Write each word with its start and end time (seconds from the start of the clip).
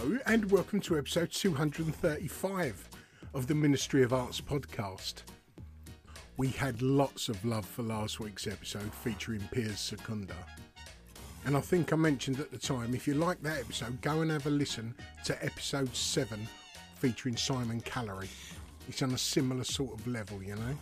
Hello, 0.00 0.18
and 0.24 0.50
welcome 0.50 0.80
to 0.80 0.96
episode 0.96 1.30
235 1.30 2.88
of 3.34 3.46
the 3.46 3.54
Ministry 3.54 4.02
of 4.02 4.14
Arts 4.14 4.40
podcast. 4.40 5.24
We 6.38 6.48
had 6.48 6.80
lots 6.80 7.28
of 7.28 7.44
love 7.44 7.66
for 7.66 7.82
last 7.82 8.18
week's 8.18 8.46
episode 8.46 8.94
featuring 8.94 9.46
Piers 9.52 9.78
Secunda. 9.78 10.36
And 11.44 11.54
I 11.54 11.60
think 11.60 11.92
I 11.92 11.96
mentioned 11.96 12.40
at 12.40 12.50
the 12.50 12.56
time, 12.56 12.94
if 12.94 13.06
you 13.06 13.12
like 13.12 13.42
that 13.42 13.58
episode, 13.60 14.00
go 14.00 14.22
and 14.22 14.30
have 14.30 14.46
a 14.46 14.50
listen 14.50 14.94
to 15.26 15.44
episode 15.44 15.94
7 15.94 16.48
featuring 16.94 17.36
Simon 17.36 17.82
Callery. 17.82 18.30
It's 18.88 19.02
on 19.02 19.12
a 19.12 19.18
similar 19.18 19.64
sort 19.64 19.92
of 19.92 20.06
level, 20.06 20.42
you 20.42 20.54
know. 20.54 20.78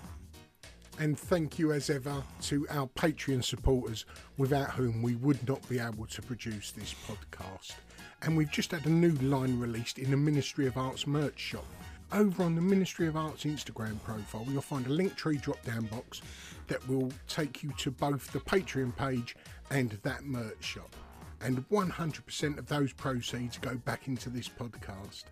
And 1.00 1.19
thank 1.19 1.59
you 1.59 1.72
as 1.72 1.91
ever 1.91 2.22
to 2.43 2.69
our 2.70 2.87
Patreon 2.87 3.43
supporters, 3.43 4.06
without 4.37 4.70
whom 4.70 5.03
we 5.03 5.16
would 5.16 5.48
not 5.48 5.69
be 5.69 5.81
able 5.81 6.06
to 6.06 6.22
produce 6.22 6.70
this 6.70 6.94
podcast. 7.09 7.72
And 8.23 8.37
we've 8.37 8.51
just 8.51 8.73
had 8.73 8.84
a 8.87 8.91
new 8.91 9.12
line 9.12 9.59
released 9.59 9.99
in 9.99 10.11
the 10.11 10.17
Ministry 10.17 10.67
of 10.67 10.77
Arts 10.77 11.06
merch 11.06 11.39
shop. 11.39 11.65
Over 12.12 12.43
on 12.43 12.55
the 12.55 12.61
Ministry 12.61 13.06
of 13.06 13.17
Arts 13.17 13.45
Instagram 13.45 14.03
profile, 14.03 14.47
you'll 14.49 14.62
find 14.62 14.87
a 14.87 14.91
link 14.91 15.15
tree 15.15 15.37
drop 15.37 15.62
down 15.65 15.84
box 15.87 16.23
that 16.67 16.87
will 16.89 17.12
take 17.29 17.62
you 17.62 17.71
to 17.79 17.91
both 17.91 18.33
the 18.33 18.41
Patreon 18.41 18.97
page 18.97 19.37
and 19.71 19.91
that 20.03 20.25
merch 20.25 20.65
shop. 20.65 20.95
And 21.41 21.69
100% 21.69 22.59
of 22.59 22.67
those 22.67 22.93
proceeds 22.93 23.59
go 23.59 23.77
back 23.77 24.09
into 24.09 24.31
this 24.31 24.49
podcast. 24.49 25.25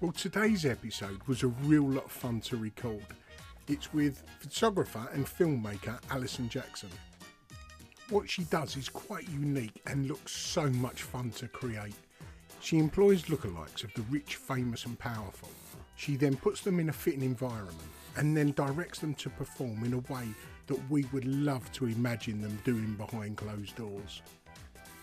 Well, 0.00 0.12
today's 0.12 0.64
episode 0.64 1.22
was 1.26 1.42
a 1.42 1.48
real 1.48 1.88
lot 1.88 2.06
of 2.06 2.12
fun 2.12 2.40
to 2.42 2.56
record. 2.56 3.04
It's 3.68 3.92
with 3.92 4.24
photographer 4.40 5.08
and 5.12 5.26
filmmaker 5.26 6.00
Alison 6.10 6.48
Jackson. 6.48 6.88
What 8.12 8.28
she 8.28 8.42
does 8.44 8.76
is 8.76 8.90
quite 8.90 9.26
unique 9.30 9.80
and 9.86 10.06
looks 10.06 10.32
so 10.32 10.68
much 10.68 11.02
fun 11.02 11.30
to 11.30 11.48
create. 11.48 11.94
She 12.60 12.78
employs 12.78 13.22
lookalikes 13.22 13.84
of 13.84 13.94
the 13.94 14.02
rich, 14.10 14.36
famous, 14.36 14.84
and 14.84 14.98
powerful. 14.98 15.48
She 15.96 16.16
then 16.16 16.36
puts 16.36 16.60
them 16.60 16.78
in 16.78 16.90
a 16.90 16.92
fitting 16.92 17.22
environment 17.22 17.78
and 18.18 18.36
then 18.36 18.50
directs 18.50 18.98
them 18.98 19.14
to 19.14 19.30
perform 19.30 19.82
in 19.84 19.94
a 19.94 20.12
way 20.12 20.28
that 20.66 20.90
we 20.90 21.06
would 21.14 21.24
love 21.24 21.72
to 21.72 21.86
imagine 21.86 22.42
them 22.42 22.58
doing 22.66 22.92
behind 22.96 23.38
closed 23.38 23.76
doors. 23.76 24.20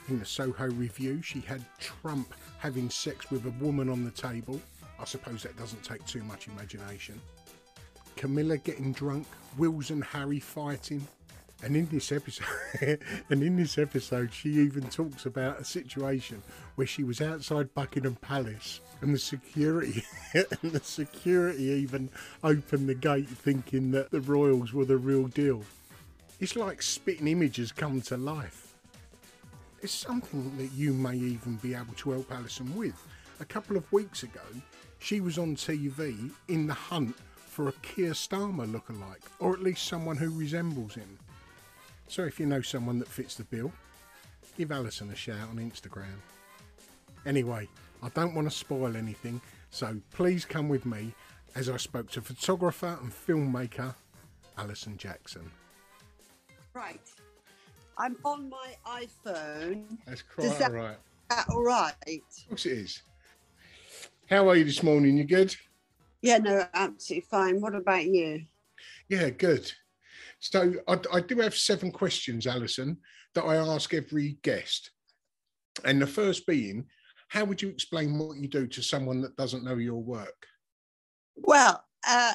In 0.07 0.19
the 0.19 0.25
Soho 0.25 0.69
review, 0.69 1.23
she 1.23 1.39
had 1.39 1.65
Trump 1.79 2.35
having 2.59 2.91
sex 2.91 3.31
with 3.31 3.43
a 3.47 3.63
woman 3.63 3.89
on 3.89 4.03
the 4.05 4.11
table. 4.11 4.61
I 4.99 5.05
suppose 5.05 5.41
that 5.41 5.57
doesn't 5.57 5.83
take 5.83 6.05
too 6.05 6.21
much 6.25 6.47
imagination. 6.47 7.19
Camilla 8.15 8.59
getting 8.59 8.93
drunk, 8.93 9.25
Wills 9.57 9.89
and 9.89 10.03
Harry 10.03 10.39
fighting. 10.39 11.07
And 11.61 11.75
in 11.75 11.87
this 11.87 12.11
episode, 12.11 12.45
and 13.29 13.43
in 13.43 13.57
this 13.57 13.77
episode, 13.77 14.33
she 14.33 14.49
even 14.49 14.83
talks 14.83 15.25
about 15.25 15.59
a 15.59 15.65
situation 15.65 16.41
where 16.75 16.87
she 16.87 17.03
was 17.03 17.19
outside 17.19 17.73
Buckingham 17.73 18.15
Palace, 18.15 18.79
and 19.01 19.13
the 19.13 19.19
security, 19.19 20.03
and 20.33 20.71
the 20.71 20.79
security 20.81 21.63
even 21.63 22.09
opened 22.43 22.87
the 22.87 22.95
gate, 22.95 23.27
thinking 23.27 23.91
that 23.91 24.11
the 24.11 24.21
royals 24.21 24.73
were 24.73 24.85
the 24.85 24.97
real 24.97 25.27
deal. 25.27 25.63
It's 26.39 26.55
like 26.55 26.81
spitting 26.81 27.27
images 27.27 27.73
come 27.73 27.99
to 28.03 28.15
life. 28.15 28.75
It's 29.81 29.93
something 29.93 30.55
that 30.57 30.71
you 30.71 30.93
may 30.93 31.15
even 31.15 31.57
be 31.57 31.73
able 31.73 31.93
to 31.97 32.11
help 32.11 32.31
Alison 32.31 32.73
with. 32.75 32.95
A 33.41 33.45
couple 33.45 33.75
of 33.75 33.91
weeks 33.91 34.23
ago, 34.23 34.41
she 34.99 35.19
was 35.19 35.37
on 35.37 35.55
TV 35.55 36.31
in 36.47 36.67
the 36.67 36.73
hunt 36.73 37.15
for 37.35 37.67
a 37.67 37.73
Keir 37.81 38.11
Starmer 38.11 38.69
lookalike, 38.69 39.23
or 39.39 39.53
at 39.53 39.61
least 39.61 39.85
someone 39.85 40.17
who 40.17 40.29
resembles 40.29 40.95
him. 40.95 41.17
So 42.09 42.23
if 42.23 42.39
you 42.39 42.47
know 42.47 42.61
someone 42.61 42.97
that 42.99 43.07
fits 43.07 43.35
the 43.35 43.43
bill, 43.43 43.71
give 44.57 44.71
Alison 44.71 45.11
a 45.11 45.15
shout 45.15 45.47
on 45.49 45.57
Instagram. 45.57 46.17
Anyway, 47.25 47.69
I 48.01 48.09
don't 48.09 48.33
want 48.33 48.49
to 48.49 48.55
spoil 48.55 48.97
anything, 48.97 49.39
so 49.69 49.95
please 50.11 50.43
come 50.43 50.67
with 50.69 50.87
me 50.87 51.13
as 51.55 51.69
I 51.69 51.77
spoke 51.77 52.09
to 52.11 52.21
photographer 52.21 52.97
and 52.99 53.11
filmmaker 53.11 53.93
Alison 54.57 54.97
Jackson. 54.97 55.51
Right. 56.73 56.99
I'm 57.99 58.17
on 58.25 58.49
my 58.49 58.75
iPhone. 58.87 59.83
That's 60.07 60.23
quite 60.23 60.57
that- 60.57 60.71
all 60.71 60.77
right. 60.77 60.97
Uh, 61.29 61.43
all 61.49 61.63
right. 61.63 61.93
Of 62.07 62.47
course 62.49 62.65
it 62.65 62.71
is. 62.71 63.03
How 64.31 64.49
are 64.49 64.55
you 64.55 64.63
this 64.65 64.81
morning? 64.81 65.15
You 65.15 65.25
good? 65.25 65.55
Yeah, 66.23 66.39
no, 66.39 66.65
absolutely 66.73 67.27
fine. 67.29 67.61
What 67.61 67.75
about 67.75 68.05
you? 68.05 68.45
Yeah, 69.09 69.29
good. 69.29 69.71
So 70.39 70.73
I, 70.87 70.99
I 71.13 71.21
do 71.21 71.37
have 71.39 71.55
seven 71.55 71.91
questions, 71.91 72.47
Alison, 72.47 72.97
that 73.35 73.43
I 73.43 73.55
ask 73.57 73.93
every 73.93 74.37
guest. 74.43 74.91
And 75.85 76.01
the 76.01 76.07
first 76.07 76.45
being, 76.45 76.85
how 77.29 77.45
would 77.45 77.61
you 77.61 77.69
explain 77.69 78.17
what 78.17 78.37
you 78.37 78.47
do 78.47 78.67
to 78.67 78.81
someone 78.81 79.21
that 79.21 79.35
doesn't 79.35 79.63
know 79.63 79.75
your 79.75 80.01
work? 80.01 80.47
Well, 81.35 81.83
uh, 82.07 82.33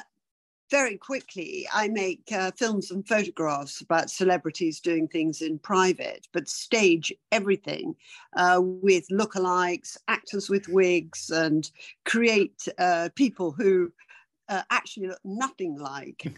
very 0.71 0.97
quickly, 0.97 1.67
I 1.71 1.87
make 1.89 2.23
uh, 2.31 2.51
films 2.57 2.89
and 2.91 3.07
photographs 3.07 3.81
about 3.81 4.09
celebrities 4.09 4.79
doing 4.79 5.07
things 5.07 5.41
in 5.41 5.59
private, 5.59 6.27
but 6.33 6.49
stage 6.49 7.13
everything 7.31 7.95
uh, 8.35 8.59
with 8.63 9.05
lookalikes, 9.11 9.97
actors 10.07 10.49
with 10.49 10.67
wigs, 10.67 11.29
and 11.29 11.69
create 12.05 12.67
uh, 12.79 13.09
people 13.15 13.51
who 13.51 13.91
uh, 14.49 14.63
actually 14.71 15.07
look 15.07 15.19
nothing 15.23 15.77
like 15.77 16.33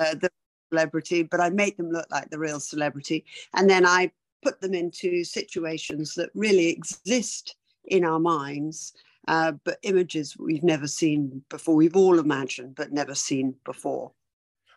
uh, 0.00 0.14
the 0.14 0.30
celebrity, 0.70 1.22
but 1.22 1.40
I 1.40 1.50
make 1.50 1.76
them 1.76 1.90
look 1.90 2.06
like 2.10 2.30
the 2.30 2.38
real 2.38 2.60
celebrity. 2.60 3.24
And 3.54 3.68
then 3.68 3.86
I 3.86 4.10
put 4.42 4.60
them 4.60 4.74
into 4.74 5.24
situations 5.24 6.14
that 6.14 6.30
really 6.34 6.68
exist 6.68 7.56
in 7.86 8.04
our 8.04 8.18
minds, 8.18 8.92
uh, 9.26 9.52
but 9.64 9.78
images 9.82 10.36
we've 10.38 10.62
never 10.62 10.86
seen 10.86 11.42
before. 11.48 11.74
We've 11.74 11.96
all 11.96 12.18
imagined, 12.18 12.74
but 12.74 12.92
never 12.92 13.14
seen 13.14 13.54
before. 13.64 14.12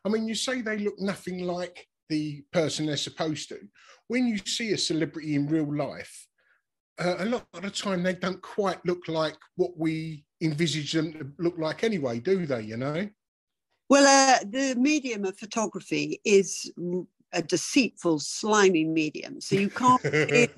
I 0.03 0.09
mean, 0.09 0.27
you 0.27 0.35
say 0.35 0.61
they 0.61 0.77
look 0.77 0.99
nothing 0.99 1.45
like 1.45 1.88
the 2.09 2.44
person 2.51 2.85
they're 2.85 2.97
supposed 2.97 3.49
to. 3.49 3.59
When 4.07 4.27
you 4.27 4.37
see 4.39 4.71
a 4.71 4.77
celebrity 4.77 5.35
in 5.35 5.47
real 5.47 5.73
life, 5.75 6.27
uh, 6.99 7.15
a 7.19 7.25
lot 7.25 7.45
of 7.53 7.61
the 7.61 7.69
time 7.69 8.03
they 8.03 8.13
don't 8.13 8.41
quite 8.41 8.85
look 8.85 9.07
like 9.07 9.37
what 9.55 9.77
we 9.77 10.25
envisage 10.41 10.91
them 10.91 11.13
to 11.13 11.31
look 11.39 11.57
like 11.57 11.83
anyway, 11.83 12.19
do 12.19 12.45
they? 12.45 12.61
You 12.61 12.77
know? 12.77 13.07
Well, 13.91 14.07
uh, 14.07 14.45
the 14.49 14.73
medium 14.75 15.25
of 15.25 15.38
photography 15.38 16.21
is 16.23 16.71
a 17.33 17.41
deceitful, 17.41 18.19
slimy 18.19 18.85
medium. 18.85 19.41
So 19.41 19.57
you 19.57 19.69
can't 19.69 20.01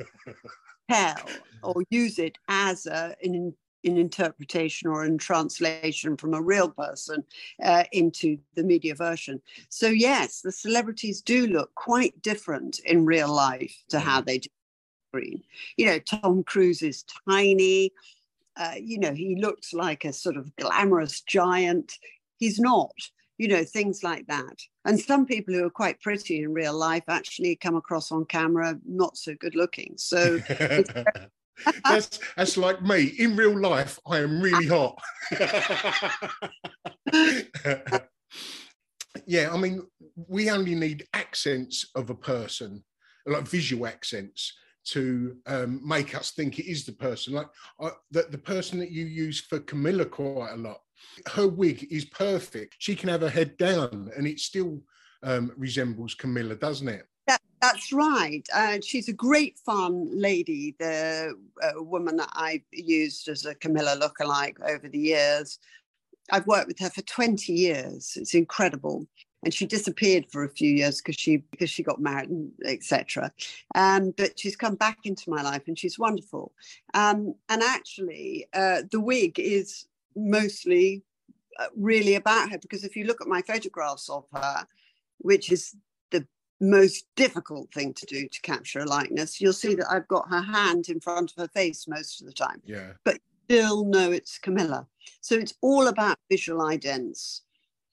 tell 0.88 1.26
or 1.64 1.84
use 1.90 2.20
it 2.20 2.38
as 2.48 2.86
a, 2.86 3.16
an, 3.24 3.52
an 3.86 3.98
interpretation 3.98 4.88
or 4.88 5.04
in 5.04 5.18
translation 5.18 6.16
from 6.16 6.36
a 6.36 6.42
real 6.44 6.70
person 6.70 7.24
uh, 7.64 7.86
into 7.92 8.38
the 8.54 8.62
media 8.62 8.94
version. 8.94 9.42
So, 9.68 9.88
yes, 9.88 10.42
the 10.42 10.52
celebrities 10.52 11.20
do 11.20 11.48
look 11.48 11.74
quite 11.74 12.22
different 12.22 12.82
in 12.86 13.04
real 13.04 13.34
life 13.34 13.76
to 13.90 14.00
how 14.00 14.22
mm. 14.22 14.26
they 14.28 14.38
do 14.38 14.50
screen. 15.10 15.42
You 15.78 15.88
know, 15.88 15.98
Tom 15.98 16.44
Cruise 16.44 16.84
is 16.84 17.04
tiny. 17.28 17.94
Uh, 18.56 18.76
you 18.80 19.00
know, 19.00 19.16
he 19.16 19.38
looks 19.42 19.74
like 19.74 20.06
a 20.06 20.14
sort 20.14 20.38
of 20.38 20.56
glamorous 20.56 21.22
giant. 21.22 21.98
He's 22.38 22.60
not 22.60 22.92
you 23.38 23.48
know, 23.48 23.64
things 23.64 24.04
like 24.04 24.28
that. 24.28 24.60
And 24.86 25.00
some 25.00 25.26
people 25.26 25.54
who 25.54 25.66
are 25.66 25.70
quite 25.70 26.02
pretty 26.02 26.44
in 26.44 26.54
real 26.54 26.78
life 26.78 27.04
actually 27.08 27.56
come 27.56 27.76
across 27.76 28.12
on 28.12 28.26
camera 28.26 28.78
not 28.86 29.18
so 29.18 29.34
good 29.36 29.56
looking. 29.56 29.94
So 29.98 30.38
that's 31.86 32.20
that's 32.36 32.58
like 32.58 32.82
me. 32.84 33.14
In 33.18 33.36
real 33.36 33.60
life, 33.60 34.00
I 34.08 34.20
am 34.20 34.42
really 34.42 34.68
hot. 34.68 35.00
yeah, 39.26 39.50
I 39.52 39.58
mean, 39.58 39.82
we 40.16 40.50
only 40.50 40.76
need 40.76 41.08
accents 41.14 41.90
of 41.96 42.10
a 42.10 42.16
person, 42.16 42.84
like 43.26 43.48
visual 43.48 43.88
accents, 43.88 44.54
to 44.86 45.38
um, 45.48 45.82
make 45.88 46.16
us 46.16 46.32
think 46.32 46.60
it 46.60 46.70
is 46.70 46.86
the 46.86 46.92
person. 46.92 47.34
Like 47.34 47.48
uh, 47.80 47.92
the, 48.12 48.28
the 48.30 48.38
person 48.38 48.80
that 48.80 48.92
you 48.92 49.06
use 49.06 49.40
for 49.40 49.60
Camilla 49.60 50.06
quite 50.06 50.54
a 50.54 50.58
lot 50.58 50.82
her 51.28 51.48
wig 51.48 51.88
is 51.92 52.06
perfect. 52.06 52.76
She 52.80 52.96
can 52.96 53.10
have 53.10 53.22
her 53.22 53.30
head 53.30 53.58
down 53.58 54.12
and 54.16 54.28
it 54.28 54.40
still 54.40 54.82
um, 55.24 55.52
resembles 55.58 56.16
Camilla, 56.16 56.56
doesn't 56.56 56.88
it? 56.88 57.08
That, 57.28 57.42
that's 57.62 57.94
right. 57.94 58.46
Uh, 58.54 58.80
she's 58.84 59.08
a 59.08 59.14
great 59.14 59.58
fun 59.60 60.10
lady, 60.12 60.76
the 60.80 61.34
uh, 61.62 61.82
woman 61.84 62.18
that 62.18 62.30
I've 62.34 62.66
used 62.72 63.30
as 63.30 63.46
a 63.46 63.56
Camilla 63.56 63.98
lookalike 63.98 64.60
over 64.62 64.90
the 64.90 65.00
years. 65.00 65.60
I've 66.32 66.48
worked 66.48 66.68
with 66.68 66.80
her 66.80 66.90
for 66.90 67.02
20 67.02 67.54
years. 67.54 68.18
It's 68.20 68.34
incredible. 68.34 69.08
And 69.44 69.54
she 69.54 69.66
disappeared 69.66 70.26
for 70.32 70.46
a 70.46 70.50
few 70.50 70.70
years 70.70 71.02
because 71.02 71.20
she 71.20 71.38
because 71.52 71.70
she 71.70 71.84
got 71.84 72.00
married, 72.00 72.30
etc. 72.66 73.30
Um, 73.76 74.14
but 74.16 74.40
she's 74.40 74.56
come 74.56 74.76
back 74.76 75.00
into 75.04 75.30
my 75.30 75.42
life 75.42 75.64
and 75.68 75.78
she's 75.78 76.00
wonderful. 76.00 76.54
Um, 76.94 77.36
and 77.50 77.62
actually, 77.62 78.48
uh, 78.54 78.84
the 78.90 79.02
wig 79.02 79.38
is 79.38 79.86
mostly 80.16 81.04
uh, 81.60 81.68
really 81.76 82.16
about 82.16 82.52
her 82.52 82.58
because 82.58 82.84
if 82.84 82.96
you 82.96 83.06
look 83.06 83.22
at 83.22 83.28
my 83.28 83.42
photographs 83.42 84.10
of 84.10 84.26
her, 84.34 84.66
which 85.20 85.52
is 85.52 85.76
the 86.12 86.26
most 86.60 87.06
difficult 87.16 87.72
thing 87.74 87.94
to 87.94 88.06
do 88.06 88.28
to 88.28 88.42
capture 88.42 88.80
a 88.80 88.86
likeness, 88.86 89.40
you'll 89.40 89.54
see 89.54 89.76
that 89.76 89.92
I've 89.92 90.08
got 90.08 90.30
her 90.30 90.42
hand 90.42 90.90
in 90.90 91.00
front 91.00 91.32
of 91.32 91.42
her 91.42 91.48
face 91.48 91.88
most 91.88 92.22
of 92.22 92.28
the 92.28 92.34
time. 92.34 92.62
Yeah. 92.66 92.94
But 93.04 93.20
still 93.46 93.86
know 93.86 94.12
it's 94.12 94.40
Camilla. 94.40 94.88
So 95.22 95.36
it's 95.36 95.54
all 95.62 95.88
about 95.88 96.18
visual 96.30 96.62
idents. 96.62 97.42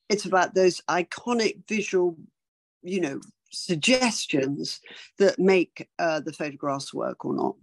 It's 0.08 0.24
about 0.24 0.54
those 0.54 0.80
iconic 0.88 1.58
visual, 1.68 2.16
you 2.82 3.00
know, 3.00 3.20
suggestions 3.52 4.80
that 5.18 5.38
make 5.38 5.88
uh, 5.98 6.20
the 6.20 6.32
photographs 6.32 6.94
work 6.94 7.24
or 7.24 7.34
not. 7.34 7.56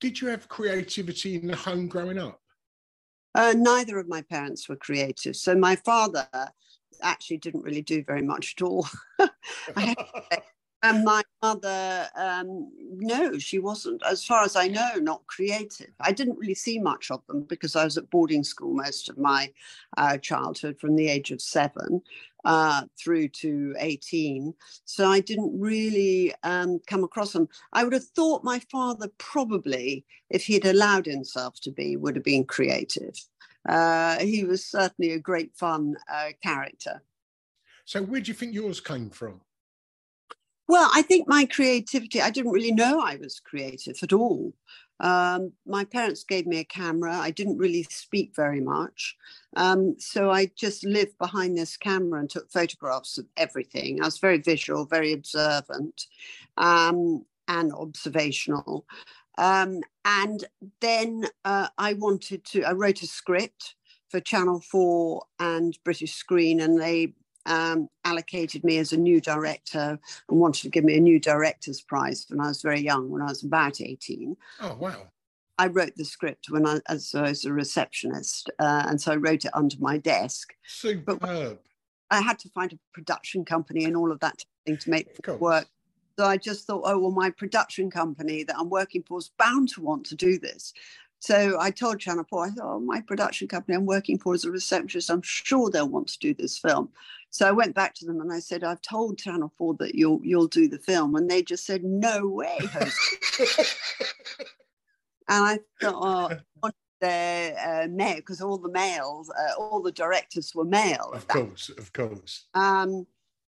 Did 0.00 0.20
you 0.20 0.28
have 0.28 0.48
creativity 0.48 1.34
in 1.34 1.48
the 1.48 1.56
home 1.56 1.88
growing 1.88 2.18
up? 2.18 2.40
Uh, 3.34 3.54
neither 3.56 3.98
of 3.98 4.08
my 4.08 4.22
parents 4.22 4.68
were 4.68 4.76
creative. 4.76 5.36
So 5.36 5.54
my 5.54 5.76
father 5.76 6.28
actually 7.02 7.38
didn't 7.38 7.62
really 7.62 7.82
do 7.82 8.02
very 8.04 8.22
much 8.22 8.54
at 8.56 8.62
all. 8.62 8.86
and 10.82 11.04
my 11.04 11.22
mother, 11.42 12.08
um, 12.16 12.70
no, 12.96 13.38
she 13.38 13.58
wasn't, 13.58 14.02
as 14.04 14.24
far 14.24 14.44
as 14.44 14.56
I 14.56 14.68
know, 14.68 14.94
not 14.96 15.26
creative. 15.26 15.90
I 16.00 16.12
didn't 16.12 16.38
really 16.38 16.54
see 16.54 16.78
much 16.78 17.10
of 17.10 17.26
them 17.26 17.42
because 17.42 17.76
I 17.76 17.84
was 17.84 17.98
at 17.98 18.10
boarding 18.10 18.44
school 18.44 18.74
most 18.74 19.08
of 19.08 19.18
my 19.18 19.52
uh, 19.96 20.18
childhood 20.18 20.78
from 20.80 20.96
the 20.96 21.08
age 21.08 21.30
of 21.30 21.40
seven 21.40 22.02
uh, 22.44 22.82
through 22.98 23.28
to 23.28 23.74
18. 23.78 24.54
So 24.84 25.08
I 25.08 25.20
didn't 25.20 25.58
really 25.58 26.34
um, 26.42 26.80
come 26.86 27.04
across 27.04 27.32
them. 27.32 27.48
I 27.72 27.84
would 27.84 27.92
have 27.92 28.04
thought 28.04 28.44
my 28.44 28.60
father 28.70 29.08
probably, 29.18 30.04
if 30.30 30.44
he'd 30.44 30.66
allowed 30.66 31.06
himself 31.06 31.60
to 31.62 31.70
be, 31.70 31.96
would 31.96 32.16
have 32.16 32.24
been 32.24 32.44
creative. 32.44 33.14
Uh, 33.68 34.18
he 34.20 34.44
was 34.44 34.64
certainly 34.64 35.12
a 35.12 35.18
great 35.18 35.54
fun 35.54 35.96
uh, 36.12 36.30
character. 36.42 37.02
So 37.84 38.02
where 38.02 38.20
do 38.20 38.28
you 38.28 38.34
think 38.34 38.54
yours 38.54 38.80
came 38.80 39.10
from? 39.10 39.40
Well, 40.68 40.90
I 40.92 41.00
think 41.00 41.26
my 41.26 41.46
creativity, 41.46 42.20
I 42.20 42.30
didn't 42.30 42.52
really 42.52 42.72
know 42.72 43.00
I 43.00 43.16
was 43.16 43.40
creative 43.40 43.96
at 44.02 44.12
all. 44.12 44.52
Um, 45.00 45.52
my 45.66 45.84
parents 45.84 46.24
gave 46.24 46.46
me 46.46 46.58
a 46.58 46.64
camera. 46.64 47.16
I 47.16 47.30
didn't 47.30 47.58
really 47.58 47.84
speak 47.84 48.34
very 48.34 48.60
much. 48.60 49.16
Um, 49.56 49.96
so 49.98 50.30
I 50.30 50.50
just 50.56 50.84
lived 50.84 51.16
behind 51.18 51.56
this 51.56 51.76
camera 51.76 52.20
and 52.20 52.28
took 52.28 52.50
photographs 52.50 53.18
of 53.18 53.26
everything. 53.36 54.02
I 54.02 54.06
was 54.06 54.18
very 54.18 54.38
visual, 54.38 54.84
very 54.84 55.12
observant, 55.12 56.06
um, 56.56 57.24
and 57.46 57.72
observational. 57.72 58.86
Um, 59.38 59.82
and 60.04 60.44
then 60.80 61.26
uh, 61.44 61.68
I 61.78 61.92
wanted 61.94 62.44
to, 62.46 62.64
I 62.64 62.72
wrote 62.72 63.02
a 63.02 63.06
script 63.06 63.76
for 64.08 64.20
Channel 64.20 64.60
4 64.60 65.22
and 65.38 65.78
British 65.84 66.14
Screen, 66.14 66.60
and 66.60 66.80
they 66.80 67.14
um, 67.48 67.88
allocated 68.04 68.62
me 68.62 68.78
as 68.78 68.92
a 68.92 68.96
new 68.96 69.20
director 69.20 69.98
and 70.28 70.38
wanted 70.38 70.62
to 70.62 70.70
give 70.70 70.84
me 70.84 70.96
a 70.96 71.00
new 71.00 71.18
director's 71.18 71.80
prize 71.80 72.26
when 72.28 72.40
I 72.40 72.48
was 72.48 72.62
very 72.62 72.80
young, 72.80 73.10
when 73.10 73.22
I 73.22 73.26
was 73.26 73.42
about 73.42 73.80
18. 73.80 74.36
Oh, 74.60 74.76
wow. 74.78 75.08
I 75.58 75.66
wrote 75.66 75.96
the 75.96 76.04
script 76.04 76.50
when 76.50 76.66
I, 76.66 76.78
as 76.88 77.12
I 77.14 77.22
was 77.22 77.44
a 77.44 77.52
receptionist, 77.52 78.48
uh, 78.60 78.84
and 78.86 79.00
so 79.00 79.12
I 79.12 79.16
wrote 79.16 79.44
it 79.44 79.50
under 79.54 79.76
my 79.80 79.98
desk. 79.98 80.54
Superb. 80.64 81.18
But 81.20 81.58
I 82.10 82.20
had 82.20 82.38
to 82.40 82.48
find 82.50 82.72
a 82.72 82.78
production 82.92 83.44
company 83.44 83.84
and 83.84 83.96
all 83.96 84.12
of 84.12 84.20
that 84.20 84.44
thing 84.64 84.76
to 84.76 84.90
make 84.90 85.08
it 85.08 85.40
work. 85.40 85.66
So 86.16 86.24
I 86.26 86.36
just 86.36 86.66
thought, 86.66 86.82
oh 86.84 86.98
well, 86.98 87.10
my 87.10 87.30
production 87.30 87.90
company 87.90 88.44
that 88.44 88.56
I'm 88.58 88.70
working 88.70 89.04
for 89.06 89.18
is 89.18 89.30
bound 89.38 89.68
to 89.70 89.80
want 89.80 90.06
to 90.06 90.14
do 90.14 90.38
this. 90.38 90.72
So 91.20 91.56
I 91.58 91.70
told 91.70 91.98
Channel 91.98 92.24
4, 92.28 92.44
I 92.44 92.50
thought, 92.50 92.76
oh, 92.76 92.80
my 92.80 93.00
production 93.00 93.48
company 93.48 93.76
I'm 93.76 93.86
working 93.86 94.18
for 94.18 94.34
as 94.34 94.44
a 94.44 94.50
receptionist, 94.50 95.10
I'm 95.10 95.22
sure 95.22 95.68
they'll 95.68 95.88
want 95.88 96.08
to 96.08 96.18
do 96.18 96.32
this 96.32 96.56
film. 96.58 96.90
So 97.30 97.46
I 97.46 97.52
went 97.52 97.74
back 97.74 97.94
to 97.94 98.06
them 98.06 98.20
and 98.20 98.32
I 98.32 98.38
said, 98.38 98.64
I've 98.64 98.82
told 98.82 99.18
Channel 99.18 99.52
4 99.58 99.74
that 99.80 99.94
you'll 99.94 100.20
you'll 100.22 100.46
do 100.46 100.68
the 100.68 100.78
film. 100.78 101.16
And 101.16 101.28
they 101.28 101.42
just 101.42 101.66
said, 101.66 101.84
No 101.84 102.26
way. 102.26 102.58
and 105.28 105.44
I 105.44 105.58
thought, 105.80 106.40
oh, 106.62 106.70
the 107.00 107.54
uh, 107.64 107.88
male, 107.90 108.16
because 108.16 108.40
all 108.40 108.58
the 108.58 108.70
males, 108.70 109.30
uh, 109.30 109.60
all 109.60 109.82
the 109.82 109.92
directors 109.92 110.54
were 110.54 110.64
male. 110.64 111.10
Of 111.12 111.28
course, 111.28 111.70
of 111.70 111.92
course. 111.92 112.46
Um, 112.54 113.06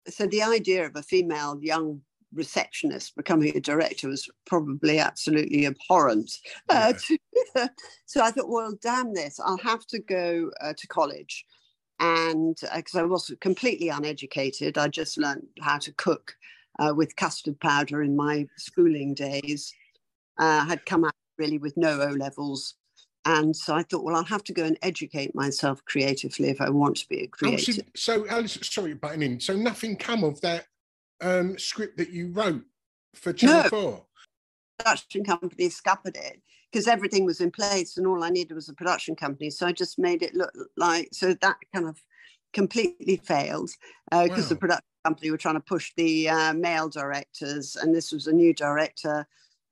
so 0.07 0.27
the 0.27 0.43
idea 0.43 0.85
of 0.85 0.95
a 0.95 1.03
female 1.03 1.59
young 1.61 2.01
receptionist 2.35 3.15
becoming 3.15 3.55
a 3.55 3.61
director 3.61 4.09
was 4.09 4.29
probably 4.45 4.99
absolutely 4.99 5.65
abhorrent. 5.65 6.31
Uh, 6.69 6.93
so 8.05 8.21
I 8.21 8.31
thought, 8.31 8.49
well, 8.49 8.77
damn 8.81 9.13
this, 9.13 9.39
I'll 9.39 9.57
have 9.57 9.85
to 9.87 9.99
go 9.99 10.51
uh, 10.61 10.73
to 10.77 10.87
college 10.87 11.45
and 11.99 12.57
because 12.75 12.95
uh, 12.95 12.99
I 12.99 13.03
was 13.03 13.33
completely 13.39 13.89
uneducated, 13.89 14.77
I 14.77 14.87
just 14.87 15.17
learned 15.17 15.47
how 15.61 15.77
to 15.79 15.93
cook 15.93 16.35
uh, 16.79 16.93
with 16.95 17.15
custard 17.15 17.59
powder 17.59 18.03
in 18.03 18.15
my 18.15 18.47
schooling 18.57 19.13
days. 19.13 19.73
Uh, 20.37 20.65
had 20.65 20.85
come 20.85 21.05
out 21.05 21.13
really 21.37 21.57
with 21.57 21.77
no 21.77 22.01
O 22.01 22.07
levels. 22.07 22.75
And 23.23 23.55
so 23.55 23.73
I 23.73 23.83
thought, 23.83 24.03
well, 24.03 24.17
I'll 24.17 24.25
have 24.25 24.43
to 24.43 24.53
go 24.53 24.65
and 24.65 24.77
educate 24.81 25.33
myself 25.33 25.83
creative,ly 25.85 26.49
if 26.49 26.59
I 26.59 26.69
want 26.69 26.97
to 26.97 27.07
be 27.07 27.23
a 27.23 27.27
creative. 27.27 27.79
Oh, 27.79 27.91
so, 27.95 28.23
so 28.23 28.27
Alice, 28.27 28.59
sorry, 28.61 28.93
butting 28.93 29.21
in. 29.21 29.39
So 29.39 29.55
nothing 29.55 29.95
come 29.95 30.25
of 30.25 30.39
that 30.41 30.65
um, 31.21 31.57
script 31.57 31.97
that 31.97 32.11
you 32.11 32.31
wrote 32.31 32.63
for 33.13 33.33
Channel 33.33 33.63
no. 33.63 33.69
4? 33.69 34.05
Production 34.79 35.23
company 35.23 35.69
scuppered 35.69 36.17
it 36.17 36.41
because 36.71 36.87
everything 36.87 37.25
was 37.25 37.39
in 37.39 37.51
place 37.51 37.97
and 37.97 38.05
all 38.05 38.23
I 38.23 38.29
needed 38.29 38.53
was 38.53 38.67
a 38.67 38.73
production 38.73 39.15
company. 39.15 39.49
So 39.49 39.65
I 39.65 39.71
just 39.71 39.97
made 39.97 40.21
it 40.21 40.35
look 40.35 40.51
like 40.75 41.09
so 41.13 41.33
that 41.33 41.57
kind 41.73 41.87
of 41.87 42.01
completely 42.53 43.17
failed 43.17 43.69
because 44.11 44.29
uh, 44.29 44.41
wow. 44.41 44.49
the 44.49 44.55
production 44.55 44.85
company 45.05 45.31
were 45.31 45.37
trying 45.37 45.55
to 45.55 45.61
push 45.61 45.93
the 45.95 46.29
uh, 46.29 46.53
male 46.53 46.89
directors, 46.89 47.75
and 47.75 47.93
this 47.93 48.11
was 48.11 48.27
a 48.27 48.33
new 48.33 48.53
director 48.53 49.27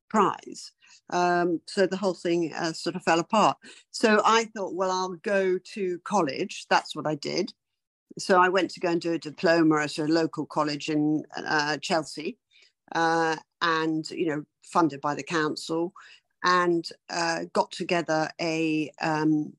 prize. 0.10 0.72
Um, 1.10 1.60
so 1.66 1.88
the 1.88 1.98
whole 1.98 2.14
thing 2.14 2.54
uh, 2.54 2.74
sort 2.74 2.96
of 2.96 3.04
fell 3.04 3.20
apart. 3.20 3.58
So 3.92 4.22
I 4.24 4.46
thought, 4.46 4.76
well, 4.76 4.92
I'll 4.92 5.16
go 5.24 5.58
to 5.74 6.00
college. 6.04 6.66
That's 6.70 6.96
what 6.96 7.08
I 7.08 7.16
did. 7.16 7.52
So 8.18 8.40
I 8.40 8.50
went 8.50 8.72
to 8.72 8.80
go 8.80 8.90
and 8.90 9.02
do 9.02 9.14
a 9.14 9.20
diploma 9.20 9.82
at 9.82 9.98
a 9.98 10.06
local 10.06 10.46
college 10.46 10.90
in 10.90 11.24
uh, 11.36 11.78
Chelsea, 11.78 12.38
uh, 12.94 13.38
and 13.62 14.10
you 14.12 14.28
know, 14.28 14.44
funded 14.64 15.02
by 15.02 15.16
the 15.16 15.24
council, 15.24 15.94
and 16.44 16.88
uh, 17.10 17.46
got 17.54 17.72
together 17.72 18.30
a. 18.40 18.92
Um, 19.02 19.54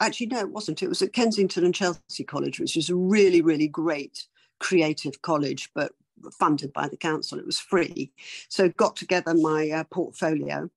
actually, 0.00 0.26
no, 0.26 0.40
it 0.40 0.50
wasn't. 0.50 0.82
It 0.82 0.88
was 0.88 1.02
at 1.02 1.12
Kensington 1.12 1.64
and 1.64 1.74
Chelsea 1.74 2.24
College, 2.24 2.60
which 2.60 2.76
is 2.76 2.90
a 2.90 2.96
really, 2.96 3.40
really 3.40 3.68
great 3.68 4.26
creative 4.58 5.22
college, 5.22 5.70
but 5.74 5.92
funded 6.32 6.72
by 6.72 6.86
the 6.88 6.96
council. 6.96 7.38
It 7.38 7.46
was 7.46 7.58
free. 7.58 8.12
So 8.48 8.68
got 8.68 8.96
together 8.96 9.34
my 9.34 9.70
uh, 9.70 9.84
portfolio 9.84 10.70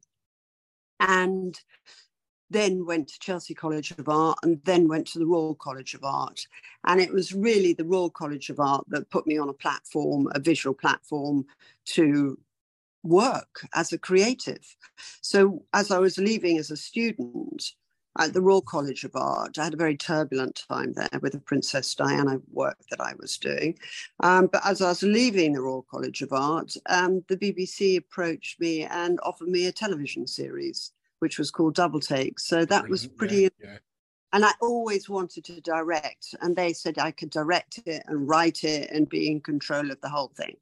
and 1.00 1.60
then 2.54 2.86
went 2.86 3.08
to 3.10 3.20
Chelsea 3.20 3.54
College 3.54 3.92
of 3.92 4.08
Art 4.08 4.38
and 4.44 4.62
then 4.64 4.88
went 4.88 5.08
to 5.08 5.20
the 5.20 5.26
Royal 5.26 5.56
College 5.56 5.94
of 5.94 6.04
Art. 6.04 6.48
And 6.86 7.02
it 7.02 7.12
was 7.12 7.34
really 7.34 7.74
the 7.74 7.86
Royal 7.86 8.10
College 8.10 8.50
of 8.50 8.60
Art 8.60 8.86
that 8.90 9.10
put 9.10 9.28
me 9.28 9.38
on 9.38 9.50
a 9.50 9.54
platform, 9.54 10.30
a 10.34 10.40
visual 10.40 10.74
platform 10.74 11.46
to 11.86 12.38
work 13.04 13.68
as 13.76 13.92
a 13.92 13.98
creative. 13.98 14.76
So 15.22 15.64
as 15.74 15.92
I 15.92 16.00
was 16.00 16.18
leaving 16.18 16.58
as 16.58 16.72
a 16.72 16.78
student, 16.78 17.74
at 18.20 18.34
the 18.34 18.42
Royal 18.42 18.62
College 18.62 19.04
of 19.04 19.16
Art. 19.16 19.58
I 19.58 19.64
had 19.64 19.74
a 19.74 19.78
very 19.78 19.98
turbulent 19.98 20.64
time 20.70 20.94
there 20.94 21.20
with 21.22 21.34
the 21.34 21.40
Princess 21.40 21.94
Diana 21.96 22.40
work 22.52 22.78
that 22.90 23.02
I 23.02 23.14
was 23.20 23.38
doing. 23.38 23.78
Um, 24.20 24.48
but 24.52 24.62
as 24.66 24.82
I 24.82 24.90
was 24.90 25.04
leaving 25.04 25.54
the 25.54 25.62
Royal 25.62 25.86
College 25.90 26.22
of 26.22 26.32
Art, 26.32 26.76
um, 26.88 27.24
the 27.28 27.38
BBC 27.38 27.98
approached 27.98 28.60
me 28.60 28.84
and 28.84 29.20
offered 29.24 29.48
me 29.48 29.66
a 29.66 29.72
television 29.72 30.28
series, 30.28 30.92
which 31.24 31.40
was 31.40 31.52
called 31.52 31.74
Double 31.74 32.02
Take. 32.02 32.38
So 32.38 32.66
that 32.66 32.90
was 32.90 33.08
pretty. 33.08 33.44
Yeah, 33.44 33.50
yeah. 33.64 33.78
And 34.34 34.44
I 34.44 34.52
always 34.62 35.08
wanted 35.08 35.46
to 35.46 35.62
direct, 35.62 36.36
and 36.42 36.54
they 36.54 36.74
said 36.74 36.98
I 36.98 37.12
could 37.12 37.30
direct 37.30 37.80
it 37.86 38.04
and 38.08 38.28
write 38.28 38.66
it 38.66 38.92
and 38.92 39.08
be 39.08 39.32
in 39.32 39.40
control 39.40 39.90
of 39.90 40.02
the 40.02 40.10
whole 40.10 40.34
thing. 40.36 40.58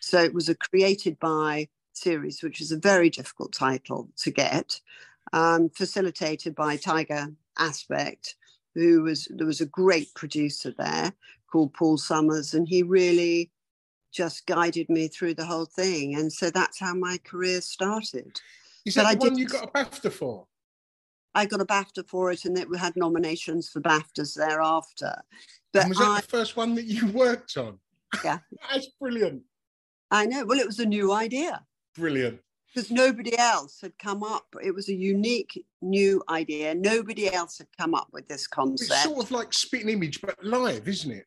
So 0.00 0.20
it 0.20 0.34
was 0.34 0.48
a 0.48 0.56
created 0.56 1.16
by 1.20 1.68
series, 1.92 2.42
which 2.42 2.60
is 2.60 2.72
a 2.72 2.76
very 2.76 3.08
difficult 3.08 3.52
title 3.52 4.08
to 4.16 4.32
get 4.32 4.80
um, 5.32 5.68
facilitated 5.68 6.56
by 6.56 6.76
Tiger 6.76 7.28
Aspect, 7.56 8.34
who 8.74 9.02
was 9.02 9.28
there 9.30 9.46
was 9.46 9.60
a 9.60 9.66
great 9.66 10.12
producer 10.14 10.74
there 10.76 11.12
called 11.52 11.72
Paul 11.72 11.98
Summers, 11.98 12.52
and 12.52 12.66
he 12.66 12.82
really 12.82 13.52
just 14.10 14.44
guided 14.46 14.88
me 14.90 15.06
through 15.06 15.34
the 15.34 15.46
whole 15.46 15.66
thing. 15.66 16.16
And 16.16 16.32
so 16.32 16.50
that's 16.50 16.80
how 16.80 16.94
my 16.94 17.16
career 17.18 17.60
started. 17.60 18.40
That 18.86 19.06
I 19.06 19.14
one 19.14 19.30
did- 19.30 19.38
you 19.38 19.46
got 19.46 19.64
a 19.64 19.68
BAFTA 19.68 20.12
for? 20.12 20.46
I 21.34 21.46
got 21.46 21.60
a 21.60 21.64
BAFTA 21.64 22.08
for 22.08 22.32
it, 22.32 22.44
and 22.44 22.58
it, 22.58 22.68
we 22.68 22.76
had 22.76 22.96
nominations 22.96 23.68
for 23.68 23.80
BAFTAs 23.80 24.34
thereafter. 24.34 25.14
But 25.72 25.82
and 25.82 25.88
was 25.90 25.98
that 25.98 26.08
I, 26.08 26.20
the 26.20 26.26
first 26.26 26.56
one 26.56 26.74
that 26.74 26.86
you 26.86 27.06
worked 27.12 27.56
on? 27.56 27.78
Yeah. 28.24 28.38
That's 28.72 28.88
brilliant. 29.00 29.42
I 30.10 30.26
know, 30.26 30.44
well, 30.44 30.58
it 30.58 30.66
was 30.66 30.80
a 30.80 30.86
new 30.86 31.12
idea. 31.12 31.64
Brilliant. 31.96 32.40
because 32.74 32.90
nobody 32.90 33.38
else 33.38 33.80
had 33.80 33.96
come 33.98 34.24
up. 34.24 34.46
It 34.60 34.74
was 34.74 34.88
a 34.88 34.94
unique 34.94 35.64
new 35.80 36.20
idea. 36.28 36.74
Nobody 36.74 37.32
else 37.32 37.58
had 37.58 37.68
come 37.78 37.94
up 37.94 38.08
with 38.12 38.26
this 38.26 38.48
concept. 38.48 38.90
It's 38.90 39.02
sort 39.04 39.24
of 39.24 39.30
like 39.30 39.52
spitting 39.52 39.88
image, 39.88 40.20
but 40.20 40.42
live, 40.42 40.88
isn't 40.88 41.12
it? 41.12 41.26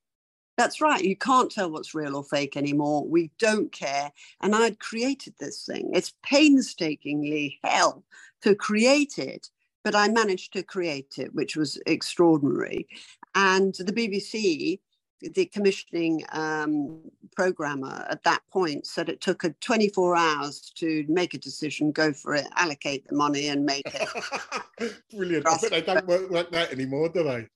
That's 0.58 0.82
right. 0.82 1.04
You 1.04 1.16
can't 1.16 1.52
tell 1.52 1.72
what's 1.72 1.96
real 1.96 2.16
or 2.16 2.24
fake 2.24 2.56
anymore. 2.56 3.06
We 3.06 3.32
don't 3.40 3.72
care. 3.72 4.12
And 4.42 4.56
I'd 4.56 4.80
created 4.80 5.34
this 5.40 5.66
thing. 5.66 5.92
It's 5.94 6.14
painstakingly 6.24 7.60
hell 7.64 8.04
to 8.42 8.54
create 8.56 9.18
it, 9.18 9.50
but 9.84 9.96
I 9.96 10.10
managed 10.10 10.54
to 10.54 10.64
create 10.64 11.18
it, 11.18 11.34
which 11.34 11.56
was 11.56 11.80
extraordinary. 11.88 12.88
And 13.34 13.74
the 13.80 13.92
BBC, 13.92 14.80
the 15.22 15.46
commissioning 15.46 16.24
um, 16.34 17.00
programmer 17.36 18.06
at 18.10 18.24
that 18.24 18.42
point, 18.52 18.86
said 18.86 19.10
it 19.10 19.22
took 19.22 19.42
her 19.42 19.56
24 19.60 20.16
hours 20.16 20.72
to 20.76 21.04
make 21.08 21.34
a 21.34 21.40
decision, 21.40 21.92
go 21.92 22.14
for 22.14 22.36
it, 22.36 22.46
allocate 22.58 23.08
the 23.08 23.16
money, 23.16 23.48
and 23.48 23.66
make 23.66 23.88
it. 23.88 24.94
Brilliant. 25.16 25.48
I 25.48 25.58
bet 25.58 25.72
they 25.72 25.82
don't 25.82 26.06
work 26.06 26.30
like 26.30 26.52
that 26.52 26.72
anymore, 26.72 27.10
do 27.10 27.24
they? 27.24 27.48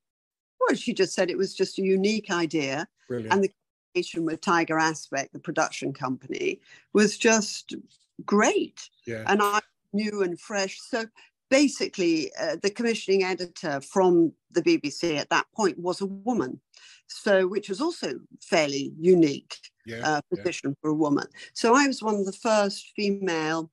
Well, 0.67 0.75
she 0.75 0.93
just 0.93 1.13
said 1.13 1.29
it 1.29 1.37
was 1.37 1.55
just 1.55 1.79
a 1.79 1.83
unique 1.83 2.31
idea. 2.31 2.87
Brilliant. 3.07 3.33
and 3.33 3.43
the 3.43 3.51
collaboration 3.93 4.25
with 4.25 4.41
Tiger 4.41 4.77
Aspect, 4.77 5.33
the 5.33 5.39
production 5.39 5.93
company, 5.93 6.59
was 6.93 7.17
just 7.17 7.73
great. 8.25 8.89
yeah. 9.05 9.23
And 9.27 9.41
I 9.41 9.61
new 9.93 10.21
and 10.21 10.39
fresh. 10.39 10.79
So 10.81 11.05
basically, 11.49 12.31
uh, 12.39 12.57
the 12.61 12.69
commissioning 12.69 13.23
editor 13.23 13.81
from 13.81 14.33
the 14.51 14.61
BBC 14.61 15.17
at 15.17 15.29
that 15.29 15.45
point 15.55 15.79
was 15.79 16.01
a 16.01 16.05
woman. 16.05 16.59
So, 17.07 17.47
which 17.47 17.69
was 17.69 17.79
also 17.79 18.19
fairly 18.41 18.91
unique 18.99 19.57
yeah. 19.85 20.01
uh, 20.03 20.21
yeah. 20.31 20.43
position 20.43 20.75
for 20.81 20.89
a 20.89 20.93
woman. 20.93 21.25
So 21.53 21.73
I 21.73 21.87
was 21.87 22.03
one 22.03 22.15
of 22.15 22.25
the 22.25 22.33
first 22.33 22.91
female 22.95 23.71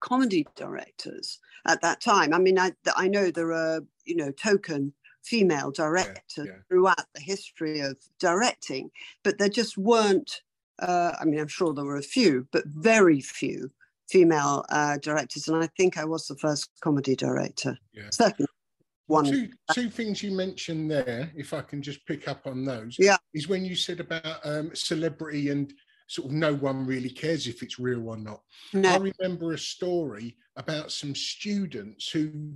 comedy 0.00 0.46
directors 0.54 1.40
at 1.66 1.80
that 1.82 2.00
time. 2.00 2.32
I 2.32 2.38
mean, 2.38 2.58
I, 2.58 2.72
I 2.96 3.08
know 3.08 3.30
there 3.30 3.52
are, 3.52 3.80
you 4.04 4.16
know, 4.16 4.30
token 4.30 4.92
female 5.24 5.70
directors 5.70 6.46
yeah. 6.46 6.58
throughout 6.68 7.06
the 7.14 7.20
history 7.20 7.80
of 7.80 7.96
directing, 8.20 8.90
but 9.22 9.38
there 9.38 9.48
just 9.48 9.76
weren't, 9.78 10.42
uh, 10.80 11.12
I 11.20 11.24
mean, 11.24 11.40
I'm 11.40 11.48
sure 11.48 11.72
there 11.72 11.84
were 11.84 11.96
a 11.96 12.02
few, 12.02 12.46
but 12.52 12.64
very 12.66 13.20
few 13.20 13.70
female 14.08 14.64
uh, 14.68 14.98
directors. 14.98 15.48
And 15.48 15.62
I 15.62 15.68
think 15.76 15.96
I 15.96 16.04
was 16.04 16.26
the 16.26 16.36
first 16.36 16.70
comedy 16.80 17.16
director. 17.16 17.78
Yeah. 17.92 18.10
Certainly 18.10 18.48
one. 19.06 19.24
Two, 19.24 19.48
two 19.72 19.90
things 19.90 20.22
you 20.22 20.32
mentioned 20.32 20.90
there, 20.90 21.30
if 21.36 21.52
I 21.52 21.62
can 21.62 21.82
just 21.82 22.06
pick 22.06 22.28
up 22.28 22.46
on 22.46 22.64
those, 22.64 22.96
Yeah. 22.98 23.16
is 23.32 23.48
when 23.48 23.64
you 23.64 23.76
said 23.76 24.00
about 24.00 24.40
um, 24.44 24.74
celebrity 24.74 25.50
and 25.50 25.72
sort 26.06 26.28
of 26.28 26.32
no 26.32 26.54
one 26.54 26.86
really 26.86 27.10
cares 27.10 27.46
if 27.46 27.62
it's 27.62 27.78
real 27.78 28.08
or 28.08 28.16
not. 28.16 28.42
I 28.74 28.96
remember 28.96 29.52
a 29.52 29.58
story 29.58 30.36
about 30.56 30.92
some 30.92 31.14
students 31.14 32.10
who 32.10 32.54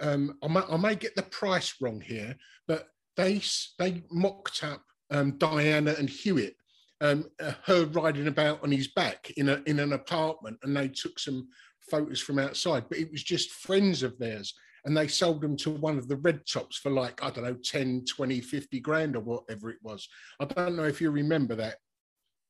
um, 0.00 0.38
I, 0.42 0.48
may, 0.48 0.60
I 0.60 0.76
may 0.76 0.94
get 0.94 1.14
the 1.16 1.22
price 1.22 1.74
wrong 1.80 2.00
here, 2.00 2.36
but 2.66 2.88
they 3.16 3.40
they 3.78 4.02
mocked 4.10 4.62
up 4.64 4.82
um, 5.10 5.32
Diana 5.38 5.94
and 5.98 6.08
Hewitt, 6.08 6.56
um, 7.00 7.26
uh, 7.40 7.52
her 7.64 7.86
riding 7.86 8.28
about 8.28 8.62
on 8.62 8.70
his 8.70 8.88
back 8.88 9.30
in 9.36 9.48
a 9.48 9.62
in 9.66 9.80
an 9.80 9.92
apartment, 9.92 10.58
and 10.62 10.76
they 10.76 10.88
took 10.88 11.18
some 11.18 11.48
photos 11.90 12.20
from 12.20 12.38
outside. 12.38 12.84
But 12.88 12.98
it 12.98 13.10
was 13.10 13.22
just 13.22 13.50
friends 13.50 14.02
of 14.02 14.18
theirs, 14.18 14.54
and 14.84 14.96
they 14.96 15.08
sold 15.08 15.40
them 15.40 15.56
to 15.58 15.70
one 15.70 15.98
of 15.98 16.08
the 16.08 16.16
red 16.16 16.42
tops 16.46 16.76
for 16.76 16.90
like 16.90 17.22
I 17.22 17.30
don't 17.30 17.44
know 17.44 17.56
10, 17.62 18.04
20, 18.08 18.40
50 18.40 18.80
grand 18.80 19.16
or 19.16 19.20
whatever 19.20 19.70
it 19.70 19.78
was. 19.82 20.08
I 20.40 20.44
don't 20.44 20.76
know 20.76 20.84
if 20.84 21.00
you 21.00 21.10
remember 21.10 21.54
that 21.56 21.76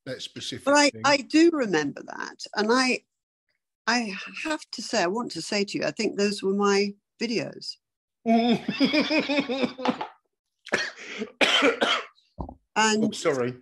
that 0.09 0.23
specific. 0.23 0.65
but 0.65 0.75
I, 0.75 0.91
thing. 0.91 1.03
I 1.05 1.19
do 1.19 1.51
remember 1.53 2.03
that. 2.07 2.39
And 2.57 2.73
I, 2.73 3.01
I 3.87 4.15
have 4.45 4.61
to 4.73 4.83
say, 4.83 5.03
I 5.03 5.07
want 5.07 5.33
to 5.33 5.43
say 5.43 5.65
to 5.65 5.79
you, 5.79 5.85
I 5.85 5.93
think 5.93 6.17
those 6.17 6.43
were 6.43 6.55
my 6.55 6.95
videos. 7.21 7.77
And 12.77 13.05
oh, 13.07 13.11
sorry. 13.11 13.55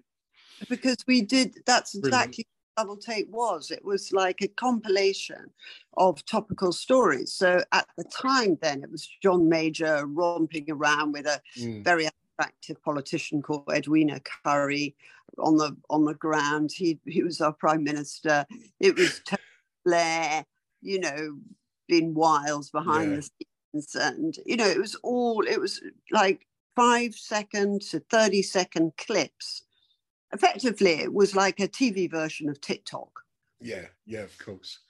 because 0.68 0.96
we 1.06 1.22
did 1.22 1.54
that's 1.64 1.94
exactly 1.94 2.44
what 2.74 2.84
double 2.84 2.96
take 2.98 3.26
was 3.30 3.70
it 3.70 3.82
was 3.84 4.12
like 4.12 4.42
a 4.42 4.48
compilation 4.48 5.50
of 5.96 6.22
topical 6.26 6.70
stories 6.72 7.32
so 7.32 7.62
at 7.72 7.86
the 7.96 8.04
time 8.04 8.58
then 8.60 8.82
it 8.82 8.90
was 8.90 9.08
john 9.22 9.48
major 9.48 10.04
romping 10.06 10.66
around 10.70 11.12
with 11.12 11.26
a 11.26 11.40
Mm. 11.58 11.82
very 11.82 12.06
attractive 12.38 12.82
politician 12.82 13.40
called 13.40 13.64
edwina 13.72 14.20
Currie 14.44 14.94
on 15.38 15.56
the 15.56 15.74
on 15.88 16.04
the 16.04 16.14
ground 16.14 16.70
he 16.74 16.98
he 17.06 17.22
was 17.22 17.40
our 17.40 17.54
prime 17.54 17.82
minister 17.82 18.44
it 18.80 18.94
was 18.96 19.20
Tony 19.24 19.40
blair 19.86 20.44
you 20.82 21.00
know 21.00 21.38
being 21.88 22.14
wiles 22.14 22.70
behind 22.70 23.10
Yeah. 23.10 23.16
the 23.16 23.22
scenes 23.22 23.94
and 23.94 24.36
you 24.46 24.56
know 24.56 24.66
it 24.66 24.78
was 24.78 24.94
all 25.02 25.42
it 25.46 25.60
was 25.60 25.80
like 26.10 26.46
five 26.74 27.14
second 27.14 27.82
to 27.82 28.00
30 28.00 28.42
second 28.42 28.92
clips 28.96 29.62
effectively 30.32 30.92
it 30.92 31.12
was 31.12 31.34
like 31.36 31.60
a 31.60 31.68
tv 31.68 32.10
version 32.10 32.48
of 32.48 32.60
tiktok 32.60 33.10
Yeah, 33.60 33.86
yeah, 34.04 34.20
of 34.24 34.36
course. 34.38 34.80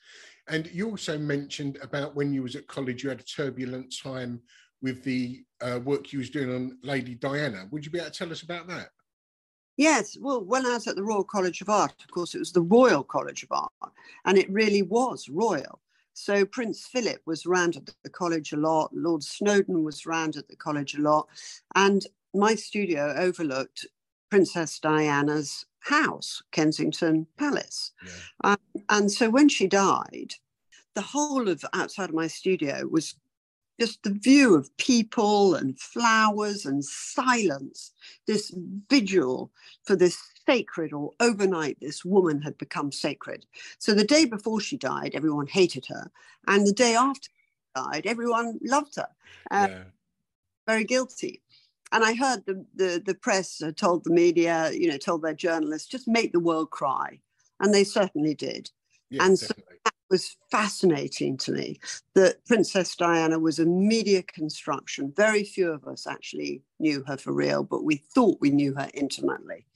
And 0.48 0.66
you 0.68 0.88
also 0.90 1.18
mentioned 1.18 1.78
about 1.82 2.14
when 2.16 2.32
you 2.32 2.42
was 2.42 2.54
at 2.56 2.66
college, 2.68 3.02
you 3.02 3.08
had 3.10 3.20
a 3.20 3.24
turbulent 3.24 3.92
time 4.02 4.40
with 4.82 5.02
the 5.04 5.44
uh, 5.60 5.80
work 5.84 6.12
you 6.12 6.18
was 6.20 6.30
doing 6.30 6.52
on 6.54 6.78
Lady 6.82 7.14
Diana. 7.16 7.66
Would 7.70 7.84
you 7.84 7.90
be 7.90 7.98
able 7.98 8.10
to 8.10 8.16
tell 8.18 8.30
us 8.30 8.42
about 8.42 8.66
that? 8.68 8.90
Yes, 9.76 10.16
well, 10.20 10.44
when 10.44 10.64
I 10.66 10.74
was 10.74 10.86
at 10.86 10.96
the 10.96 11.02
Royal 11.02 11.24
College 11.24 11.60
of 11.62 11.68
Art, 11.68 11.94
of 12.02 12.10
course, 12.10 12.34
it 12.34 12.38
was 12.38 12.52
the 12.52 12.62
Royal 12.62 13.02
College 13.04 13.42
of 13.42 13.50
Art, 13.52 13.72
and 14.24 14.38
it 14.38 14.50
really 14.50 14.82
was 14.82 15.28
royal. 15.28 15.80
So 16.18 16.46
Prince 16.46 16.86
Philip 16.86 17.20
was 17.26 17.44
round 17.44 17.76
at 17.76 17.90
the 18.02 18.08
college 18.08 18.54
a 18.54 18.56
lot, 18.56 18.90
Lord 18.94 19.22
Snowdon 19.22 19.84
was 19.84 20.06
round 20.06 20.36
at 20.36 20.48
the 20.48 20.56
college 20.56 20.94
a 20.94 21.02
lot, 21.02 21.28
and 21.74 22.06
my 22.32 22.54
studio 22.54 23.14
overlooked 23.18 23.86
Princess 24.30 24.78
Diana's 24.78 25.66
house, 25.80 26.42
Kensington 26.52 27.26
Palace. 27.36 27.92
Yeah. 28.02 28.52
Um, 28.52 28.82
and 28.88 29.12
so 29.12 29.28
when 29.28 29.50
she 29.50 29.66
died, 29.66 30.32
the 30.94 31.02
whole 31.02 31.50
of 31.50 31.62
outside 31.74 32.08
of 32.08 32.14
my 32.14 32.28
studio 32.28 32.88
was 32.90 33.14
just 33.78 34.02
the 34.02 34.10
view 34.10 34.54
of 34.54 34.74
people 34.78 35.54
and 35.54 35.78
flowers 35.78 36.64
and 36.64 36.84
silence, 36.84 37.92
this 38.26 38.54
vigil 38.88 39.50
for 39.84 39.96
this 39.96 40.18
sacred, 40.46 40.92
or 40.92 41.12
overnight, 41.20 41.78
this 41.80 42.04
woman 42.04 42.40
had 42.40 42.56
become 42.56 42.92
sacred. 42.92 43.44
So 43.78 43.94
the 43.94 44.04
day 44.04 44.24
before 44.24 44.60
she 44.60 44.76
died, 44.76 45.12
everyone 45.14 45.46
hated 45.46 45.86
her. 45.86 46.10
And 46.46 46.66
the 46.66 46.72
day 46.72 46.94
after 46.94 47.28
she 47.28 47.82
died, 47.82 48.06
everyone 48.06 48.58
loved 48.62 48.96
her. 48.96 49.08
Uh, 49.50 49.66
yeah. 49.70 49.82
Very 50.66 50.84
guilty. 50.84 51.42
And 51.92 52.04
I 52.04 52.14
heard 52.14 52.44
the, 52.46 52.64
the, 52.74 53.02
the 53.04 53.14
press 53.14 53.62
uh, 53.62 53.72
told 53.72 54.04
the 54.04 54.10
media, 54.10 54.70
you 54.72 54.88
know, 54.88 54.98
told 54.98 55.22
their 55.22 55.34
journalists, 55.34 55.88
just 55.88 56.08
make 56.08 56.32
the 56.32 56.40
world 56.40 56.70
cry. 56.70 57.20
And 57.60 57.72
they 57.72 57.84
certainly 57.84 58.34
did. 58.34 58.70
yeah 59.10 59.24
and 59.24 59.38
so 59.38 59.48
definitely. 59.48 59.76
Was 60.10 60.36
fascinating 60.50 61.36
to 61.38 61.52
me 61.52 61.78
that 62.14 62.44
Princess 62.46 62.94
Diana 62.96 63.38
was 63.38 63.58
a 63.58 63.64
media 63.64 64.22
construction. 64.22 65.12
Very 65.16 65.44
few 65.44 65.70
of 65.70 65.86
us 65.86 66.06
actually 66.06 66.62
knew 66.78 67.04
her 67.06 67.16
for 67.16 67.32
real, 67.32 67.62
but 67.64 67.84
we 67.84 67.96
thought 67.96 68.40
we 68.40 68.50
knew 68.50 68.74
her 68.74 68.88
intimately. 68.94 69.66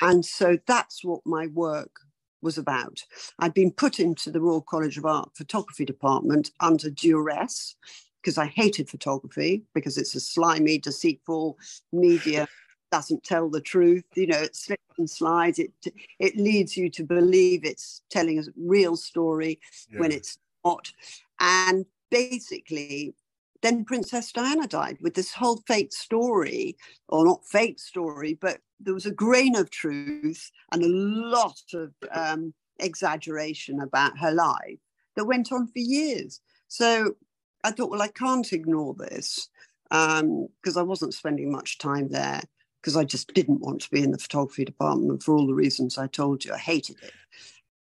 And 0.00 0.24
so 0.24 0.58
that's 0.66 1.04
what 1.04 1.20
my 1.24 1.48
work 1.48 2.00
was 2.42 2.58
about. 2.58 3.02
I'd 3.38 3.54
been 3.54 3.72
put 3.72 3.98
into 3.98 4.30
the 4.30 4.40
Royal 4.40 4.62
College 4.62 4.98
of 4.98 5.06
Art 5.06 5.30
photography 5.34 5.84
department 5.84 6.50
under 6.60 6.90
duress 6.90 7.76
because 8.22 8.38
I 8.38 8.46
hated 8.46 8.88
photography 8.88 9.64
because 9.74 9.98
it's 9.98 10.14
a 10.14 10.20
slimy, 10.20 10.78
deceitful 10.78 11.58
media 11.92 12.48
doesn't 12.94 13.24
tell 13.24 13.50
the 13.50 13.60
truth. 13.60 14.04
You 14.14 14.28
know, 14.28 14.38
it 14.38 14.54
slips 14.54 14.98
and 14.98 15.10
slides. 15.10 15.58
It 15.58 15.72
it 16.20 16.36
leads 16.36 16.76
you 16.76 16.88
to 16.90 17.02
believe 17.02 17.64
it's 17.64 18.02
telling 18.08 18.38
a 18.38 18.44
real 18.56 18.94
story 18.96 19.58
when 19.96 20.12
it's 20.12 20.38
not. 20.64 20.92
And 21.40 21.86
basically, 22.12 23.16
then 23.62 23.84
Princess 23.84 24.30
Diana 24.30 24.68
died 24.68 24.98
with 25.00 25.14
this 25.14 25.32
whole 25.32 25.60
fake 25.66 25.92
story, 25.92 26.76
or 27.08 27.24
not 27.24 27.44
fake 27.44 27.80
story, 27.80 28.38
but 28.40 28.58
there 28.78 28.94
was 28.94 29.06
a 29.06 29.20
grain 29.26 29.56
of 29.56 29.70
truth 29.70 30.52
and 30.70 30.84
a 30.84 30.88
lot 30.88 31.60
of 31.74 31.92
um, 32.12 32.54
exaggeration 32.78 33.80
about 33.80 34.16
her 34.18 34.30
life 34.30 34.78
that 35.16 35.24
went 35.24 35.50
on 35.50 35.66
for 35.66 35.80
years. 35.80 36.40
So 36.68 37.16
I 37.64 37.72
thought, 37.72 37.90
well, 37.90 38.02
I 38.02 38.08
can't 38.08 38.52
ignore 38.52 38.94
this 38.94 39.48
because 39.90 40.76
I 40.76 40.82
wasn't 40.82 41.14
spending 41.14 41.50
much 41.50 41.78
time 41.78 42.08
there 42.08 42.42
because 42.84 42.98
I 42.98 43.04
just 43.04 43.32
didn't 43.32 43.62
want 43.62 43.80
to 43.80 43.90
be 43.90 44.02
in 44.02 44.10
the 44.10 44.18
photography 44.18 44.62
department 44.62 45.22
for 45.22 45.34
all 45.34 45.46
the 45.46 45.54
reasons 45.54 45.96
I 45.96 46.06
told 46.06 46.44
you. 46.44 46.52
I 46.52 46.58
hated 46.58 47.02
it. 47.02 47.14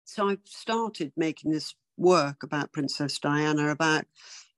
So 0.03 0.27
I 0.27 0.37
started 0.43 1.13
making 1.15 1.51
this 1.51 1.73
work 1.95 2.43
about 2.43 2.73
Princess 2.73 3.17
Diana, 3.17 3.69
about 3.69 4.03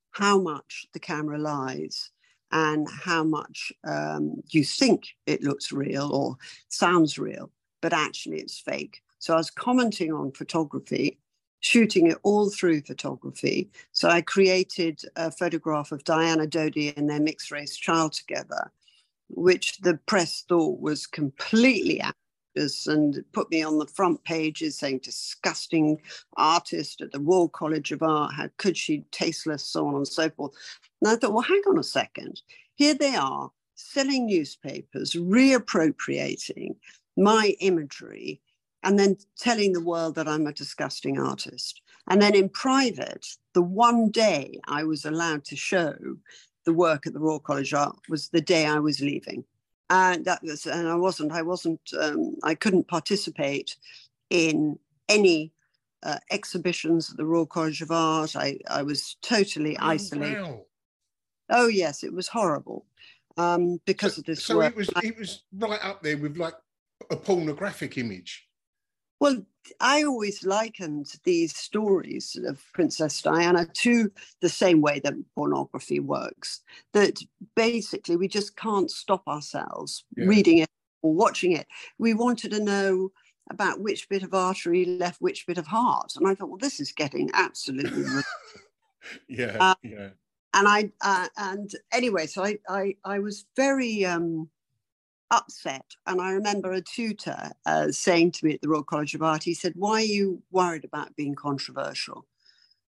how 0.09 0.39
much 0.39 0.87
the 0.91 0.99
camera 0.99 1.37
lies 1.37 2.09
and 2.51 2.87
how 2.89 3.23
much 3.23 3.71
um, 3.83 4.41
you 4.49 4.63
think 4.63 5.03
it 5.27 5.43
looks 5.43 5.71
real 5.71 6.11
or 6.11 6.37
sounds 6.67 7.19
real, 7.19 7.51
but 7.83 7.93
actually 7.93 8.37
it's 8.37 8.59
fake. 8.59 9.03
So 9.19 9.35
I 9.35 9.37
was 9.37 9.51
commenting 9.51 10.11
on 10.11 10.31
photography, 10.31 11.19
shooting 11.59 12.07
it 12.07 12.17
all 12.23 12.49
through 12.49 12.81
photography. 12.81 13.69
So 13.91 14.09
I 14.09 14.21
created 14.21 15.03
a 15.15 15.29
photograph 15.29 15.91
of 15.91 16.03
Diana 16.03 16.47
Dodi 16.47 16.97
and 16.97 17.07
their 17.07 17.21
mixed 17.21 17.51
race 17.51 17.77
child 17.77 18.13
together, 18.13 18.71
which 19.29 19.77
the 19.79 19.99
press 20.05 20.43
thought 20.47 20.79
was 20.79 21.07
completely 21.07 22.01
outrageous 22.01 22.87
and 22.87 23.23
put 23.33 23.49
me 23.49 23.63
on 23.63 23.79
the 23.79 23.87
front 23.87 24.23
pages 24.23 24.77
saying 24.77 24.99
disgusting 25.03 25.99
artist 26.37 27.01
at 27.01 27.11
the 27.11 27.19
Royal 27.19 27.49
College 27.49 27.91
of 27.91 28.03
Art. 28.03 28.33
How 28.33 28.49
could 28.57 28.77
she? 28.77 29.05
Tasteless, 29.11 29.65
so 29.65 29.87
on 29.87 29.95
and 29.95 30.07
so 30.07 30.29
forth. 30.29 30.53
And 31.01 31.11
I 31.11 31.15
thought, 31.15 31.33
well, 31.33 31.41
hang 31.41 31.61
on 31.67 31.79
a 31.79 31.83
second. 31.83 32.41
Here 32.75 32.93
they 32.93 33.15
are 33.15 33.51
selling 33.75 34.27
newspapers, 34.27 35.13
reappropriating 35.13 36.75
my 37.17 37.55
imagery, 37.59 38.41
and 38.83 38.99
then 38.99 39.17
telling 39.37 39.73
the 39.73 39.81
world 39.81 40.15
that 40.15 40.27
I'm 40.27 40.47
a 40.47 40.53
disgusting 40.53 41.19
artist. 41.19 41.81
And 42.09 42.21
then 42.21 42.35
in 42.35 42.49
private, 42.49 43.25
the 43.53 43.61
one 43.61 44.09
day 44.09 44.59
I 44.67 44.83
was 44.83 45.05
allowed 45.05 45.45
to 45.45 45.55
show 45.55 45.95
the 46.65 46.73
work 46.73 47.07
at 47.07 47.13
the 47.13 47.19
Royal 47.19 47.39
College 47.39 47.73
of 47.73 47.79
Art 47.79 47.99
was 48.09 48.29
the 48.29 48.41
day 48.41 48.65
I 48.65 48.79
was 48.79 49.01
leaving. 49.01 49.43
And 49.89 50.25
that 50.25 50.41
was, 50.43 50.65
and 50.65 50.87
I 50.87 50.95
wasn't, 50.95 51.31
I 51.31 51.41
wasn't, 51.41 51.81
um, 51.99 52.35
I 52.43 52.55
couldn't 52.55 52.87
participate 52.87 53.75
in 54.29 54.79
any 55.09 55.51
uh, 56.03 56.17
exhibitions 56.31 57.11
at 57.11 57.17
the 57.17 57.25
Royal 57.25 57.45
College 57.45 57.81
of 57.81 57.91
Art. 57.91 58.35
I, 58.35 58.59
I 58.69 58.81
was 58.83 59.17
totally 59.21 59.77
Oh, 59.77 59.87
isolated. 59.87 60.41
wow. 60.41 60.65
Oh 61.49 61.67
yes, 61.67 62.03
it 62.03 62.13
was 62.13 62.27
horrible 62.27 62.85
um, 63.37 63.79
because 63.85 64.15
so, 64.15 64.19
of 64.19 64.25
this 64.25 64.43
so 64.43 64.57
work. 64.57 64.71
it 64.71 64.75
was 64.75 64.89
it 65.03 65.17
was 65.17 65.43
right 65.53 65.83
up 65.83 66.01
there 66.01 66.17
with 66.17 66.37
like 66.37 66.55
a 67.11 67.15
pornographic 67.17 67.97
image. 67.97 68.47
Well, 69.19 69.45
I 69.79 70.03
always 70.03 70.45
likened 70.45 71.13
these 71.23 71.55
stories 71.55 72.35
of 72.45 72.63
Princess 72.73 73.21
Diana 73.21 73.65
to 73.65 74.11
the 74.41 74.49
same 74.49 74.81
way 74.81 74.99
that 74.99 75.13
pornography 75.35 75.99
works. 75.99 76.61
That 76.93 77.19
basically 77.55 78.15
we 78.15 78.27
just 78.27 78.55
can't 78.55 78.91
stop 78.91 79.27
ourselves 79.27 80.05
Yeah. 80.15 80.27
reading 80.27 80.59
it 80.59 80.69
or 81.01 81.13
watching 81.13 81.51
it. 81.53 81.67
We 81.97 82.13
wanted 82.13 82.51
to 82.51 82.59
know 82.63 83.11
about 83.49 83.81
which 83.81 84.07
bit 84.09 84.23
of 84.23 84.33
artery 84.33 84.85
left 84.85 85.21
which 85.21 85.45
bit 85.45 85.57
of 85.57 85.67
heart, 85.67 86.13
and 86.15 86.27
I 86.27 86.35
thought, 86.35 86.49
well, 86.49 86.57
this 86.57 86.79
is 86.79 86.91
getting 86.91 87.29
absolutely. 87.33 88.03
Yeah, 89.27 89.57
Uh, 89.59 89.75
yeah. 89.83 90.09
and 90.53 90.67
I 90.67 90.91
uh, 91.01 91.27
and 91.37 91.69
anyway, 91.91 92.25
so 92.27 92.43
I 92.43 92.57
I, 92.69 92.95
I 93.03 93.19
was 93.19 93.45
very 93.55 94.05
um, 94.05 94.49
upset, 95.31 95.85
and 96.05 96.21
I 96.21 96.31
remember 96.31 96.71
a 96.71 96.81
tutor 96.81 97.51
uh, 97.65 97.91
saying 97.91 98.31
to 98.33 98.45
me 98.45 98.53
at 98.53 98.61
the 98.61 98.69
Royal 98.69 98.83
College 98.83 99.15
of 99.15 99.21
Art, 99.23 99.43
he 99.43 99.53
said, 99.53 99.73
"Why 99.75 99.95
are 100.01 100.01
you 100.01 100.41
worried 100.51 100.85
about 100.85 101.15
being 101.15 101.35
controversial?" 101.35 102.25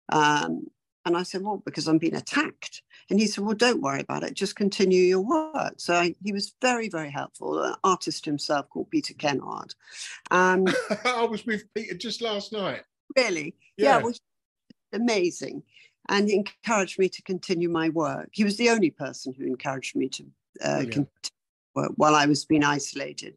Um, 0.09 0.67
and 1.05 1.17
I 1.17 1.23
said, 1.23 1.41
"Well, 1.41 1.61
because 1.65 1.87
I'm 1.87 1.97
being 1.97 2.15
attacked." 2.15 2.81
And 3.09 3.19
he 3.19 3.27
said, 3.27 3.43
"Well, 3.43 3.55
don't 3.55 3.81
worry 3.81 4.01
about 4.01 4.23
it. 4.23 4.33
Just 4.33 4.55
continue 4.55 5.03
your 5.03 5.21
work." 5.21 5.75
So 5.77 5.95
I, 5.95 6.15
he 6.23 6.31
was 6.31 6.53
very 6.61 6.89
very 6.89 7.11
helpful. 7.11 7.61
An 7.61 7.75
artist 7.83 8.25
himself 8.25 8.69
called 8.69 8.89
Peter 8.89 9.13
Kennard. 9.13 9.73
Um, 10.31 10.65
I 11.05 11.25
was 11.25 11.45
with 11.45 11.71
Peter 11.73 11.95
just 11.95 12.21
last 12.21 12.51
night. 12.53 12.83
really 13.15 13.55
yeah, 13.77 13.97
Yeah. 13.97 14.03
well, 14.03 14.13
amazing 14.93 15.63
and 16.09 16.27
he 16.27 16.35
encouraged 16.35 16.97
me 16.99 17.07
to 17.09 17.21
continue 17.23 17.69
my 17.69 17.89
work 17.89 18.29
he 18.31 18.43
was 18.43 18.57
the 18.57 18.69
only 18.69 18.89
person 18.89 19.33
who 19.33 19.45
encouraged 19.45 19.95
me 19.95 20.09
to 20.09 20.23
uh, 20.63 20.79
continue 20.79 21.07
while 21.73 22.15
i 22.15 22.25
was 22.25 22.45
being 22.45 22.63
isolated 22.63 23.35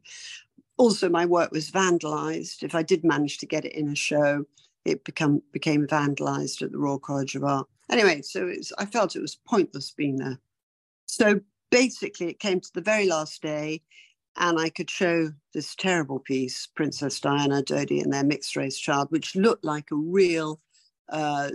also 0.76 1.08
my 1.08 1.24
work 1.24 1.50
was 1.50 1.70
vandalized 1.70 2.62
if 2.62 2.74
i 2.74 2.82
did 2.82 3.04
manage 3.04 3.38
to 3.38 3.46
get 3.46 3.64
it 3.64 3.72
in 3.72 3.88
a 3.88 3.96
show 3.96 4.44
it 4.84 5.04
become 5.04 5.42
became 5.52 5.86
vandalized 5.86 6.62
at 6.62 6.72
the 6.72 6.78
royal 6.78 6.98
college 6.98 7.34
of 7.34 7.44
art 7.44 7.66
anyway 7.90 8.20
so 8.22 8.46
it's 8.46 8.72
i 8.78 8.84
felt 8.84 9.16
it 9.16 9.22
was 9.22 9.36
pointless 9.46 9.90
being 9.92 10.16
there 10.16 10.38
so 11.06 11.40
basically 11.70 12.28
it 12.28 12.40
came 12.40 12.60
to 12.60 12.72
the 12.74 12.80
very 12.80 13.06
last 13.06 13.42
day 13.42 13.80
and 14.36 14.58
I 14.58 14.68
could 14.68 14.90
show 14.90 15.32
this 15.52 15.74
terrible 15.74 16.18
piece, 16.18 16.66
Princess 16.66 17.20
Diana 17.20 17.62
Dodi 17.62 18.02
and 18.02 18.12
their 18.12 18.24
mixed 18.24 18.56
race 18.56 18.78
child, 18.78 19.10
which 19.10 19.36
looked 19.36 19.64
like 19.64 19.90
a 19.92 19.96
real 19.96 20.60
uh, 21.10 21.50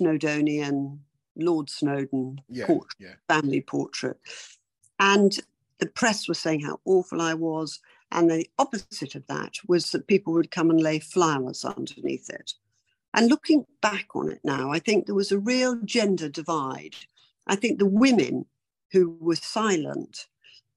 Snowdonian 0.00 0.98
Lord 1.36 1.70
Snowdon 1.70 2.40
Yeah, 2.48 2.66
portrait, 2.66 2.96
yeah. 2.98 3.14
family 3.28 3.62
portrait. 3.62 4.18
And 4.98 5.38
the 5.80 5.88
press 5.88 6.28
was 6.28 6.38
saying 6.38 6.60
how 6.60 6.80
awful 6.84 7.20
I 7.20 7.34
was. 7.34 7.80
And 8.12 8.30
the 8.30 8.48
opposite 8.58 9.14
of 9.14 9.26
that 9.28 9.54
was 9.68 9.90
that 9.90 10.06
people 10.08 10.32
would 10.32 10.50
come 10.50 10.70
and 10.70 10.80
lay 10.80 10.98
flowers 10.98 11.64
underneath 11.64 12.28
it. 12.28 12.54
And 13.14 13.28
looking 13.28 13.64
back 13.82 14.08
on 14.14 14.30
it 14.30 14.40
now, 14.44 14.70
I 14.70 14.78
think 14.78 15.06
there 15.06 15.14
was 15.14 15.32
a 15.32 15.38
real 15.38 15.80
gender 15.84 16.28
divide. 16.28 16.94
I 17.46 17.56
think 17.56 17.78
the 17.78 17.86
women 17.86 18.46
who 18.92 19.16
were 19.20 19.36
silent 19.36 20.26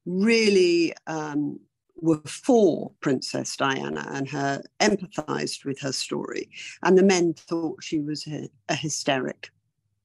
really 0.06 0.94
um, 1.08 1.60
were 2.02 2.22
for 2.26 2.92
Princess 3.00 3.56
Diana 3.56 4.06
and 4.12 4.30
her 4.30 4.62
empathized 4.80 5.66
with 5.66 5.80
her 5.80 5.92
story. 5.92 6.50
And 6.84 6.98
the 6.98 7.04
men 7.04 7.34
thought 7.34 7.84
she 7.84 8.00
was 8.00 8.28
a, 8.28 8.50
a 8.70 8.76
hysteric 8.76 9.52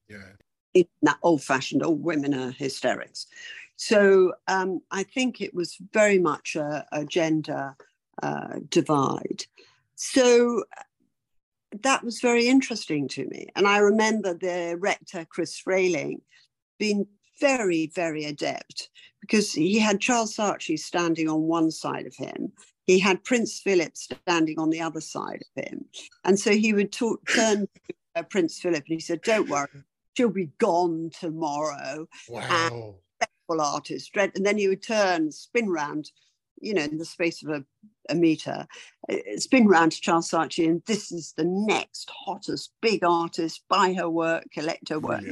Yeah. 0.09 0.33
in 0.75 0.87
that 1.03 1.19
old 1.23 1.43
fashioned 1.43 1.83
old 1.83 2.03
women 2.03 2.35
are 2.35 2.53
hysterics. 2.53 3.27
So 3.79 4.33
um, 4.49 4.81
I 4.91 5.05
think 5.05 5.41
it 5.41 5.55
was 5.55 5.79
very 5.93 6.19
much 6.19 6.57
a, 6.57 6.85
a 6.91 7.05
gender 7.05 7.77
uh, 8.21 8.57
divide. 8.69 9.45
So 9.95 10.65
that 11.83 12.03
was 12.03 12.21
very 12.21 12.49
interesting 12.49 13.07
to 13.09 13.27
me. 13.29 13.47
And 13.55 13.69
I 13.69 13.79
remember 13.79 14.35
the 14.35 14.77
rector, 14.81 15.25
Chris 15.25 15.63
Frayling, 15.65 16.21
being 16.81 17.07
very, 17.41 17.87
very 17.95 18.25
adept 18.25 18.91
because 19.21 19.53
he 19.53 19.79
had 19.79 20.01
Charles 20.01 20.37
Saatchi 20.37 20.77
standing 20.77 21.29
on 21.29 21.43
one 21.43 21.71
side 21.71 22.07
of 22.07 22.17
him. 22.17 22.53
He 22.85 22.99
had 22.99 23.23
Prince 23.23 23.61
Philip 23.61 23.97
standing 23.97 24.59
on 24.59 24.71
the 24.71 24.81
other 24.81 25.01
side 25.01 25.43
of 25.57 25.65
him. 25.65 25.85
And 26.25 26.39
so 26.39 26.51
he 26.51 26.73
would 26.73 26.91
talk, 26.91 27.21
turn 27.33 27.61
to 27.61 27.95
uh, 28.17 28.23
Prince 28.25 28.59
Philip 28.59 28.85
and 28.89 28.95
he 28.95 29.01
said, 29.01 29.21
Don't 29.23 29.49
worry, 29.49 29.69
she'll 30.17 30.31
be 30.31 30.51
gone 30.59 31.11
tomorrow. 31.21 32.09
Wow. 32.29 32.41
And 32.73 32.95
artist. 33.61 34.11
And 34.17 34.33
then 34.45 34.59
you 34.59 34.69
would 34.71 34.83
turn, 34.83 35.33
spin 35.33 35.71
round, 35.71 36.11
you 36.61 36.75
know, 36.75 36.83
in 36.83 36.99
the 36.99 37.05
space 37.05 37.43
of 37.43 37.51
a, 37.51 37.65
a 38.09 38.15
meter, 38.15 38.67
uh, 39.11 39.17
spin 39.37 39.67
round 39.67 39.93
to 39.93 40.01
Charles 40.01 40.31
Saatchi, 40.31 40.69
and 40.69 40.83
this 40.87 41.11
is 41.11 41.35
the 41.37 41.45
next 41.45 42.11
hottest 42.11 42.73
big 42.81 43.05
artist. 43.05 43.63
Buy 43.69 43.95
her 43.95 44.11
work, 44.11 44.45
collect 44.53 44.91
her 44.91 45.01
work. 45.01 45.23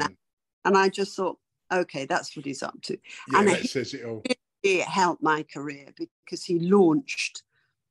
And 0.64 0.76
I 0.76 0.88
just 0.88 1.14
thought, 1.16 1.38
okay, 1.72 2.06
that's 2.06 2.36
what 2.36 2.46
he's 2.46 2.62
up 2.62 2.80
to. 2.82 2.98
Yeah, 3.30 3.38
and 3.38 3.48
that 3.48 3.60
he, 3.60 3.68
says 3.68 3.94
it 3.94 4.04
all. 4.04 4.22
It 4.62 4.82
helped 4.82 5.22
my 5.22 5.44
career 5.44 5.88
because 5.96 6.44
he 6.44 6.58
launched 6.58 7.42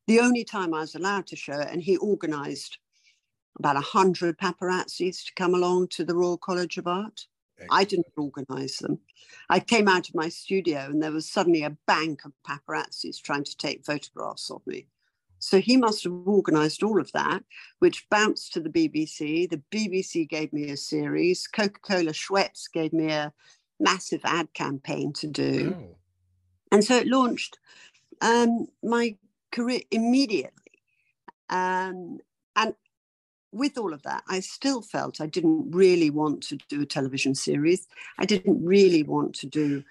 the 0.06 0.20
only 0.20 0.44
time 0.44 0.74
I 0.74 0.80
was 0.80 0.94
allowed 0.94 1.26
to 1.28 1.36
show 1.36 1.58
it, 1.58 1.68
and 1.70 1.82
he 1.82 1.98
organised 1.98 2.78
about 3.58 3.76
a 3.76 3.80
hundred 3.80 4.38
paparazzis 4.38 5.24
to 5.24 5.34
come 5.34 5.54
along 5.54 5.88
to 5.88 6.04
the 6.04 6.14
Royal 6.14 6.36
College 6.36 6.76
of 6.78 6.86
Art. 6.86 7.26
Excellent. 7.58 7.72
I 7.72 7.84
didn't 7.84 8.12
organise 8.16 8.78
them. 8.78 8.98
I 9.48 9.60
came 9.60 9.88
out 9.88 10.08
of 10.08 10.14
my 10.14 10.28
studio 10.28 10.86
and 10.86 11.02
there 11.02 11.12
was 11.12 11.30
suddenly 11.30 11.62
a 11.62 11.76
bank 11.86 12.24
of 12.24 12.32
paparazzis 12.46 13.22
trying 13.22 13.44
to 13.44 13.56
take 13.56 13.84
photographs 13.84 14.50
of 14.50 14.66
me. 14.66 14.86
So 15.38 15.60
he 15.60 15.76
must 15.76 16.04
have 16.04 16.12
organised 16.26 16.82
all 16.82 17.00
of 17.00 17.12
that, 17.12 17.44
which 17.78 18.08
bounced 18.10 18.52
to 18.54 18.60
the 18.60 18.70
BBC. 18.70 19.48
The 19.48 19.62
BBC 19.70 20.28
gave 20.28 20.52
me 20.52 20.70
a 20.70 20.76
series. 20.76 21.46
Coca 21.46 21.80
Cola 21.80 22.12
Schweppes 22.12 22.70
gave 22.72 22.92
me 22.92 23.10
a 23.10 23.32
massive 23.78 24.22
ad 24.24 24.52
campaign 24.54 25.12
to 25.14 25.26
do. 25.26 25.76
Oh. 25.78 25.96
And 26.72 26.82
so 26.82 26.96
it 26.96 27.06
launched 27.06 27.58
um, 28.20 28.66
my 28.82 29.16
career 29.52 29.80
immediately. 29.90 30.50
Um, 31.48 32.18
and 32.56 32.74
with 33.56 33.78
all 33.78 33.92
of 33.92 34.02
that, 34.02 34.22
I 34.28 34.40
still 34.40 34.82
felt 34.82 35.20
I 35.20 35.26
didn't 35.26 35.70
really 35.70 36.10
want 36.10 36.42
to 36.44 36.58
do 36.68 36.82
a 36.82 36.86
television 36.86 37.34
series. 37.34 37.86
I 38.18 38.26
didn't 38.26 38.64
really 38.64 39.02
want 39.02 39.34
to 39.36 39.46
do 39.46 39.82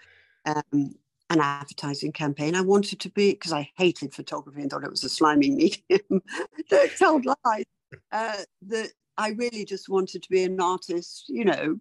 um, 0.46 0.96
an 1.30 1.40
advertising 1.40 2.12
campaign. 2.12 2.56
I 2.56 2.62
wanted 2.62 3.00
to 3.02 3.10
be, 3.10 3.32
because 3.32 3.54
I 3.54 3.70
hated 3.78 4.14
photography 4.14 4.62
and 4.62 4.70
thought 4.70 4.84
it 4.84 4.92
was 4.92 5.04
a 5.04 5.10
slimy 5.10 5.50
medium 5.90 6.22
that 6.70 6.92
told 6.98 7.26
lies, 7.26 7.66
uh, 8.12 8.38
that 8.68 8.92
I 9.18 9.30
really 9.30 9.66
just 9.66 9.90
wanted 9.90 10.24
to 10.24 10.30
be 10.30 10.44
an 10.44 10.60
artist, 10.60 11.26
you 11.28 11.46
know, 11.46 11.78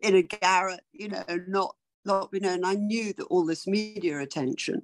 in 0.00 0.14
a 0.14 0.22
garret, 0.22 0.80
you 0.92 1.08
know, 1.08 1.24
not, 1.48 1.74
not, 2.04 2.28
you 2.32 2.40
know, 2.40 2.52
and 2.52 2.66
I 2.66 2.74
knew 2.74 3.12
that 3.14 3.24
all 3.24 3.44
this 3.44 3.66
media 3.66 4.20
attention 4.20 4.82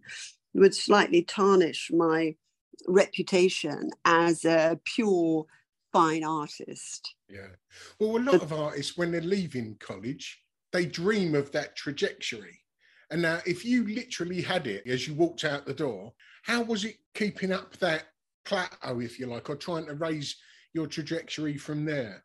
would 0.55 0.75
slightly 0.75 1.23
tarnish 1.23 1.91
my 1.93 2.35
reputation 2.89 3.91
as 4.05 4.45
a 4.45 4.81
pure 4.85 5.47
fine 5.93 6.25
artist. 6.25 7.15
Yeah. 7.29 7.49
Well, 7.99 8.17
a 8.17 8.25
lot 8.31 8.43
of 8.43 8.53
artists, 8.53 8.97
when 8.97 9.13
they're 9.13 9.21
leaving 9.21 9.77
college, 9.81 10.43
they 10.73 10.87
dream 10.87 11.35
of 11.35 11.51
that 11.53 11.77
trajectory. 11.77 12.59
And 13.11 13.23
now, 13.23 13.41
if 13.45 13.65
you 13.65 13.87
literally 13.87 14.41
had 14.41 14.67
it 14.67 14.87
as 14.87 15.09
you 15.09 15.15
walked 15.15 15.45
out 15.45 15.67
the 15.67 15.75
door, 15.75 16.13
how 16.43 16.63
was 16.63 16.85
it 16.85 16.97
keeping 17.15 17.53
up 17.53 17.77
that 17.79 18.05
plateau, 18.45 19.01
if 19.01 19.19
you 19.19 19.27
like, 19.27 19.51
or 19.51 19.57
trying 19.57 19.87
to 19.87 19.95
raise 19.95 20.37
your 20.73 20.87
trajectory 20.87 21.57
from 21.57 21.85
there? 21.85 22.25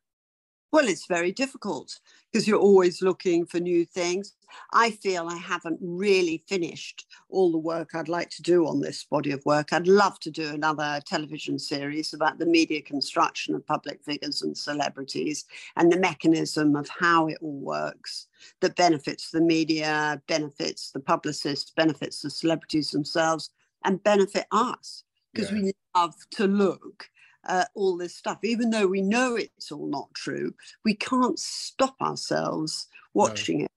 Well, 0.75 0.89
it's 0.89 1.05
very 1.05 1.31
difficult 1.31 2.01
because 2.29 2.49
you're 2.49 2.59
always 2.59 3.01
looking 3.01 3.45
for 3.45 3.61
new 3.61 3.85
things. 3.85 4.33
I 4.73 4.91
feel 4.91 5.29
I 5.29 5.37
haven't 5.37 5.79
really 5.81 6.43
finished 6.49 7.05
all 7.29 7.49
the 7.49 7.57
work 7.57 7.91
I'd 7.95 8.09
like 8.09 8.29
to 8.31 8.41
do 8.41 8.67
on 8.67 8.81
this 8.81 9.05
body 9.05 9.31
of 9.31 9.41
work. 9.45 9.71
I'd 9.71 9.87
love 9.87 10.19
to 10.19 10.29
do 10.29 10.49
another 10.49 10.99
television 11.05 11.59
series 11.59 12.13
about 12.13 12.39
the 12.39 12.45
media 12.45 12.81
construction 12.81 13.55
of 13.55 13.65
public 13.65 14.03
figures 14.03 14.41
and 14.41 14.57
celebrities 14.57 15.45
and 15.77 15.89
the 15.89 15.97
mechanism 15.97 16.75
of 16.75 16.89
how 16.89 17.27
it 17.27 17.37
all 17.41 17.61
works 17.61 18.27
that 18.59 18.75
benefits 18.75 19.31
the 19.31 19.39
media, 19.39 20.21
benefits 20.27 20.91
the 20.91 20.99
publicists, 20.99 21.71
benefits 21.71 22.21
the 22.21 22.29
celebrities 22.29 22.91
themselves, 22.91 23.49
and 23.85 24.03
benefit 24.03 24.45
us 24.51 25.05
because 25.33 25.51
yeah. 25.53 25.61
we 25.61 25.71
love 25.95 26.15
to 26.31 26.47
look 26.47 27.09
uh, 27.45 27.65
all 27.75 27.97
this 27.97 28.15
stuff. 28.15 28.39
Even 28.43 28.69
though 28.69 28.87
we 28.87 29.01
know 29.01 29.35
it's 29.35 29.71
all 29.71 29.87
not 29.87 30.13
true, 30.13 30.53
we 30.83 30.93
can't 30.93 31.39
stop 31.39 31.95
ourselves 32.01 32.87
watching 33.13 33.59
no. 33.59 33.65
it. 33.65 33.71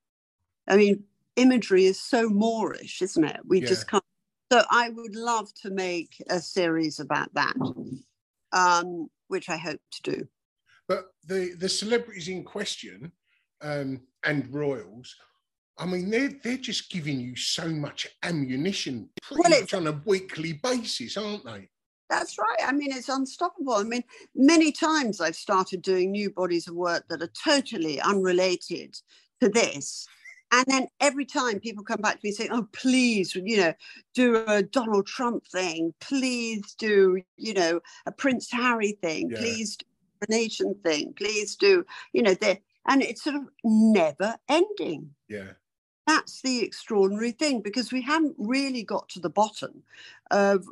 I 0.69 0.77
mean, 0.77 1.05
imagery 1.37 1.85
is 1.87 2.01
so 2.01 2.29
moreish, 2.29 3.01
isn't 3.03 3.25
it? 3.25 3.41
We 3.47 3.61
yeah. 3.61 3.69
just 3.69 3.89
can't. 3.89 4.05
So 4.51 4.63
I 4.71 4.91
would 4.91 5.15
love 5.15 5.53
to 5.63 5.71
make 5.71 6.23
a 6.31 6.41
series 6.41 7.01
about 7.01 7.33
that, 7.35 7.55
um, 8.53 9.09
which 9.29 9.49
I 9.49 9.57
hope 9.57 9.81
to 9.93 10.03
do. 10.11 10.29
But 10.87 11.09
the 11.27 11.55
the 11.59 11.69
celebrities 11.69 12.29
in 12.29 12.45
question 12.45 13.13
um, 13.61 14.01
and 14.25 14.53
royals, 14.53 15.15
I 15.77 15.87
mean, 15.87 16.11
they're 16.11 16.33
they're 16.43 16.57
just 16.57 16.91
giving 16.91 17.21
you 17.21 17.37
so 17.37 17.69
much 17.69 18.09
ammunition 18.23 19.11
pretty 19.23 19.51
well, 19.51 19.61
much 19.61 19.75
on 19.75 19.87
a 19.87 20.01
weekly 20.07 20.55
basis, 20.55 21.17
aren't 21.17 21.45
they? 21.45 21.69
That's 22.09 22.39
right. 22.39 22.59
I 22.67 22.73
mean, 22.73 22.93
it's 22.93 23.09
unstoppable. 23.09 23.75
I 23.75 23.83
mean, 23.83 24.05
many 24.35 24.73
times 24.73 25.21
I've 25.21 25.37
started 25.37 25.83
doing 25.83 26.11
new 26.11 26.31
bodies 26.31 26.67
of 26.67 26.75
work 26.75 27.07
that 27.09 27.23
are 27.23 27.31
totally 27.45 28.01
unrelated 28.01 28.99
to 29.41 29.49
this. 29.49 30.07
And 30.51 30.65
then 30.67 30.87
every 31.01 31.27
time 31.27 31.61
people 31.61 31.85
come 31.85 32.01
back 32.01 32.15
to 32.15 32.21
me 32.25 32.33
saying, 32.33 32.51
oh, 32.53 32.67
please, 32.73 33.35
you 33.35 33.59
know, 33.59 33.75
do 34.15 34.43
a 34.47 34.63
Donald 34.63 35.07
Trump 35.07 35.47
thing. 35.47 35.93
Please 36.01 36.75
do, 36.79 37.21
you 37.37 37.53
know, 37.53 37.81
a 38.07 38.13
Prince 38.13 38.51
Harry 38.51 38.93
thing. 39.03 39.31
Yeah. 39.31 39.39
Please 39.39 39.77
do 39.77 39.85
a 40.23 40.33
nation 40.33 40.75
thing. 40.83 41.13
Please 41.15 41.55
do, 41.57 41.85
you 42.15 42.23
know, 42.23 42.35
and 42.89 43.03
it's 43.03 43.23
sort 43.25 43.37
of 43.37 43.43
never 43.63 44.37
ending. 44.49 45.11
Yeah. 45.29 45.53
That's 46.07 46.41
the 46.41 46.63
extraordinary 46.63 47.33
thing 47.33 47.61
because 47.61 47.93
we 47.93 48.01
haven't 48.01 48.35
really 48.39 48.83
got 48.83 49.11
to 49.11 49.21
the 49.21 49.29
bottom 49.29 49.83
of 50.31 50.67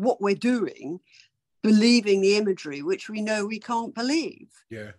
what 0.00 0.20
we're 0.20 0.34
doing 0.34 1.00
believing 1.62 2.22
the 2.22 2.36
imagery 2.36 2.80
which 2.82 3.10
we 3.10 3.20
know 3.20 3.44
we 3.44 3.58
can't 3.58 3.94
believe. 3.94 4.48
Yeah. 4.70 4.92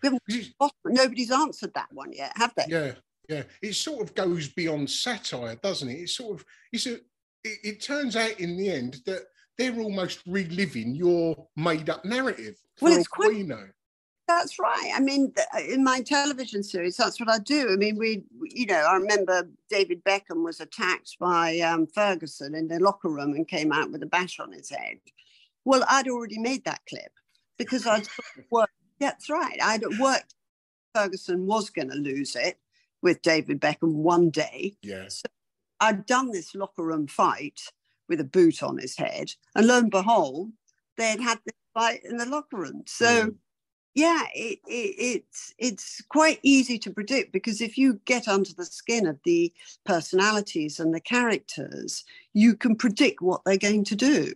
Nobody's 0.85 1.31
answered 1.31 1.73
that 1.73 1.89
one 1.91 2.13
yet 2.13 2.33
have 2.35 2.53
they? 2.55 2.65
Yeah 2.67 2.93
yeah. 3.29 3.43
It 3.61 3.73
sort 3.73 4.01
of 4.01 4.13
goes 4.13 4.49
beyond 4.49 4.89
satire 4.89 5.55
doesn't 5.55 5.89
it? 5.89 5.93
It's 5.93 6.15
sort 6.15 6.39
of 6.39 6.45
it's 6.71 6.85
a 6.85 6.95
it, 7.43 7.59
it 7.63 7.81
turns 7.81 8.15
out 8.15 8.39
in 8.39 8.57
the 8.57 8.69
end 8.69 9.01
that 9.05 9.23
they're 9.57 9.79
almost 9.79 10.21
reliving 10.27 10.95
your 10.95 11.47
made 11.55 11.89
up 11.89 12.03
narrative 12.05 12.55
well 12.79 12.97
it's 12.97 13.07
quite 13.07 13.29
we 13.29 13.43
know 13.43 13.67
that's 14.37 14.59
right. 14.59 14.91
I 14.95 14.99
mean, 14.99 15.33
in 15.67 15.83
my 15.83 16.01
television 16.01 16.63
series, 16.63 16.97
that's 16.97 17.19
what 17.19 17.29
I 17.29 17.39
do. 17.39 17.71
I 17.71 17.75
mean, 17.75 17.97
we, 17.97 18.23
you 18.41 18.65
know, 18.65 18.75
I 18.75 18.95
remember 18.95 19.49
David 19.69 20.03
Beckham 20.03 20.43
was 20.43 20.59
attacked 20.59 21.17
by 21.19 21.59
um, 21.59 21.87
Ferguson 21.87 22.55
in 22.55 22.67
the 22.67 22.79
locker 22.79 23.09
room 23.09 23.33
and 23.33 23.47
came 23.47 23.71
out 23.71 23.91
with 23.91 24.03
a 24.03 24.07
bash 24.07 24.39
on 24.39 24.51
his 24.51 24.69
head. 24.69 24.97
Well, 25.65 25.83
I'd 25.89 26.07
already 26.07 26.39
made 26.39 26.65
that 26.65 26.81
clip 26.87 27.11
because 27.57 27.85
I'd 27.85 28.07
worked. 28.49 28.73
That's 28.99 29.29
right. 29.29 29.57
I'd 29.61 29.83
worked. 29.99 30.35
Ferguson 30.95 31.45
was 31.45 31.69
going 31.69 31.89
to 31.89 31.95
lose 31.95 32.35
it 32.35 32.57
with 33.01 33.21
David 33.21 33.61
Beckham 33.61 33.93
one 33.93 34.29
day. 34.29 34.75
Yes. 34.81 35.17
So 35.19 35.31
I'd 35.79 36.05
done 36.05 36.31
this 36.31 36.55
locker 36.55 36.83
room 36.83 37.07
fight 37.07 37.61
with 38.09 38.19
a 38.19 38.25
boot 38.25 38.61
on 38.61 38.77
his 38.77 38.97
head, 38.97 39.31
and 39.55 39.67
lo 39.67 39.77
and 39.77 39.91
behold, 39.91 40.51
they'd 40.97 41.21
had 41.21 41.39
this 41.45 41.55
fight 41.73 42.01
in 42.03 42.17
the 42.17 42.25
locker 42.25 42.57
room. 42.57 42.83
So. 42.87 43.27
Mm 43.27 43.35
yeah, 43.93 44.23
it, 44.33 44.59
it, 44.67 44.95
it's 44.97 45.53
it's 45.57 46.01
quite 46.09 46.39
easy 46.43 46.79
to 46.79 46.91
predict 46.91 47.33
because 47.33 47.59
if 47.59 47.77
you 47.77 47.99
get 48.05 48.27
under 48.27 48.53
the 48.53 48.65
skin 48.65 49.05
of 49.05 49.19
the 49.25 49.51
personalities 49.85 50.79
and 50.79 50.93
the 50.93 51.01
characters, 51.01 52.05
you 52.33 52.55
can 52.55 52.75
predict 52.75 53.21
what 53.21 53.41
they're 53.45 53.57
going 53.57 53.83
to 53.85 53.95
do. 53.95 54.33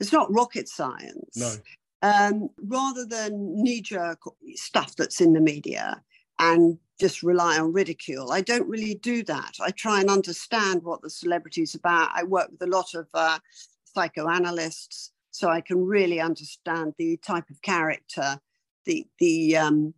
It's 0.00 0.12
not 0.12 0.32
rocket 0.32 0.68
science. 0.68 1.36
No. 1.36 1.54
Um, 2.00 2.48
rather 2.62 3.04
than 3.04 3.60
knee-jerk 3.60 4.20
stuff 4.54 4.94
that's 4.94 5.20
in 5.20 5.32
the 5.32 5.40
media 5.40 6.00
and 6.38 6.78
just 7.00 7.24
rely 7.24 7.58
on 7.58 7.72
ridicule, 7.72 8.30
I 8.30 8.40
don't 8.40 8.68
really 8.68 8.94
do 8.94 9.24
that. 9.24 9.56
I 9.60 9.72
try 9.72 10.00
and 10.00 10.08
understand 10.08 10.84
what 10.84 11.02
the 11.02 11.10
celebrity's 11.10 11.74
about. 11.74 12.10
I 12.14 12.22
work 12.22 12.52
with 12.52 12.62
a 12.62 12.70
lot 12.70 12.94
of 12.94 13.08
uh, 13.12 13.40
psychoanalysts, 13.84 15.10
so 15.32 15.48
I 15.48 15.60
can 15.60 15.84
really 15.84 16.20
understand 16.20 16.94
the 16.98 17.16
type 17.18 17.50
of 17.50 17.60
character 17.62 18.40
the 18.88 19.06
the 19.20 19.56
um, 19.56 19.94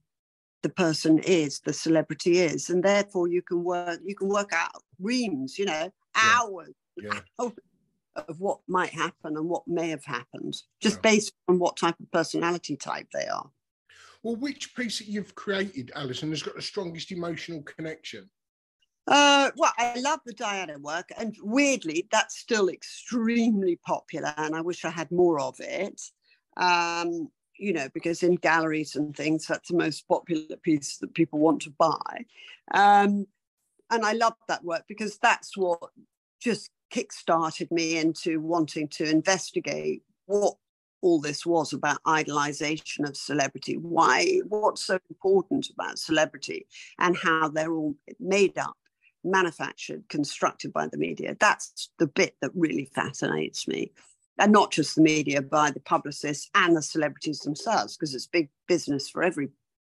the 0.62 0.68
person 0.68 1.18
is, 1.20 1.61
the 1.61 1.72
celebrity 1.72 2.40
is, 2.40 2.68
and 2.68 2.83
therefore 2.83 3.29
you 3.29 3.40
can 3.40 3.64
work 3.64 4.00
you 4.05 4.14
can 4.14 4.29
work 4.29 4.50
out 4.53 4.83
reams, 4.98 5.59
you 5.59 5.64
know, 5.64 5.90
hours, 6.14 6.74
yeah. 6.98 7.20
hours 7.40 7.53
of 8.16 8.40
what 8.40 8.59
might 8.66 8.90
happen 8.90 9.37
and 9.37 9.48
what 9.48 9.66
may 9.66 9.88
have 9.88 10.05
happened, 10.05 10.55
just 10.81 10.96
yeah. 10.96 11.11
based 11.12 11.33
on 11.48 11.59
what 11.59 11.76
type 11.76 11.94
of 12.00 12.11
personality 12.11 12.76
type 12.76 13.07
they 13.14 13.26
are. 13.29 13.48
Well, 14.22 14.37
which 14.37 14.74
piece 14.74 14.98
that 14.98 15.09
you've 15.09 15.35
created, 15.35 15.92
Alison, 15.94 16.29
has 16.31 16.42
got 16.42 16.57
the 16.57 16.62
strongest 16.62 17.12
emotional 17.12 17.62
connection? 17.62 18.29
Uh, 19.07 19.50
well, 19.57 19.72
I 19.79 19.98
love 19.98 20.20
the 20.26 20.35
Diana 20.35 20.79
work, 20.79 21.09
and 21.16 21.35
weirdly, 21.40 22.07
that's 22.12 22.38
still 22.38 22.68
extremely 22.68 23.76
popular, 23.76 24.35
and 24.37 24.55
I 24.55 24.61
wish 24.61 24.85
I 24.85 24.90
had 24.90 25.11
more 25.11 25.40
of 25.40 25.57
it. 25.61 26.03
Um, 26.57 27.31
you 27.60 27.72
know, 27.74 27.88
because 27.92 28.22
in 28.22 28.36
galleries 28.36 28.96
and 28.96 29.14
things, 29.14 29.46
that's 29.46 29.68
the 29.68 29.76
most 29.76 30.08
popular 30.08 30.56
piece 30.56 30.96
that 30.96 31.14
people 31.14 31.38
want 31.38 31.60
to 31.62 31.70
buy. 31.70 32.24
Um, 32.72 33.26
and 33.90 34.04
I 34.04 34.14
love 34.14 34.34
that 34.48 34.64
work 34.64 34.84
because 34.88 35.18
that's 35.18 35.56
what 35.56 35.90
just 36.40 36.70
kick-started 36.90 37.70
me 37.70 37.98
into 37.98 38.40
wanting 38.40 38.88
to 38.88 39.08
investigate 39.08 40.02
what 40.26 40.56
all 41.02 41.20
this 41.20 41.44
was 41.44 41.72
about 41.72 42.02
idolization 42.04 43.08
of 43.08 43.16
celebrity. 43.16 43.76
Why 43.76 44.40
what's 44.48 44.82
so 44.84 44.98
important 45.08 45.68
about 45.70 45.98
celebrity 45.98 46.66
and 46.98 47.16
how 47.16 47.48
they're 47.48 47.72
all 47.72 47.94
made 48.18 48.58
up 48.58 48.76
manufactured 49.22 50.04
constructed 50.08 50.72
by 50.72 50.86
the 50.86 50.96
media. 50.96 51.36
That's 51.38 51.90
the 51.98 52.06
bit 52.06 52.36
that 52.40 52.52
really 52.54 52.86
fascinates 52.86 53.68
me 53.68 53.92
and 54.40 54.50
not 54.53 54.72
just 54.72 54.96
the 54.96 55.03
media 55.03 55.40
by 55.42 55.70
the 55.70 55.81
publicists 55.81 56.50
and 56.55 56.76
the 56.76 56.83
celebrities 56.83 57.40
themselves 57.40 57.96
because 57.96 58.14
it's 58.14 58.26
big 58.26 58.48
business 58.66 59.09
for 59.09 59.22
every 59.22 59.50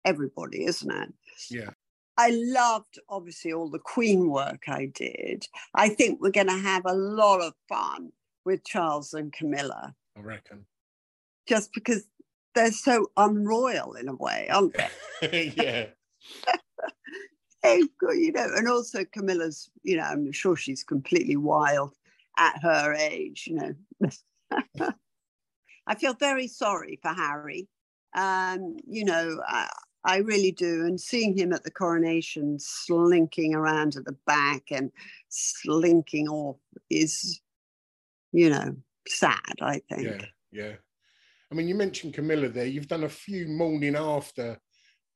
everybody 0.04 0.66
isn't 0.66 0.92
it 0.92 1.14
Yeah. 1.50 1.70
I 2.18 2.32
loved 2.32 3.00
obviously 3.08 3.54
all 3.54 3.70
the 3.70 3.80
Queen 3.80 4.30
work 4.30 4.64
I 4.68 4.88
did. 4.94 5.48
I 5.74 5.88
think 5.90 6.20
we're 6.20 6.32
going 6.32 6.48
to 6.48 6.58
have 6.58 6.84
a 6.86 6.94
lot 6.94 7.42
of 7.42 7.54
fun 7.70 8.12
with 8.44 8.66
Charles 8.66 9.14
and 9.14 9.32
Camilla 9.32 9.96
I 10.18 10.20
reckon. 10.20 10.66
just 11.48 11.72
because 11.74 12.04
they're 12.54 12.72
so 12.72 13.12
unroyal 13.16 13.94
in 13.94 14.10
a 14.10 14.16
way, 14.16 14.50
aren't 14.50 14.76
they? 15.22 15.54
yeah. 15.58 15.86
You 17.64 18.32
know, 18.32 18.48
and 18.56 18.68
also 18.68 19.06
Camilla's, 19.06 19.70
you 19.84 19.96
know, 19.96 20.04
I'm 20.04 20.32
sure 20.32 20.56
she's 20.56 20.84
completely 20.84 21.36
wild 21.36 21.94
at 22.38 22.60
her 22.64 22.94
age, 22.94 23.46
you 23.48 23.56
know. 23.56 24.10
I 25.88 25.96
feel 25.96 26.14
very 26.14 26.48
sorry 26.48 27.00
for 27.02 27.14
Harry. 27.14 27.68
Um, 28.16 28.78
you 28.88 29.06
know, 29.06 29.42
I, 29.48 29.70
I 30.04 30.18
really 30.18 30.52
do. 30.52 30.86
And 30.86 31.00
seeing 31.00 31.38
him 31.38 31.54
at 31.54 31.64
the 31.64 31.72
coronation 31.72 32.58
slinking 32.60 33.56
around 33.56 33.96
at 33.96 34.06
the 34.06 34.18
back 34.26 34.64
and 34.72 34.92
slinking 35.30 36.28
off 36.28 36.58
is, 36.90 37.42
you 38.32 38.50
know, 38.50 38.76
sad, 39.08 39.56
I 39.62 39.82
think. 39.90 40.04
Yeah. 40.04 40.26
Yeah. 40.52 40.74
I 41.52 41.56
mean, 41.56 41.68
you 41.68 41.76
mentioned 41.76 42.14
Camilla 42.14 42.50
there. 42.50 42.66
You've 42.66 42.88
done 42.88 43.04
a 43.04 43.10
few 43.10 43.48
morning 43.48 43.96
after 43.96 44.58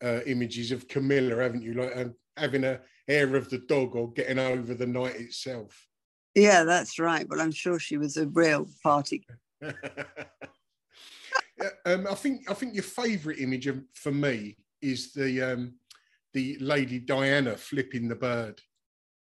uh, 0.03 0.19
images 0.25 0.71
of 0.71 0.87
Camilla, 0.87 1.41
haven't 1.41 1.63
you? 1.63 1.73
Like 1.73 1.95
um, 1.95 2.15
having 2.35 2.63
a 2.63 2.81
hair 3.07 3.35
of 3.35 3.49
the 3.49 3.59
dog 3.59 3.95
or 3.95 4.11
getting 4.11 4.39
over 4.39 4.73
the 4.73 4.85
night 4.85 5.15
itself. 5.15 5.87
Yeah, 6.35 6.65
that's 6.65 6.99
right. 6.99 7.27
But 7.27 7.39
I'm 7.39 7.51
sure 7.51 7.79
she 7.79 7.97
was 7.97 8.17
a 8.17 8.27
real 8.27 8.67
party. 8.83 9.25
Um, 11.85 12.05
I 12.05 12.15
think 12.15 12.51
I 12.51 12.53
think 12.53 12.73
your 12.73 12.83
favourite 12.83 13.39
image 13.39 13.67
of, 13.67 13.81
for 13.93 14.11
me 14.11 14.57
is 14.81 15.13
the 15.13 15.41
um, 15.41 15.75
the 16.33 16.57
Lady 16.59 16.99
Diana 16.99 17.55
flipping 17.55 18.07
the 18.09 18.15
bird. 18.15 18.61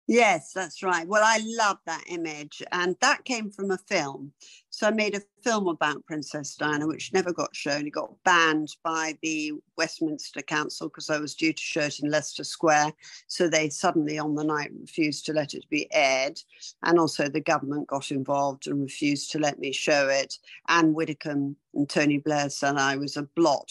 Yes, 0.06 0.52
that's 0.52 0.82
right. 0.82 1.08
Well, 1.08 1.22
I 1.24 1.40
love 1.42 1.78
that 1.86 2.04
image. 2.08 2.62
And 2.72 2.94
that 3.00 3.24
came 3.24 3.50
from 3.50 3.70
a 3.70 3.78
film. 3.78 4.32
So 4.68 4.86
I 4.86 4.90
made 4.90 5.14
a 5.14 5.22
film 5.42 5.66
about 5.66 6.04
Princess 6.04 6.56
Diana, 6.56 6.86
which 6.86 7.12
never 7.14 7.32
got 7.32 7.56
shown. 7.56 7.86
It 7.86 7.92
got 7.92 8.12
banned 8.22 8.68
by 8.82 9.16
the 9.22 9.52
Westminster 9.78 10.42
Council 10.42 10.88
because 10.88 11.08
I 11.08 11.18
was 11.18 11.34
due 11.34 11.54
to 11.54 11.62
show 11.62 11.82
it 11.82 12.00
in 12.00 12.10
Leicester 12.10 12.44
Square. 12.44 12.92
So 13.28 13.48
they 13.48 13.70
suddenly, 13.70 14.18
on 14.18 14.34
the 14.34 14.44
night, 14.44 14.72
refused 14.78 15.24
to 15.26 15.32
let 15.32 15.54
it 15.54 15.64
be 15.70 15.88
aired. 15.90 16.38
And 16.82 16.98
also 16.98 17.28
the 17.28 17.40
government 17.40 17.86
got 17.86 18.10
involved 18.10 18.66
and 18.66 18.82
refused 18.82 19.30
to 19.32 19.38
let 19.38 19.58
me 19.58 19.72
show 19.72 20.08
it. 20.08 20.38
Anne 20.68 20.92
Widdecombe 20.92 21.56
and 21.72 21.88
Tony 21.88 22.18
Blair 22.18 22.50
said 22.50 22.76
I 22.76 22.96
was 22.96 23.16
a 23.16 23.22
blot 23.22 23.70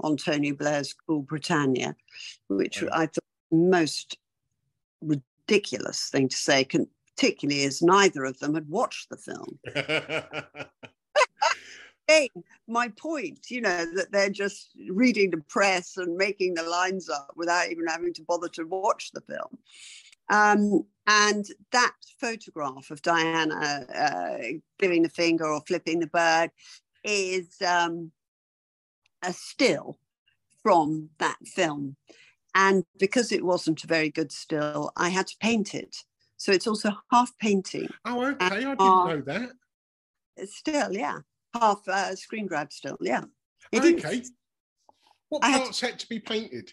on 0.00 0.16
Tony 0.16 0.52
Blair's 0.52 0.94
Cool 0.94 1.22
Britannia, 1.22 1.94
which. 2.48 2.82
I 2.84 3.06
thought 3.06 3.24
most 3.52 4.16
ridiculous 5.46 6.08
thing 6.08 6.28
to 6.28 6.36
say, 6.36 6.66
particularly 7.16 7.64
as 7.64 7.82
neither 7.82 8.24
of 8.24 8.38
them 8.38 8.54
had 8.54 8.68
watched 8.68 9.10
the 9.10 9.16
film. 9.16 9.58
Again, 12.06 12.28
my 12.68 12.88
point, 12.88 13.50
you 13.50 13.62
know, 13.62 13.86
that 13.94 14.12
they're 14.12 14.28
just 14.28 14.72
reading 14.90 15.30
the 15.30 15.42
press 15.48 15.96
and 15.96 16.16
making 16.16 16.52
the 16.54 16.62
lines 16.62 17.08
up 17.08 17.32
without 17.34 17.70
even 17.70 17.86
having 17.86 18.12
to 18.14 18.22
bother 18.22 18.48
to 18.50 18.64
watch 18.64 19.10
the 19.12 19.22
film. 19.22 19.58
Um, 20.28 20.84
and 21.06 21.46
that 21.72 21.94
photograph 22.20 22.90
of 22.90 23.00
Diana 23.02 23.86
uh, 23.94 24.36
giving 24.78 25.02
the 25.02 25.08
finger 25.08 25.46
or 25.46 25.62
flipping 25.66 26.00
the 26.00 26.06
bird 26.06 26.50
is 27.04 27.56
um, 27.66 28.10
a 29.22 29.32
still 29.32 29.98
from 30.62 31.08
that 31.18 31.38
film. 31.46 31.96
And 32.54 32.84
because 32.98 33.32
it 33.32 33.44
wasn't 33.44 33.82
a 33.84 33.86
very 33.88 34.10
good 34.10 34.30
still, 34.30 34.92
I 34.96 35.08
had 35.08 35.26
to 35.28 35.36
paint 35.40 35.74
it. 35.74 35.96
So 36.36 36.52
it's 36.52 36.66
also 36.66 36.92
half 37.10 37.36
painting, 37.38 37.88
oh, 38.04 38.24
okay. 38.26 38.46
I 38.46 38.50
didn't 38.60 38.80
Uh, 38.80 39.04
know 39.06 39.20
that. 39.22 39.50
It's 40.36 40.56
still, 40.56 40.92
yeah, 40.92 41.18
half 41.54 41.86
uh, 41.88 42.14
screen 42.16 42.46
grab 42.46 42.72
still, 42.72 42.98
yeah. 43.00 43.24
It 43.72 43.82
Okay. 43.82 44.22
What 45.30 45.44
I 45.44 45.50
had 45.50 45.58
to- 45.58 45.64
parts 45.64 45.80
had 45.80 45.98
to 46.00 46.08
be 46.08 46.20
painted? 46.20 46.72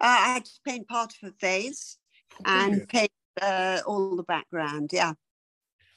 Uh, 0.00 0.06
I 0.20 0.32
had 0.34 0.44
to 0.44 0.52
paint 0.66 0.86
part 0.88 1.12
of 1.14 1.20
her 1.22 1.34
face 1.40 1.98
Oh, 2.38 2.42
and 2.46 2.88
paint 2.88 3.12
uh, 3.40 3.80
all 3.86 4.16
the 4.16 4.22
background, 4.24 4.90
yeah. 4.92 5.14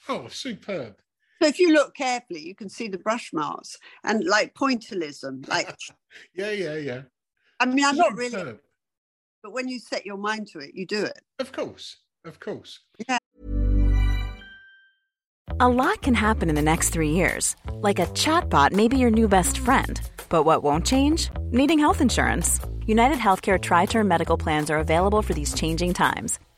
oh, 0.08 0.28
superb. 0.28 0.96
So 1.42 1.48
if 1.50 1.60
you 1.60 1.74
look 1.74 1.96
carefully, 1.96 2.42
you 2.42 2.56
can 2.56 2.70
see 2.70 2.88
the 2.88 2.98
brush 2.98 3.32
marks 3.34 3.78
and 4.04 4.24
like 4.26 4.54
pointillism. 4.56 5.48
Like, 5.48 5.76
Yeah, 6.34 6.52
yeah, 6.52 6.76
yeah. 6.76 7.02
I 7.60 7.66
mean, 7.66 7.84
I'm 7.86 7.96
not 7.98 8.14
really, 8.16 8.30
Superb. 8.32 8.60
But 9.42 9.54
when 9.54 9.68
you 9.68 9.80
set 9.80 10.06
your 10.06 10.18
mind 10.18 10.48
to 10.48 10.60
it, 10.60 10.72
you 10.74 10.86
do 10.86 11.04
it. 11.04 11.22
Of 11.40 11.52
course, 11.52 11.98
of 12.26 12.40
course. 12.40 12.80
Yeah. 13.08 13.18
A 15.60 15.68
lot 15.68 16.02
can 16.04 16.14
happen 16.14 16.50
in 16.50 16.56
the 16.56 16.62
next 16.62 16.90
three 16.90 17.10
years. 17.12 17.56
Like 17.72 18.00
a 18.00 18.06
chatbot 18.08 18.74
may 18.74 18.88
be 18.88 18.98
your 18.98 19.10
new 19.10 19.28
best 19.28 19.58
friend. 19.58 20.00
But 20.30 20.44
what 20.44 20.62
won't 20.62 20.86
change? 20.86 21.30
Needing 21.52 21.80
health 21.80 22.02
insurance. 22.02 22.60
United 22.86 23.18
Healthcare 23.18 23.60
Tri 23.60 23.86
Term 23.86 24.08
Medical 24.08 24.38
Plans 24.38 24.70
are 24.70 24.78
available 24.78 25.22
for 25.22 25.34
these 25.34 25.54
changing 25.54 25.94
times. 25.94 26.40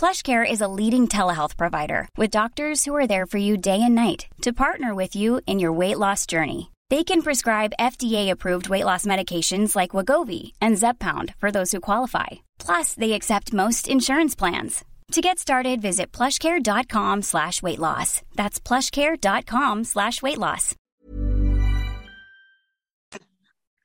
PlushCare 0.00 0.50
is 0.50 0.62
a 0.62 0.72
leading 0.80 1.08
telehealth 1.08 1.58
provider 1.58 2.08
with 2.16 2.30
doctors 2.30 2.86
who 2.86 2.96
are 2.96 3.06
there 3.06 3.26
for 3.26 3.36
you 3.36 3.58
day 3.58 3.82
and 3.82 3.94
night 3.94 4.28
to 4.40 4.50
partner 4.50 4.94
with 4.94 5.14
you 5.14 5.42
in 5.46 5.58
your 5.58 5.74
weight 5.74 5.98
loss 5.98 6.24
journey. 6.24 6.70
They 6.88 7.04
can 7.04 7.20
prescribe 7.20 7.74
FDA-approved 7.78 8.70
weight 8.70 8.86
loss 8.86 9.04
medications 9.04 9.76
like 9.76 9.90
Wegovy 9.90 10.52
and 10.58 10.78
Zepbound 10.78 11.34
for 11.36 11.50
those 11.50 11.70
who 11.72 11.80
qualify. 11.80 12.28
Plus, 12.58 12.94
they 12.94 13.12
accept 13.12 13.52
most 13.52 13.88
insurance 13.88 14.34
plans. 14.34 14.86
To 15.12 15.20
get 15.20 15.38
started, 15.38 15.82
visit 15.82 16.12
plushcare.com 16.12 17.20
slash 17.20 17.62
weight 17.62 17.78
loss. 17.78 18.22
That's 18.36 18.58
plushcare.com 18.58 19.84
slash 19.84 20.22
weight 20.22 20.38
loss. 20.38 20.76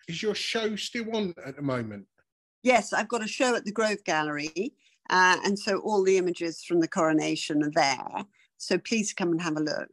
Is 0.08 0.24
your 0.24 0.36
show 0.36 0.78
still 0.78 1.14
on 1.14 1.34
at 1.46 1.58
the 1.58 1.62
moment? 1.62 2.08
Yes, 2.64 2.94
I've 2.94 3.10
got 3.10 3.22
a 3.22 3.28
show 3.28 3.58
at 3.58 3.66
the 3.66 3.74
Grove 3.74 4.06
Gallery. 4.06 4.74
Uh, 5.10 5.38
and 5.46 5.58
so 5.58 5.80
all 5.80 6.04
the 6.04 6.18
images 6.18 6.64
from 6.64 6.80
the 6.80 6.88
coronation 6.88 7.64
are 7.64 7.72
there. 7.72 8.26
So 8.58 8.78
please 8.78 9.14
come 9.14 9.32
and 9.32 9.42
have 9.42 9.58
a 9.58 9.62
look. 9.62 9.90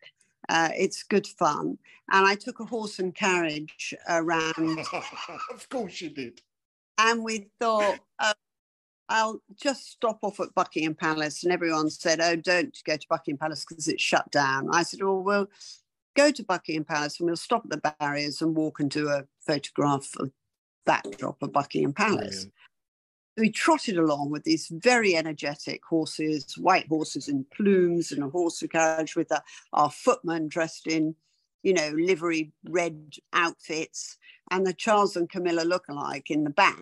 Uh, 0.49 0.71
it's 0.77 1.03
good 1.03 1.27
fun. 1.27 1.79
And 2.11 2.27
I 2.27 2.35
took 2.35 2.61
a 2.61 2.65
horse 2.65 2.99
and 2.99 3.15
carriage 3.15 3.95
around, 4.09 4.79
of 5.51 5.69
course 5.71 6.01
you 6.01 6.11
did. 6.11 6.41
and 6.99 7.23
we 7.23 7.49
thought, 7.61 7.99
uh, 8.19 8.35
I'll 9.09 9.43
just 9.61 9.91
stop 9.91 10.21
off 10.23 10.41
at 10.41 10.55
Buckingham 10.55 10.95
Palace. 10.95 11.45
And 11.45 11.53
everyone 11.53 11.91
said, 11.91 12.21
Oh, 12.21 12.37
don't 12.37 12.77
go 12.85 12.97
to 12.97 13.07
Buckingham 13.09 13.39
Palace 13.39 13.65
because 13.69 13.87
it's 13.89 14.03
shut 14.03 14.31
down. 14.31 14.69
I 14.73 14.83
said, 14.83 15.03
Well, 15.03 15.23
we'll 15.23 15.49
go 16.17 16.31
to 16.31 16.43
Buckingham 16.43 16.85
Palace 16.85 17.21
and 17.21 17.27
we'll 17.27 17.37
stop 17.37 17.65
at 17.65 17.71
the 17.71 17.95
barriers 17.99 18.41
and 18.41 18.57
walk 18.57 18.81
and 18.81 18.91
do 18.91 19.09
a 19.09 19.25
photograph 19.47 20.09
of 20.19 20.31
backdrop 20.87 21.43
of 21.43 21.53
Buckingham 21.53 21.93
Palace. 21.93 22.47
Brilliant. 22.47 22.53
We 23.37 23.51
trotted 23.51 23.97
along 23.97 24.31
with 24.31 24.45
these 24.45 24.69
very 24.69 25.17
energetic 25.17 25.83
horses, 25.85 26.59
white 26.59 26.87
horses 26.89 27.29
in 27.29 27.47
plumes, 27.55 28.13
and 28.13 28.23
a 28.23 28.29
horse 28.29 28.63
carriage 28.71 29.17
with 29.17 29.31
a, 29.31 29.43
our 29.73 29.91
footman 29.91 30.49
dressed 30.49 30.87
in, 30.87 31.15
you 31.63 31.73
know, 31.73 31.93
livery 31.95 32.53
red 32.69 33.15
outfits, 33.33 34.19
and 34.51 34.67
the 34.67 34.75
Charles 34.75 35.17
and 35.17 35.31
Camilla 35.31 35.63
look-alike 35.63 36.31
in 36.31 36.45
the 36.45 36.51
back. 36.51 36.77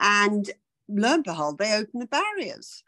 And 0.00 0.50
lo 0.88 1.14
and 1.14 1.24
behold, 1.24 1.58
they 1.58 1.74
opened 1.74 2.02
the 2.02 2.06
barriers, 2.06 2.82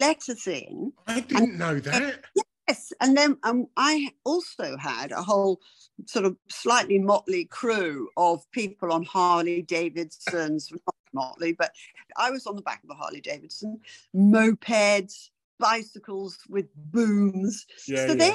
let 0.00 0.28
us 0.28 0.46
in. 0.46 0.92
I 1.06 1.20
didn't 1.20 1.56
know 1.56 1.80
that. 1.80 2.24
Yes, 2.68 2.92
and 3.00 3.16
then 3.16 3.38
um, 3.42 3.68
I 3.76 4.12
also 4.24 4.76
had 4.76 5.12
a 5.12 5.22
whole 5.22 5.60
sort 6.06 6.24
of 6.24 6.36
slightly 6.48 6.98
motley 6.98 7.44
crew 7.46 8.08
of 8.16 8.50
people 8.52 8.92
on 8.92 9.04
Harley 9.04 9.62
Davidsons, 9.62 10.70
motley, 11.14 11.52
but 11.52 11.72
I 12.16 12.30
was 12.30 12.46
on 12.46 12.56
the 12.56 12.62
back 12.62 12.82
of 12.84 12.90
a 12.90 12.94
Harley 12.94 13.20
Davidson, 13.20 13.80
mopeds, 14.14 15.30
bicycles 15.58 16.38
with 16.48 16.66
booms. 16.76 17.66
Yeah, 17.86 18.06
so 18.06 18.12
yeah. 18.14 18.34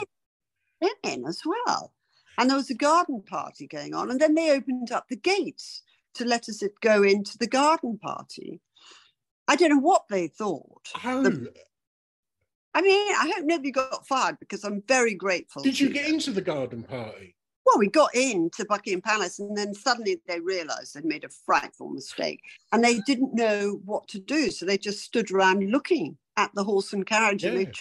they 0.82 0.90
in 1.04 1.26
as 1.26 1.42
well. 1.46 1.94
And 2.38 2.50
there 2.50 2.58
was 2.58 2.70
a 2.70 2.76
garden 2.76 3.22
party 3.22 3.68
going 3.68 3.94
on, 3.94 4.10
and 4.10 4.20
then 4.20 4.34
they 4.36 4.52
opened 4.52 4.92
up 4.92 5.08
the 5.10 5.18
gates 5.18 5.82
to 6.14 6.26
let 6.26 6.48
us 6.48 6.64
go 6.82 7.04
into 7.04 7.38
the 7.38 7.48
garden 7.48 7.98
party. 7.98 8.62
I 9.48 9.56
don't 9.56 9.72
know 9.72 9.80
what 9.80 10.04
they 10.10 10.28
thought. 10.28 10.88
Oh, 11.04 11.24
The- 11.24 11.54
I 12.74 12.82
mean, 12.82 13.14
I 13.14 13.34
hope 13.36 13.46
nobody 13.46 13.72
got 13.72 14.08
fired 14.08 14.40
because 14.40 14.64
I'm 14.64 14.84
very 14.88 15.16
grateful. 15.16 15.64
did 15.64 15.80
you 15.80 15.90
get 15.90 16.06
them. 16.06 16.16
into 16.16 16.32
the 16.32 16.42
garden 16.42 16.84
party? 16.84 17.36
Well, 17.70 17.80
we 17.80 17.88
got 17.88 18.16
into 18.16 18.66
Buckingham 18.66 19.02
Palace, 19.02 19.38
and 19.38 19.56
then 19.56 19.76
suddenly 19.76 20.20
they 20.28 20.40
realised 20.40 20.96
they'd 20.96 21.06
made 21.06 21.24
a 21.24 21.30
frightful 21.30 21.90
mistake, 21.90 22.42
and 22.72 22.84
they 22.84 23.00
didn't 23.02 23.36
know 23.36 23.80
what 23.86 24.08
to 24.08 24.20
do. 24.20 24.50
So 24.50 24.66
they 24.66 24.78
just 24.78 25.04
stood 25.04 25.30
around 25.30 25.70
looking 25.70 26.18
at 26.36 26.52
the 26.56 26.64
horse 26.64 26.94
and 26.94 27.06
carriage, 27.06 27.44
and 27.44 27.58
they 27.58 27.72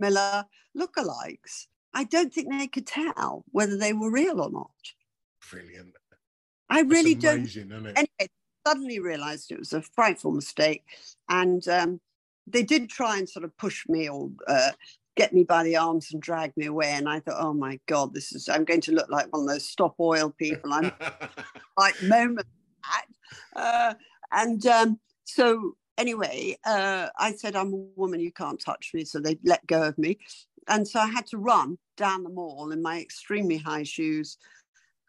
Miller 0.00 0.44
lookalikes. 0.76 1.68
I 1.94 2.04
don't 2.04 2.34
think 2.34 2.50
they 2.50 2.66
could 2.66 2.86
tell 2.86 3.44
whether 3.52 3.76
they 3.76 3.92
were 3.92 4.10
real 4.10 4.40
or 4.40 4.50
not. 4.50 4.70
Brilliant. 5.50 5.94
I 6.68 6.80
really 6.80 7.14
don't. 7.14 7.40
amazing, 7.40 7.70
it? 7.70 7.96
Anyway, 7.96 8.30
suddenly 8.66 8.98
realised 8.98 9.52
it 9.52 9.58
was 9.58 9.72
a 9.72 9.82
frightful 9.82 10.32
mistake, 10.32 10.84
and 11.28 11.66
um, 11.68 12.00
they 12.46 12.62
did 12.62 12.90
try 12.90 13.18
and 13.18 13.28
sort 13.28 13.44
of 13.44 13.56
push 13.56 13.86
me 13.88 14.08
or 14.08 14.30
uh, 14.48 14.72
get 15.16 15.32
me 15.32 15.44
by 15.44 15.62
the 15.62 15.76
arms 15.76 16.12
and 16.12 16.22
drag 16.22 16.56
me 16.56 16.66
away. 16.66 16.90
And 16.92 17.08
I 17.08 17.20
thought, 17.20 17.42
oh 17.42 17.52
my 17.52 17.78
god, 17.86 18.14
this 18.14 18.32
is 18.32 18.48
I'm 18.48 18.64
going 18.64 18.80
to 18.82 18.92
look 18.92 19.10
like 19.10 19.32
one 19.32 19.42
of 19.42 19.48
those 19.48 19.68
stop 19.68 19.94
oil 20.00 20.30
people. 20.30 20.72
I'm 20.72 20.92
like 21.78 22.02
moment. 22.02 22.46
Uh, 23.54 23.94
and 24.32 24.66
um, 24.66 25.00
so 25.24 25.76
anyway, 25.98 26.56
uh, 26.64 27.08
I 27.18 27.32
said, 27.32 27.56
I'm 27.56 27.72
a 27.72 27.76
woman, 27.96 28.20
you 28.20 28.32
can't 28.32 28.60
touch 28.60 28.90
me. 28.94 29.04
So 29.04 29.20
they 29.20 29.38
let 29.44 29.66
go 29.66 29.82
of 29.82 29.98
me. 29.98 30.18
And 30.68 30.86
so 30.86 31.00
I 31.00 31.06
had 31.06 31.26
to 31.26 31.38
run 31.38 31.78
down 31.96 32.22
the 32.22 32.30
mall 32.30 32.70
in 32.70 32.82
my 32.82 33.00
extremely 33.00 33.58
high 33.58 33.82
shoes. 33.82 34.38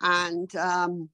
And 0.02 0.54
um, 0.56 1.10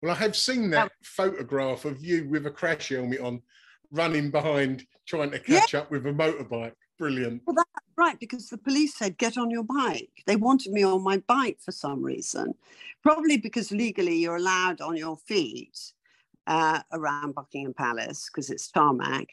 well, 0.00 0.12
I 0.12 0.16
have 0.16 0.36
seen 0.36 0.70
that 0.70 0.92
photograph 1.02 1.84
of 1.84 2.02
you 2.04 2.28
with 2.28 2.46
a 2.46 2.50
crash 2.50 2.88
helmet 2.88 3.20
on, 3.20 3.42
running 3.90 4.30
behind, 4.30 4.86
trying 5.06 5.30
to 5.32 5.42
Yeah. 5.46 5.60
catch 5.60 5.74
up 5.74 5.90
with 5.90 6.06
a 6.06 6.12
motorbike. 6.12 6.72
Brilliant. 7.02 7.42
well, 7.44 7.56
that's 7.56 7.86
right, 7.96 8.18
because 8.20 8.48
the 8.48 8.58
police 8.58 8.94
said, 8.94 9.18
get 9.18 9.36
on 9.36 9.50
your 9.50 9.64
bike. 9.64 10.22
They 10.26 10.36
wanted 10.36 10.72
me 10.72 10.84
on 10.84 11.02
my 11.02 11.18
bike 11.26 11.58
for 11.60 11.72
some 11.72 12.00
reason. 12.00 12.54
Probably 13.02 13.36
because 13.36 13.72
legally 13.72 14.16
you're 14.16 14.36
allowed 14.36 14.80
on 14.80 14.96
your 14.96 15.16
feet 15.16 15.78
uh, 16.46 16.80
around 16.92 17.34
Buckingham 17.34 17.74
Palace 17.74 18.30
because 18.30 18.50
it's 18.50 18.70
tarmac. 18.70 19.30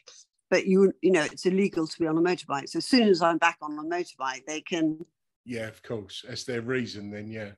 But 0.50 0.66
you, 0.66 0.92
you 1.00 1.12
know, 1.12 1.22
it's 1.22 1.46
illegal 1.46 1.86
to 1.86 1.98
be 2.00 2.08
on 2.08 2.18
a 2.18 2.20
motorbike. 2.20 2.68
So 2.68 2.78
as 2.78 2.86
soon 2.86 3.08
as 3.08 3.22
I'm 3.22 3.38
back 3.38 3.58
on 3.62 3.78
a 3.78 3.82
motorbike, 3.82 4.44
they 4.48 4.60
can 4.60 5.04
Yeah, 5.44 5.68
of 5.68 5.80
course. 5.84 6.24
That's 6.26 6.42
their 6.42 6.62
reason 6.62 7.10
then, 7.10 7.30
yeah. 7.30 7.50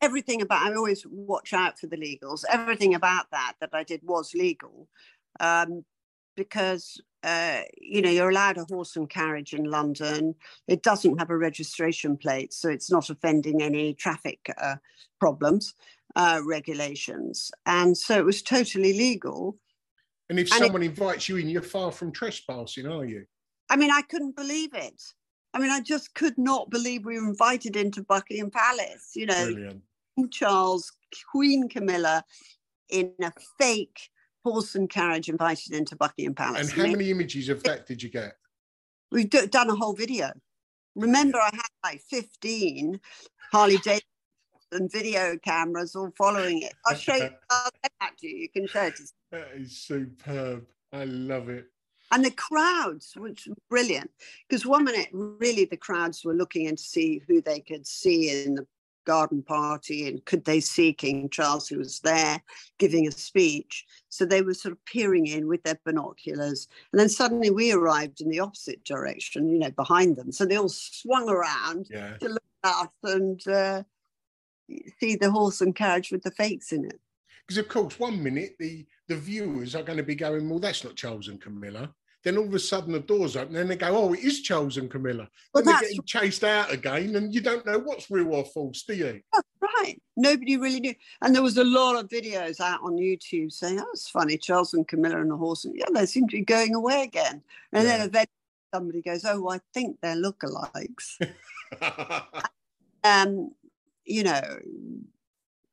everything 0.00 0.42
about 0.42 0.62
I 0.62 0.74
always 0.74 1.04
watch 1.04 1.52
out 1.52 1.80
for 1.80 1.88
the 1.88 1.96
legals. 1.96 2.44
Everything 2.48 2.94
about 2.94 3.26
that 3.32 3.54
that 3.60 3.70
I 3.72 3.82
did 3.82 4.02
was 4.04 4.34
legal, 4.34 4.88
um, 5.40 5.84
because 6.36 7.00
uh, 7.22 7.62
you 7.80 8.00
know 8.02 8.10
you're 8.10 8.30
allowed 8.30 8.58
a 8.58 8.64
horse 8.64 8.96
and 8.96 9.08
carriage 9.08 9.52
in 9.54 9.64
London. 9.64 10.34
It 10.66 10.82
doesn't 10.82 11.18
have 11.18 11.30
a 11.30 11.36
registration 11.36 12.16
plate, 12.16 12.52
so 12.52 12.68
it's 12.68 12.90
not 12.90 13.10
offending 13.10 13.62
any 13.62 13.94
traffic 13.94 14.52
uh, 14.60 14.76
problems 15.18 15.74
uh, 16.16 16.40
regulations, 16.44 17.50
and 17.66 17.96
so 17.96 18.18
it 18.18 18.24
was 18.24 18.42
totally 18.42 18.92
legal. 18.92 19.58
And 20.30 20.38
if 20.38 20.52
And 20.52 20.62
it- 20.62 20.66
someone 20.66 20.82
invites 20.82 21.28
you 21.28 21.36
in, 21.36 21.48
you're 21.48 21.62
far 21.62 21.90
from 21.90 22.12
trespassing, 22.12 22.86
are 22.86 23.04
you? 23.04 23.24
I 23.70 23.76
mean, 23.76 23.90
I 23.90 24.02
couldn't 24.02 24.36
believe 24.36 24.74
it. 24.74 25.02
I 25.54 25.58
mean, 25.58 25.70
I 25.70 25.80
just 25.80 26.14
could 26.14 26.36
not 26.36 26.70
believe 26.70 27.04
we 27.04 27.18
were 27.18 27.26
invited 27.28 27.76
into 27.76 28.02
Buckingham 28.02 28.50
Palace. 28.50 29.12
You 29.14 29.26
know, 29.26 29.44
Brilliant. 29.44 29.82
King 30.16 30.30
Charles, 30.30 30.92
Queen 31.30 31.68
Camilla 31.68 32.24
in 32.90 33.14
a 33.22 33.32
fake 33.58 34.10
horse 34.44 34.74
and 34.74 34.88
carriage 34.88 35.28
invited 35.28 35.72
into 35.72 35.96
Buckingham 35.96 36.34
Palace. 36.34 36.70
And 36.72 36.80
how 36.80 36.90
many 36.90 37.10
images 37.10 37.48
of 37.48 37.62
that 37.64 37.86
did 37.86 38.02
you 38.02 38.08
get? 38.08 38.36
We've 39.10 39.28
do- 39.28 39.46
done 39.46 39.70
a 39.70 39.74
whole 39.74 39.94
video. 39.94 40.32
Remember, 40.94 41.38
I 41.38 41.50
had 41.52 41.92
like 41.92 42.00
15 42.02 43.00
Harley 43.52 43.78
Davidson 43.78 44.88
video 44.90 45.36
cameras 45.38 45.94
all 45.94 46.12
following 46.16 46.62
it. 46.62 46.74
I'll 46.86 46.96
show 46.96 47.14
you. 47.14 47.30
I'll 47.50 47.70
get 47.82 47.92
that 48.00 48.18
to 48.18 48.28
you. 48.28 48.36
You 48.36 48.48
can 48.48 48.66
show 48.66 48.84
it. 48.84 49.00
That 49.30 49.48
is 49.54 49.78
superb. 49.78 50.66
I 50.92 51.04
love 51.04 51.48
it. 51.48 51.66
And 52.10 52.24
the 52.24 52.30
crowds, 52.30 53.12
which 53.16 53.46
was 53.46 53.56
brilliant, 53.68 54.10
because 54.48 54.64
one 54.64 54.84
minute 54.84 55.08
really 55.12 55.66
the 55.66 55.76
crowds 55.76 56.24
were 56.24 56.34
looking 56.34 56.64
in 56.64 56.76
to 56.76 56.82
see 56.82 57.22
who 57.28 57.42
they 57.42 57.60
could 57.60 57.86
see 57.86 58.44
in 58.44 58.54
the 58.54 58.66
garden 59.08 59.42
party 59.42 60.06
and 60.06 60.22
could 60.26 60.44
they 60.44 60.60
see 60.60 60.92
King 60.92 61.30
Charles, 61.30 61.66
who 61.66 61.78
was 61.78 62.00
there 62.00 62.42
giving 62.78 63.08
a 63.08 63.10
speech. 63.10 63.86
So 64.10 64.26
they 64.26 64.42
were 64.42 64.52
sort 64.52 64.72
of 64.72 64.84
peering 64.84 65.26
in 65.26 65.48
with 65.48 65.62
their 65.62 65.80
binoculars. 65.82 66.68
And 66.92 67.00
then 67.00 67.08
suddenly 67.08 67.50
we 67.50 67.72
arrived 67.72 68.20
in 68.20 68.28
the 68.28 68.40
opposite 68.40 68.84
direction, 68.84 69.48
you 69.48 69.58
know, 69.58 69.70
behind 69.70 70.16
them. 70.16 70.30
So 70.30 70.44
they 70.44 70.56
all 70.56 70.68
swung 70.68 71.26
around 71.30 71.86
Yeah. 71.90 72.18
to 72.18 72.28
look 72.28 72.42
at 72.64 72.74
us 72.84 73.14
and 73.14 73.48
uh, 73.48 73.82
see 75.00 75.16
the 75.16 75.30
horse 75.30 75.62
and 75.62 75.74
carriage 75.74 76.12
with 76.12 76.22
the 76.22 76.30
fakes 76.42 76.70
in 76.72 76.84
it. 76.84 77.00
Because 77.46 77.58
of 77.58 77.68
course, 77.68 77.98
one 77.98 78.22
minute 78.22 78.56
the 78.58 78.86
the 79.08 79.16
viewers 79.16 79.74
are 79.74 79.82
going 79.82 79.96
to 79.96 80.02
be 80.12 80.14
going, 80.14 80.50
"Well, 80.50 80.58
that's 80.58 80.84
not 80.84 80.96
Charles 80.96 81.28
and 81.28 81.40
Camilla." 81.40 81.94
Then 82.28 82.36
all 82.36 82.44
of 82.44 82.52
a 82.52 82.58
sudden 82.58 82.92
the 82.92 83.00
doors 83.00 83.36
open, 83.36 83.56
and 83.56 83.70
they 83.70 83.76
go, 83.76 83.96
"Oh, 83.96 84.12
it 84.12 84.20
is 84.20 84.42
Charles 84.42 84.76
and 84.76 84.90
Camilla." 84.90 85.30
Well, 85.54 85.64
then 85.64 85.76
they're 85.76 85.88
getting 85.88 86.02
chased 86.02 86.44
out 86.44 86.70
again, 86.70 87.16
and 87.16 87.34
you 87.34 87.40
don't 87.40 87.64
know 87.64 87.78
what's 87.78 88.10
real 88.10 88.34
or 88.34 88.44
false, 88.44 88.82
do 88.82 88.94
you? 88.94 89.22
Right. 89.62 89.96
Nobody 90.14 90.58
really 90.58 90.80
knew. 90.80 90.94
And 91.22 91.34
there 91.34 91.42
was 91.42 91.56
a 91.56 91.64
lot 91.64 91.96
of 91.96 92.10
videos 92.10 92.60
out 92.60 92.80
on 92.82 92.98
YouTube 92.98 93.50
saying, 93.50 93.80
oh, 93.80 93.88
it's 93.94 94.10
funny, 94.10 94.36
Charles 94.36 94.74
and 94.74 94.86
Camilla 94.86 95.22
and 95.22 95.30
the 95.30 95.38
horse. 95.38 95.64
And 95.64 95.74
yeah, 95.74 95.86
they 95.94 96.04
seem 96.04 96.28
to 96.28 96.36
be 96.36 96.44
going 96.44 96.74
away 96.74 97.02
again. 97.02 97.42
And 97.72 97.84
Yeah. 97.84 97.96
then 97.96 98.00
eventually 98.08 98.28
somebody 98.74 99.00
goes, 99.00 99.24
oh, 99.24 99.48
I 99.48 99.60
think 99.72 99.96
they're 100.02 100.16
lookalikes. 100.16 101.16
um, 103.04 103.52
you 104.04 104.22
know, 104.22 104.58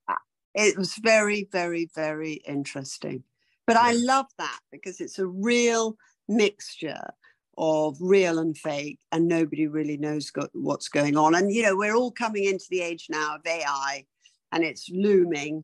uh, 0.07 0.13
it 0.53 0.77
was 0.77 0.95
very, 0.95 1.49
very, 1.51 1.89
very 1.93 2.35
interesting. 2.47 3.25
But 3.67 3.75
I 3.75 3.91
love 3.91 4.27
that 4.37 4.59
because 4.71 5.01
it's 5.01 5.19
a 5.19 5.27
real 5.27 5.97
mixture 6.27 7.13
of 7.57 7.97
real 8.01 8.39
and 8.39 8.57
fake, 8.57 8.99
and 9.11 9.27
nobody 9.27 9.67
really 9.67 9.97
knows 9.97 10.29
go- 10.29 10.49
what's 10.53 10.89
going 10.89 11.15
on. 11.15 11.35
And, 11.35 11.51
you 11.53 11.63
know, 11.63 11.75
we're 11.75 11.95
all 11.95 12.11
coming 12.11 12.45
into 12.45 12.65
the 12.69 12.81
age 12.81 13.07
now 13.09 13.35
of 13.35 13.41
AI 13.45 14.05
and 14.51 14.63
it's 14.63 14.89
looming. 14.89 15.63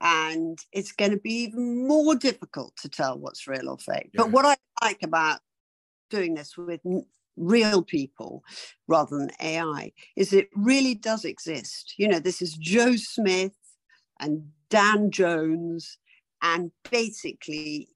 And 0.00 0.58
it's 0.72 0.92
going 0.92 1.10
to 1.10 1.16
be 1.16 1.42
even 1.42 1.88
more 1.88 2.14
difficult 2.14 2.76
to 2.82 2.88
tell 2.88 3.18
what's 3.18 3.48
real 3.48 3.68
or 3.68 3.78
fake. 3.78 4.10
Yeah. 4.12 4.22
But 4.22 4.30
what 4.30 4.46
I 4.46 4.56
like 4.80 5.02
about 5.02 5.40
doing 6.08 6.34
this 6.34 6.56
with 6.56 6.80
real 7.36 7.82
people 7.82 8.42
rather 8.86 9.16
than 9.16 9.30
AI 9.40 9.92
is 10.16 10.32
it 10.32 10.48
really 10.54 10.94
does 10.94 11.24
exist. 11.24 11.94
You 11.96 12.08
know, 12.08 12.20
this 12.20 12.42
is 12.42 12.56
Joe 12.56 12.96
Smith 12.96 13.52
and 14.20 14.50
Dan 14.70 15.10
Jones, 15.10 15.98
and 16.42 16.70
basically, 16.90 17.88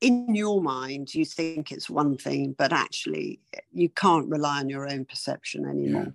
in 0.00 0.34
your 0.34 0.62
mind, 0.62 1.14
you 1.14 1.24
think 1.24 1.72
it's 1.72 1.90
one 1.90 2.16
thing, 2.16 2.54
but 2.56 2.72
actually, 2.72 3.40
eh, 3.54 3.60
you 3.72 3.88
can't 3.88 4.28
rely 4.28 4.60
on 4.60 4.68
your 4.68 4.88
own 4.88 5.04
perception 5.04 5.66
anymore. 5.66 6.14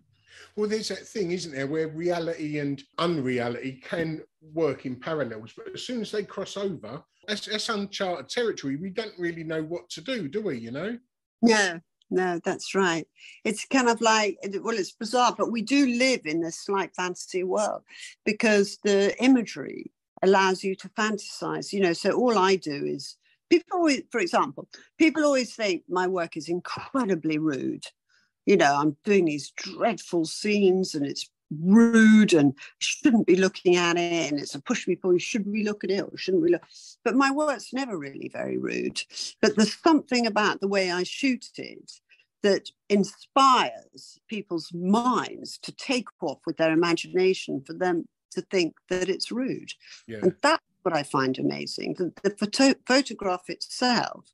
Well, 0.55 0.69
there's 0.69 0.89
that 0.89 1.07
thing, 1.07 1.31
isn't 1.31 1.53
there, 1.53 1.67
where 1.67 1.87
reality 1.87 2.59
and 2.59 2.81
unreality 2.97 3.81
can 3.83 4.21
work 4.53 4.85
in 4.85 4.95
parallels, 4.95 5.53
but 5.55 5.73
as 5.73 5.83
soon 5.83 6.01
as 6.01 6.11
they 6.11 6.23
cross 6.23 6.57
over, 6.57 7.03
that's, 7.27 7.47
that's 7.47 7.69
uncharted 7.69 8.29
territory. 8.29 8.75
We 8.75 8.89
don't 8.89 9.17
really 9.17 9.43
know 9.43 9.63
what 9.63 9.89
to 9.91 10.01
do, 10.01 10.27
do 10.27 10.41
we? 10.41 10.57
You 10.57 10.71
know? 10.71 10.97
No, 11.41 11.79
no, 12.09 12.39
that's 12.43 12.75
right. 12.75 13.07
It's 13.43 13.65
kind 13.65 13.89
of 13.89 13.99
like, 13.99 14.37
well, 14.61 14.77
it's 14.77 14.91
bizarre, 14.91 15.33
but 15.37 15.51
we 15.51 15.61
do 15.61 15.87
live 15.87 16.21
in 16.25 16.41
this 16.41 16.59
slight 16.59 16.95
fantasy 16.95 17.43
world 17.43 17.81
because 18.25 18.77
the 18.83 19.15
imagery 19.23 19.91
allows 20.21 20.63
you 20.63 20.75
to 20.75 20.89
fantasize, 20.89 21.73
you 21.73 21.79
know. 21.79 21.93
So 21.93 22.11
all 22.11 22.37
I 22.37 22.55
do 22.55 22.85
is 22.85 23.17
People 23.53 23.77
always, 23.77 24.01
for 24.09 24.19
example, 24.19 24.67
people 24.97 25.23
always 25.23 25.53
think 25.53 25.83
my 25.87 26.07
work 26.07 26.35
is 26.35 26.49
incredibly 26.49 27.37
rude. 27.37 27.85
You 28.47 28.57
know, 28.57 28.75
I'm 28.75 28.97
doing 29.03 29.25
these 29.25 29.51
dreadful 29.51 30.25
scenes 30.25 30.95
and 30.95 31.05
it's 31.05 31.29
rude 31.61 32.33
and 32.33 32.55
shouldn't 32.79 33.27
be 33.27 33.35
looking 33.35 33.75
at 33.75 33.95
it 33.95 34.31
and 34.31 34.39
it's 34.39 34.55
a 34.55 34.61
push 34.61 34.87
me 34.87 34.95
pull 34.95 35.13
you 35.13 35.19
shouldn't 35.19 35.53
we 35.53 35.63
look 35.63 35.83
at 35.83 35.91
it 35.91 36.01
or 36.01 36.17
shouldn't 36.17 36.41
we 36.41 36.49
look 36.49 36.63
but 37.05 37.15
my 37.15 37.29
work's 37.29 37.71
never 37.71 37.95
really 37.95 38.27
very 38.33 38.57
rude 38.57 38.99
but 39.39 39.55
there's 39.55 39.79
something 39.83 40.25
about 40.25 40.61
the 40.61 40.67
way 40.67 40.89
i 40.91 41.03
shoot 41.03 41.45
it 41.57 41.91
that 42.41 42.71
inspires 42.89 44.19
people's 44.27 44.73
minds 44.73 45.59
to 45.59 45.71
take 45.73 46.07
off 46.21 46.39
with 46.47 46.57
their 46.57 46.71
imagination 46.71 47.61
for 47.61 47.73
them 47.73 48.07
to 48.31 48.41
think 48.41 48.73
that 48.89 49.09
it's 49.09 49.31
rude 49.31 49.71
yeah. 50.07 50.17
and 50.23 50.33
that's 50.41 50.63
what 50.83 50.95
i 50.95 51.03
find 51.03 51.37
amazing 51.37 51.93
the, 51.95 52.13
the 52.23 52.29
photo- 52.29 52.79
photograph 52.85 53.49
itself 53.49 54.33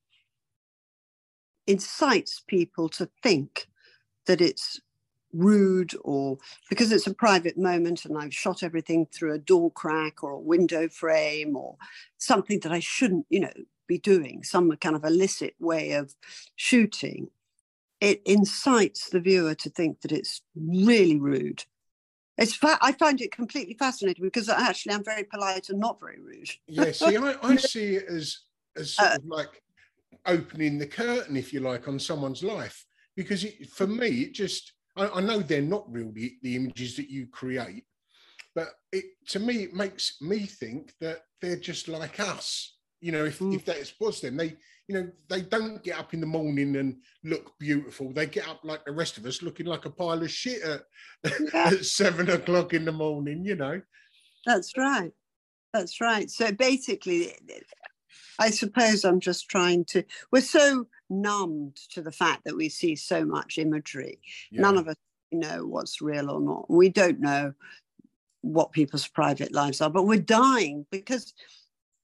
incites 1.68 2.42
people 2.48 2.90
to 2.90 3.10
think 3.22 3.68
that 4.26 4.42
it's 4.42 4.82
rude 5.34 5.94
or 6.04 6.38
because 6.70 6.92
it's 6.92 7.08
a 7.08 7.14
private 7.14 7.58
moment 7.58 8.06
and 8.06 8.18
I've 8.18 8.34
shot 8.34 8.64
everything 8.64 9.06
through 9.06 9.34
a 9.34 9.40
door 9.40 9.72
crack 9.72 10.24
or 10.24 10.32
a 10.32 10.40
window 10.40 10.90
frame 10.90 11.56
or 11.56 11.76
something 12.18 12.60
that 12.62 12.72
I 12.72 12.80
shouldn't, 12.80 13.28
you 13.30 13.42
know, 13.42 13.54
be 13.88 13.98
doing, 13.98 14.44
some 14.44 14.72
kind 14.78 14.96
of 14.96 15.04
illicit 15.04 15.56
way 15.60 15.92
of 15.92 16.16
shooting, 16.56 17.30
it 18.02 18.22
incites 18.26 19.10
the 19.10 19.20
viewer 19.20 19.56
to 19.56 19.70
think 19.70 20.02
that 20.02 20.12
it's 20.12 20.42
really 20.56 21.20
rude. 21.20 21.66
It's 22.40 22.56
fa- 22.56 22.80
I 22.82 22.94
find 22.94 23.20
it 23.20 23.32
completely 23.32 23.74
fascinating 23.74 24.24
because 24.24 24.48
actually 24.48 24.94
I'm 24.94 25.04
very 25.04 25.26
polite 25.26 25.70
and 25.70 25.80
not 25.80 26.00
very 26.00 26.20
rude. 26.20 26.50
yeah, 26.68 26.92
see, 26.92 27.18
I, 27.18 27.36
I 27.44 27.56
see 27.58 27.96
it 27.96 28.06
as 28.08 28.40
as 28.78 28.94
sort 28.94 29.12
uh, 29.12 29.16
of 29.18 29.26
like 29.26 29.62
opening 30.26 30.78
the 30.78 30.88
curtain, 30.88 31.36
if 31.36 31.52
you 31.52 31.60
like, 31.60 31.88
on 31.88 32.00
someone's 32.00 32.44
life. 32.44 32.86
Because 33.18 33.44
it, 33.44 33.70
for 33.70 33.88
me, 33.88 34.22
it 34.22 34.34
just 34.34 34.72
I, 34.96 35.10
I 35.10 35.22
know 35.22 35.40
they're 35.40 35.62
not 35.62 35.92
real 35.92 36.12
the, 36.14 36.38
the 36.42 36.56
images 36.56 36.96
that 36.96 37.10
you 37.10 37.28
create, 37.28 37.84
but 38.56 38.70
it 38.94 39.06
to 39.30 39.40
me 39.40 39.64
it 39.64 39.74
makes 39.74 40.22
me 40.22 40.40
think 40.46 40.94
that 41.02 41.24
they're 41.42 41.58
just 41.60 41.90
like 41.90 42.22
us. 42.22 42.78
You 43.02 43.12
know, 43.12 43.26
if, 43.26 43.40
mm. 43.40 43.56
if 43.56 43.66
that 43.66 43.92
was 44.00 44.22
them, 44.22 44.38
they 44.38 44.58
you 44.88 44.96
know 44.96 45.10
they 45.30 45.42
don't 45.42 45.84
get 45.84 45.98
up 45.98 46.14
in 46.14 46.20
the 46.20 46.26
morning 46.26 46.76
and 46.76 46.98
look 47.24 47.58
beautiful. 47.60 48.12
They 48.12 48.26
get 48.26 48.48
up 48.48 48.62
like 48.64 48.84
the 48.86 48.92
rest 48.92 49.18
of 49.18 49.26
us, 49.26 49.42
looking 49.42 49.66
like 49.66 49.86
a 49.86 49.90
pile 49.90 50.22
of 50.22 50.32
shit 50.32 50.62
at, 50.64 50.82
yeah. 51.54 51.68
at 51.74 51.86
seven 51.86 52.30
o'clock 52.30 52.74
in 52.74 52.86
the 52.86 52.92
morning. 52.92 53.46
You 53.46 53.56
know. 53.56 53.82
That's 54.46 54.78
right. 54.78 55.12
That's 55.74 56.02
right. 56.02 56.30
So 56.30 56.52
basically, 56.52 57.34
I 58.40 58.50
suppose 58.50 59.06
I'm 59.06 59.20
just 59.20 59.50
trying 59.50 59.86
to. 59.86 60.04
We're 60.32 60.42
so 60.42 60.88
numbed 61.10 61.78
to 61.92 62.02
the 62.02 62.12
fact 62.12 62.44
that 62.46 62.56
we 62.56 62.70
see 62.70 62.96
so 62.96 63.26
much 63.26 63.58
imagery. 63.58 64.20
Yeah. 64.52 64.62
None 64.62 64.78
of 64.78 64.88
us 64.88 64.96
know 65.32 65.66
what's 65.66 66.02
real 66.02 66.30
or 66.30 66.40
not. 66.40 66.70
We 66.70 66.90
don't 66.90 67.20
know 67.20 67.54
what 68.42 68.72
people's 68.72 69.08
private 69.08 69.54
lives 69.54 69.82
are, 69.82 69.90
but 69.90 70.06
we're 70.06 70.20
dying 70.20 70.86
because 70.92 71.34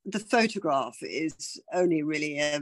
the 0.06 0.20
photograph 0.20 0.97
is 1.01 1.60
only 1.74 2.03
really 2.03 2.39
a, 2.39 2.62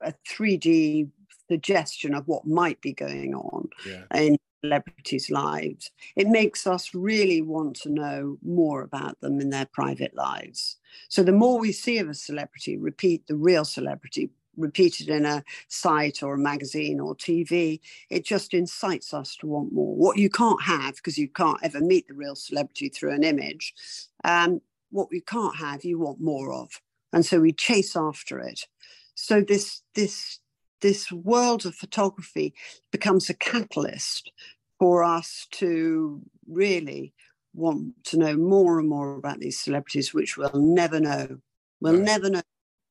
a 0.00 0.14
3D 0.28 1.08
suggestion 1.48 2.14
of 2.14 2.26
what 2.26 2.46
might 2.46 2.80
be 2.80 2.92
going 2.92 3.34
on 3.34 3.68
yeah. 3.86 4.04
in 4.14 4.38
celebrities' 4.62 5.30
lives. 5.30 5.90
It 6.16 6.28
makes 6.28 6.66
us 6.66 6.94
really 6.94 7.42
want 7.42 7.76
to 7.82 7.90
know 7.90 8.38
more 8.42 8.82
about 8.82 9.20
them 9.20 9.40
in 9.40 9.50
their 9.50 9.66
private 9.66 10.14
lives. 10.14 10.76
So 11.08 11.22
the 11.22 11.32
more 11.32 11.58
we 11.58 11.72
see 11.72 11.98
of 11.98 12.08
a 12.08 12.14
celebrity, 12.14 12.76
repeat 12.76 13.26
the 13.26 13.36
real 13.36 13.64
celebrity, 13.64 14.30
repeated 14.56 15.08
in 15.08 15.26
a 15.26 15.44
site 15.68 16.22
or 16.22 16.34
a 16.34 16.38
magazine 16.38 16.98
or 16.98 17.14
TV, 17.14 17.80
it 18.08 18.24
just 18.24 18.54
incites 18.54 19.12
us 19.12 19.36
to 19.36 19.46
want 19.46 19.72
more. 19.72 19.94
What 19.94 20.16
you 20.18 20.30
can't 20.30 20.62
have, 20.62 20.96
because 20.96 21.18
you 21.18 21.28
can't 21.28 21.58
ever 21.62 21.80
meet 21.80 22.08
the 22.08 22.14
real 22.14 22.36
celebrity 22.36 22.88
through 22.88 23.12
an 23.12 23.24
image, 23.24 23.74
um, 24.24 24.60
what 24.94 25.08
you 25.10 25.20
can't 25.20 25.56
have, 25.56 25.84
you 25.84 25.98
want 25.98 26.20
more 26.20 26.52
of. 26.52 26.80
And 27.12 27.26
so 27.26 27.40
we 27.40 27.52
chase 27.52 27.96
after 27.96 28.38
it. 28.38 28.60
So 29.16 29.40
this 29.40 29.82
this 29.94 30.38
this 30.80 31.10
world 31.10 31.66
of 31.66 31.74
photography 31.74 32.54
becomes 32.92 33.28
a 33.28 33.34
catalyst 33.34 34.30
for 34.78 35.02
us 35.02 35.46
to 35.52 36.22
really 36.46 37.12
want 37.54 38.04
to 38.04 38.18
know 38.18 38.36
more 38.36 38.78
and 38.78 38.88
more 38.88 39.16
about 39.16 39.40
these 39.40 39.58
celebrities, 39.58 40.14
which 40.14 40.36
we'll 40.36 40.50
never 40.54 41.00
know. 41.00 41.38
We'll 41.80 41.94
right. 41.94 42.02
never 42.02 42.30
know 42.30 42.42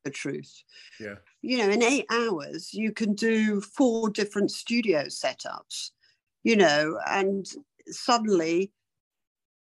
the 0.03 0.11
truth. 0.11 0.63
Yeah. 0.99 1.15
You 1.41 1.59
know, 1.59 1.69
in 1.69 1.83
eight 1.83 2.05
hours, 2.09 2.73
you 2.73 2.91
can 2.91 3.13
do 3.13 3.61
four 3.61 4.09
different 4.09 4.51
studio 4.51 5.03
setups, 5.03 5.91
you 6.43 6.55
know, 6.55 6.99
and 7.07 7.45
suddenly, 7.87 8.71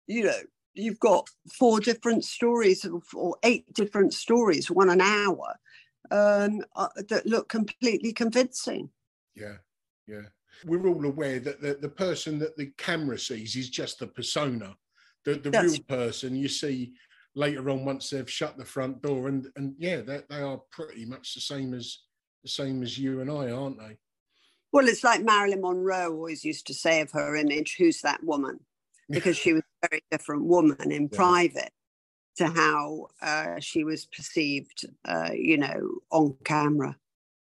you 0.07 0.25
know, 0.25 0.41
you've 0.77 0.99
got 0.99 1.29
four 1.51 1.79
different 1.79 2.23
stories 2.23 2.87
or 3.13 3.35
eight 3.43 3.71
different 3.73 4.13
stories, 4.13 4.69
one 4.71 4.89
an 4.89 5.01
hour, 5.01 5.55
um, 6.11 6.61
uh, 6.75 6.87
that 7.09 7.25
look 7.25 7.49
completely 7.49 8.13
convincing. 8.13 8.89
Yeah, 9.35 9.57
yeah. 10.07 10.21
We're 10.65 10.87
all 10.87 11.05
aware 11.05 11.39
that 11.39 11.61
the, 11.61 11.75
the 11.75 11.89
person 11.89 12.39
that 12.39 12.57
the 12.57 12.71
camera 12.77 13.19
sees 13.19 13.55
is 13.55 13.69
just 13.69 13.99
the 13.99 14.07
persona. 14.07 14.75
The, 15.25 15.35
the 15.35 15.51
real 15.51 15.79
person 15.87 16.35
you 16.35 16.47
see 16.47 16.93
later 17.37 17.69
on 17.69 17.85
once 17.85 18.09
they've 18.09 18.29
shut 18.29 18.57
the 18.57 18.65
front 18.65 19.01
door 19.01 19.27
and 19.27 19.47
and 19.55 19.75
yeah 19.77 20.01
they, 20.01 20.21
they 20.29 20.41
are 20.41 20.59
pretty 20.71 21.05
much 21.05 21.35
the 21.35 21.39
same 21.39 21.73
as 21.73 21.99
the 22.43 22.49
same 22.49 22.81
as 22.81 22.97
you 22.97 23.21
and 23.21 23.29
i 23.29 23.51
aren't 23.51 23.77
they 23.77 23.95
well 24.73 24.87
it's 24.87 25.03
like 25.03 25.23
marilyn 25.23 25.61
monroe 25.61 26.11
always 26.11 26.43
used 26.43 26.65
to 26.65 26.73
say 26.73 26.99
of 26.99 27.11
her 27.11 27.35
image 27.35 27.75
who's 27.77 28.01
that 28.01 28.23
woman 28.23 28.59
because 29.09 29.37
she 29.37 29.53
was 29.53 29.61
very 29.89 30.03
different 30.11 30.45
woman 30.45 30.91
in 30.91 31.09
yeah. 31.11 31.17
private 31.17 31.71
to 32.37 32.47
how 32.47 33.07
uh, 33.21 33.59
she 33.59 33.83
was 33.83 34.05
perceived 34.05 34.85
uh, 35.05 35.29
you 35.33 35.57
know 35.57 35.99
on 36.11 36.35
camera 36.43 36.95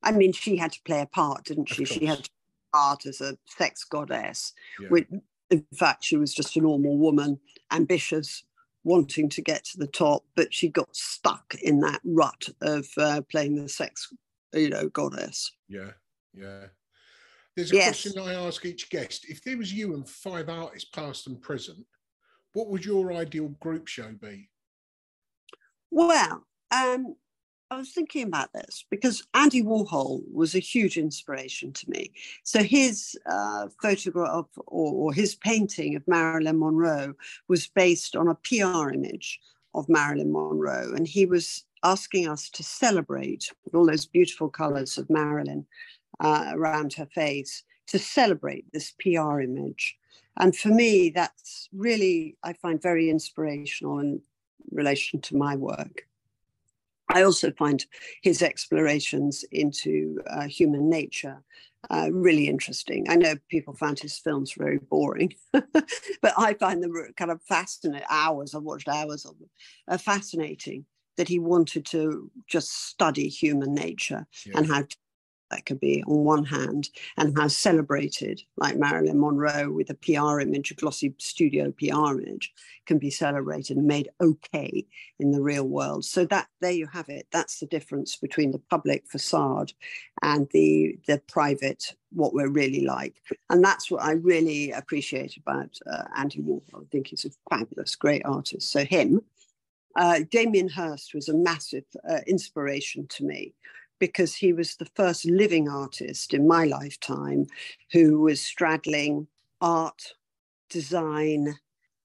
i 0.02 0.12
mean 0.12 0.32
she 0.32 0.58
had 0.58 0.72
to 0.72 0.82
play 0.84 1.02
a 1.02 1.06
part 1.06 1.46
didn't 1.46 1.70
she 1.70 1.86
she 1.86 2.06
had 2.06 2.24
to 2.24 2.30
part 2.74 3.06
as 3.06 3.22
a 3.22 3.38
sex 3.46 3.84
goddess 3.84 4.54
yeah. 4.80 4.88
which 4.90 5.08
in 5.50 5.66
fact 5.76 6.04
she 6.04 6.18
was 6.18 6.34
just 6.34 6.58
a 6.58 6.60
normal 6.60 6.98
woman 6.98 7.40
ambitious 7.72 8.44
wanting 8.84 9.30
to 9.30 9.42
get 9.42 9.64
to 9.64 9.78
the 9.78 9.88
top, 9.88 10.24
but 10.36 10.54
she 10.54 10.68
got 10.68 10.96
stuck 10.96 11.56
in 11.62 11.80
that 11.82 12.02
rut 12.04 12.50
of 12.62 12.88
uh, 12.98 13.22
playing 13.32 13.56
the 13.56 13.70
sex, 13.70 14.12
you 14.54 14.70
know, 14.70 14.90
goddess. 14.90 15.52
Yeah, 15.68 15.92
yeah. 16.34 16.66
There's 17.56 17.72
a 17.72 17.76
yes. 17.76 17.86
question 18.02 18.22
I 18.22 18.34
ask 18.34 18.66
each 18.66 18.90
guest: 18.90 19.26
If 19.30 19.44
there 19.44 19.58
was 19.58 19.72
you 19.72 19.94
and 19.94 20.08
five 20.08 20.50
artists, 20.50 20.90
past 20.90 21.28
and 21.28 21.42
present, 21.42 21.86
what 22.54 22.68
would 22.68 22.86
your 22.86 23.14
ideal 23.14 23.50
group 23.60 23.88
show 23.88 24.12
be? 24.20 24.50
Well, 25.92 26.46
um, 26.72 27.16
I 27.74 27.78
was 27.78 27.92
thinking 27.92 28.28
about 28.28 28.54
this 28.54 28.86
because 28.90 29.26
Andy 29.34 29.64
Warhol 29.64 30.22
was 30.32 30.54
a 30.54 30.60
huge 30.60 30.98
inspiration 30.98 31.74
to 31.74 31.90
me. 31.90 32.12
So 32.44 32.62
his 32.62 33.18
uh, 33.26 33.68
photograph 33.82 34.46
or, 34.68 34.94
or, 34.94 35.14
his 35.14 35.36
painting 35.36 35.96
of 35.96 36.08
Marilyn 36.08 36.60
Monroe 36.60 37.16
was 37.48 37.68
based 37.68 38.16
on 38.16 38.28
a 38.28 38.36
PR 38.36 38.92
image 38.92 39.40
of 39.74 39.90
Marilyn 39.90 40.32
Monroe, 40.32 40.94
and 40.96 41.08
he 41.08 41.26
was 41.26 41.66
asking 41.84 42.28
us 42.28 42.50
to 42.52 42.64
celebrate 42.64 43.52
all 43.74 43.88
those 43.88 44.06
beautiful 44.06 44.50
colors 44.50 44.98
of 45.00 45.10
Marilyn 45.10 45.66
uh, 46.20 46.52
around 46.54 46.94
her 46.94 47.08
face, 47.08 47.64
to 47.88 47.98
celebrate 47.98 48.66
this 48.72 48.94
PR 49.00 49.42
image. 49.42 49.98
And 50.40 50.56
for 50.56 50.70
me, 50.70 51.10
that's 51.10 51.70
really, 51.72 52.38
I 52.44 52.54
find 52.54 52.82
very 52.82 53.10
inspirational 53.10 54.00
in 54.00 54.22
relation 54.72 55.22
to 55.22 55.38
my 55.38 55.56
work. 55.56 56.08
I 57.14 57.24
also 57.24 57.52
find 57.52 57.86
his 58.24 58.42
explorations 58.42 59.46
into 59.52 60.20
uh, 60.30 60.48
human 60.48 60.90
nature 60.90 61.44
uh, 61.90 62.10
really 62.12 62.48
interesting. 62.48 63.06
I 63.10 63.16
know 63.16 63.36
people 63.50 63.76
found 63.76 64.00
his 64.00 64.18
films 64.18 64.54
very 64.58 64.78
boring, 64.78 65.34
but 65.52 66.34
I 66.38 66.54
find 66.54 66.82
them 66.82 66.94
kind 67.18 67.32
of 67.32 67.42
fascinating. 67.44 68.06
Hours, 68.10 68.56
I've 68.56 68.64
watched 68.64 68.88
hours 68.88 69.26
of 69.26 69.38
them, 69.38 69.50
uh, 69.88 69.98
fascinating 69.98 70.86
that 71.18 71.28
he 71.28 71.40
wanted 71.40 71.86
to 71.88 72.32
just 72.48 72.88
study 72.88 73.28
human 73.28 73.74
nature 73.74 74.26
yeah. 74.46 74.58
and 74.58 74.68
how 74.68 74.84
that 75.54 75.66
could 75.66 75.80
be 75.80 76.04
on 76.08 76.24
one 76.24 76.46
hand, 76.46 76.90
and 77.18 77.38
how 77.38 77.48
celebrated, 77.48 78.42
like 78.58 78.76
Marilyn 78.76 79.20
Monroe 79.20 79.70
with 79.70 79.92
a 79.92 79.94
PR 79.94 80.40
image, 80.40 80.72
a 80.72 80.74
glossy 80.74 81.14
studio 81.20 81.72
PR 81.72 82.20
image, 82.20 82.52
can 82.88 82.98
be 82.98 83.12
celebrated 83.12 83.78
and 83.78 83.86
made 83.86 84.10
okay 84.20 84.86
in 85.20 85.32
the 85.32 85.42
real 85.42 85.68
world. 85.68 86.06
So 86.06 86.26
that 86.26 86.48
there 86.60 86.72
you 86.72 86.88
have 86.88 87.08
it. 87.10 87.28
That's 87.32 87.60
the 87.60 87.68
difference 87.68 88.16
between 88.16 88.52
the 88.52 88.60
public 88.60 89.06
facade 89.08 89.74
and 90.24 90.48
the 90.52 90.98
the 91.08 91.22
private, 91.28 91.96
what 92.12 92.34
we're 92.34 92.50
really 92.50 92.82
like. 92.82 93.22
And 93.50 93.64
that's 93.64 93.92
what 93.92 94.02
I 94.02 94.14
really 94.14 94.72
appreciate 94.72 95.38
about 95.38 95.78
uh, 95.92 96.06
Andy 96.16 96.40
Warhol. 96.40 96.82
I 96.82 96.86
think 96.92 97.08
he's 97.08 97.26
a 97.26 97.56
fabulous, 97.56 97.96
great 97.96 98.26
artist. 98.26 98.72
So 98.72 98.84
him. 98.84 99.22
Uh, 99.96 100.22
Damien 100.32 100.70
Hirst 100.70 101.14
was 101.14 101.30
a 101.30 101.36
massive 101.36 101.84
uh, 102.10 102.22
inspiration 102.26 103.06
to 103.10 103.24
me 103.24 103.54
because 104.00 104.36
he 104.36 104.54
was 104.54 104.76
the 104.76 104.90
first 104.96 105.26
living 105.26 105.70
artist 105.70 106.34
in 106.34 106.48
my 106.48 106.66
lifetime 106.66 107.46
who 107.92 108.20
was 108.20 108.42
straddling 108.42 109.28
art, 109.62 110.14
design, 110.70 111.56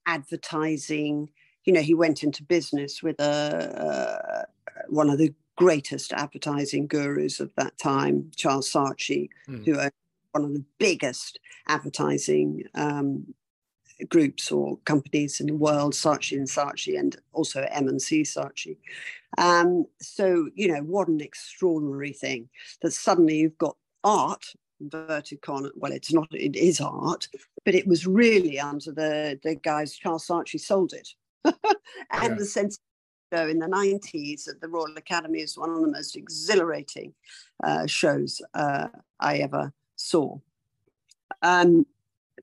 advertising. 0.06 1.30
You 1.64 1.72
know, 1.72 1.80
he 1.80 1.94
went 1.94 2.22
into 2.22 2.42
business 2.42 3.02
with 3.02 3.20
a, 3.20 4.44
uh, 4.44 4.82
one 4.88 5.10
of 5.10 5.18
the 5.18 5.34
greatest 5.56 6.12
advertising 6.12 6.86
gurus 6.86 7.40
of 7.40 7.52
that 7.56 7.76
time, 7.78 8.30
Charles 8.36 8.72
Saatchi, 8.72 9.28
mm. 9.48 9.64
who 9.64 9.78
owned 9.78 9.92
one 10.32 10.44
of 10.44 10.54
the 10.54 10.64
biggest 10.78 11.40
advertising 11.66 12.62
um, 12.74 13.34
groups 14.08 14.50
or 14.52 14.78
companies 14.84 15.40
in 15.40 15.46
the 15.46 15.54
world, 15.54 15.92
Saatchi 15.92 16.36
and 16.36 16.46
Saatchi, 16.46 16.98
and 16.98 17.16
also 17.32 17.66
M&C 17.70 18.22
Saatchi. 18.22 18.76
Um, 19.36 19.86
so, 20.00 20.48
you 20.54 20.68
know, 20.72 20.80
what 20.80 21.08
an 21.08 21.20
extraordinary 21.20 22.12
thing 22.12 22.48
that 22.82 22.92
suddenly 22.92 23.38
you've 23.38 23.58
got 23.58 23.76
art, 24.04 24.44
inverted 24.80 25.42
comma, 25.42 25.70
well, 25.74 25.92
it's 25.92 26.12
not, 26.12 26.28
it 26.32 26.56
is 26.56 26.80
art, 26.80 27.28
but 27.64 27.74
it 27.74 27.86
was 27.86 28.06
really 28.06 28.60
under 28.60 28.92
the, 28.92 29.38
the 29.42 29.56
guys 29.56 29.96
Charles 29.96 30.26
Saatchi 30.26 30.60
sold 30.60 30.92
it. 30.92 31.08
and 31.44 31.54
yeah. 32.12 32.34
the 32.34 32.44
sense 32.44 32.78
show 33.32 33.46
in 33.46 33.58
the 33.58 33.66
90s 33.66 34.48
at 34.48 34.60
the 34.60 34.68
Royal 34.68 34.96
Academy 34.96 35.40
is 35.40 35.58
one 35.58 35.70
of 35.70 35.80
the 35.80 35.88
most 35.88 36.16
exhilarating 36.16 37.12
uh, 37.62 37.86
shows 37.86 38.40
uh, 38.54 38.88
I 39.20 39.38
ever 39.38 39.72
saw. 39.96 40.38
Um, 41.42 41.86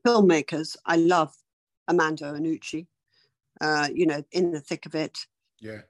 filmmakers, 0.06 0.78
I 0.86 0.98
love 0.98 1.34
Armando 1.88 2.34
Iannucci, 2.34 2.88
uh, 3.62 3.90
you 3.94 4.06
know, 4.06 4.24
in 4.32 4.52
the 4.52 4.60
thick 4.60 4.86
of 4.86 4.96
it. 4.96 5.20
Yeah. 5.60 5.82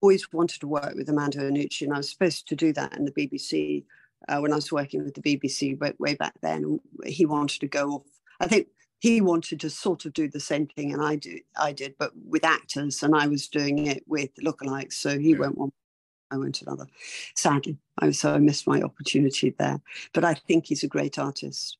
Always 0.00 0.32
wanted 0.32 0.60
to 0.60 0.68
work 0.68 0.94
with 0.94 1.08
Armando 1.08 1.40
Iannucci, 1.40 1.82
and 1.82 1.92
I 1.92 1.98
was 1.98 2.10
supposed 2.10 2.48
to 2.48 2.56
do 2.56 2.72
that 2.72 2.96
in 2.96 3.04
the 3.04 3.12
BBC 3.12 3.84
uh, 4.28 4.38
when 4.40 4.52
I 4.52 4.56
was 4.56 4.72
working 4.72 5.04
with 5.04 5.14
the 5.14 5.22
BBC 5.22 5.78
way, 5.78 5.92
way 5.98 6.14
back 6.14 6.34
then. 6.40 6.80
He 7.04 7.26
wanted 7.26 7.60
to 7.60 7.68
go 7.68 7.90
off. 7.92 8.06
I 8.40 8.46
think 8.46 8.68
he 8.98 9.20
wanted 9.20 9.60
to 9.60 9.70
sort 9.70 10.04
of 10.04 10.12
do 10.12 10.28
the 10.28 10.40
same 10.40 10.66
thing, 10.66 10.92
and 10.92 11.02
I 11.02 11.16
do. 11.16 11.40
I 11.56 11.72
did, 11.72 11.96
but 11.98 12.12
with 12.16 12.44
actors, 12.44 13.02
and 13.02 13.14
I 13.14 13.26
was 13.26 13.48
doing 13.48 13.86
it 13.86 14.04
with 14.06 14.30
lookalikes. 14.36 14.94
So 14.94 15.18
he 15.18 15.32
yeah. 15.32 15.38
went 15.38 15.58
one 15.58 15.72
I 16.30 16.36
went 16.36 16.62
another. 16.62 16.86
Sadly, 17.34 17.76
I 17.98 18.10
so 18.12 18.34
I 18.34 18.38
missed 18.38 18.66
my 18.66 18.80
opportunity 18.80 19.54
there. 19.58 19.80
But 20.12 20.24
I 20.24 20.34
think 20.34 20.66
he's 20.66 20.84
a 20.84 20.88
great 20.88 21.18
artist. 21.18 21.76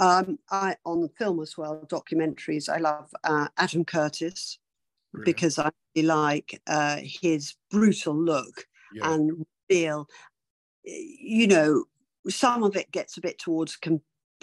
Um, 0.00 0.38
I 0.50 0.76
on 0.84 1.02
the 1.02 1.08
film 1.08 1.40
as 1.40 1.56
well, 1.56 1.84
documentaries. 1.86 2.68
I 2.68 2.78
love 2.78 3.14
uh, 3.22 3.48
Adam 3.56 3.84
Curtis 3.84 4.58
Brilliant. 5.12 5.24
because 5.24 5.58
I 5.58 5.70
really 5.94 6.06
like 6.06 6.60
uh, 6.66 6.98
his 7.02 7.54
brutal 7.70 8.16
look 8.16 8.66
yeah. 8.92 9.12
and 9.12 9.46
feel. 9.68 10.08
You 10.84 11.46
know, 11.46 11.84
some 12.28 12.62
of 12.62 12.76
it 12.76 12.90
gets 12.90 13.16
a 13.16 13.20
bit 13.20 13.38
towards 13.38 13.76
com- 13.76 14.02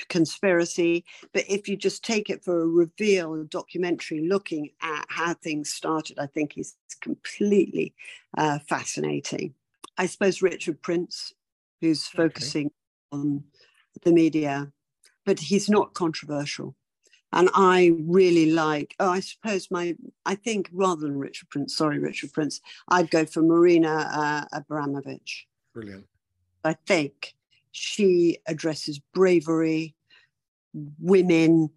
conspiracy, 0.10 1.04
but 1.34 1.44
if 1.48 1.68
you 1.68 1.76
just 1.76 2.04
take 2.04 2.30
it 2.30 2.44
for 2.44 2.62
a 2.62 2.68
reveal, 2.68 3.34
a 3.36 3.44
documentary 3.44 4.28
looking 4.28 4.70
at 4.82 5.06
how 5.10 5.34
things 5.34 5.72
started, 5.72 6.18
I 6.18 6.28
think 6.28 6.58
is 6.58 6.76
completely 7.02 7.94
uh, 8.38 8.60
fascinating. 8.68 9.54
I 9.98 10.06
suppose 10.06 10.42
Richard 10.42 10.82
Prince, 10.82 11.34
who's 11.82 12.08
okay. 12.08 12.24
focusing 12.24 12.72
on 13.12 13.44
the 14.04 14.12
media 14.12 14.72
but 15.26 15.40
he's 15.40 15.70
not 15.70 15.94
controversial. 15.94 16.76
And 17.34 17.50
I 17.54 17.94
really 18.02 18.52
like, 18.52 18.94
oh, 19.00 19.10
I 19.10 19.22
suppose 19.22 19.72
my, 19.72 19.96
I 20.26 20.36
think 20.36 20.70
rather 20.74 21.02
than 21.02 21.18
Richard 21.18 21.50
Prince, 21.50 21.78
sorry, 21.78 21.98
Richard 21.98 22.34
Prince, 22.34 22.60
I'd 22.90 23.10
go 23.10 23.26
for 23.26 23.42
Marina 23.42 24.48
uh, 24.54 24.60
Abramovic. 24.60 25.46
Brilliant. 25.74 26.06
I 26.66 26.74
think 26.74 27.34
she 27.72 28.40
addresses 28.48 29.00
bravery, 29.14 29.96
women. 31.00 31.70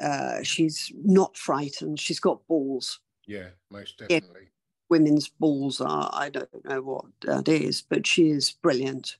Uh, 0.00 0.42
she's 0.42 0.92
not 1.04 1.36
frightened. 1.36 1.98
She's 1.98 2.20
got 2.20 2.46
balls. 2.46 3.00
Yeah, 3.26 3.48
most 3.70 3.98
definitely. 3.98 4.42
If 4.42 4.48
women's 4.88 5.28
balls 5.28 5.80
are, 5.80 6.10
I 6.12 6.30
don't 6.30 6.64
know 6.64 6.80
what 6.80 7.06
that 7.22 7.48
is, 7.48 7.82
but 7.82 8.06
she 8.06 8.30
is 8.30 8.52
brilliant. 8.52 9.16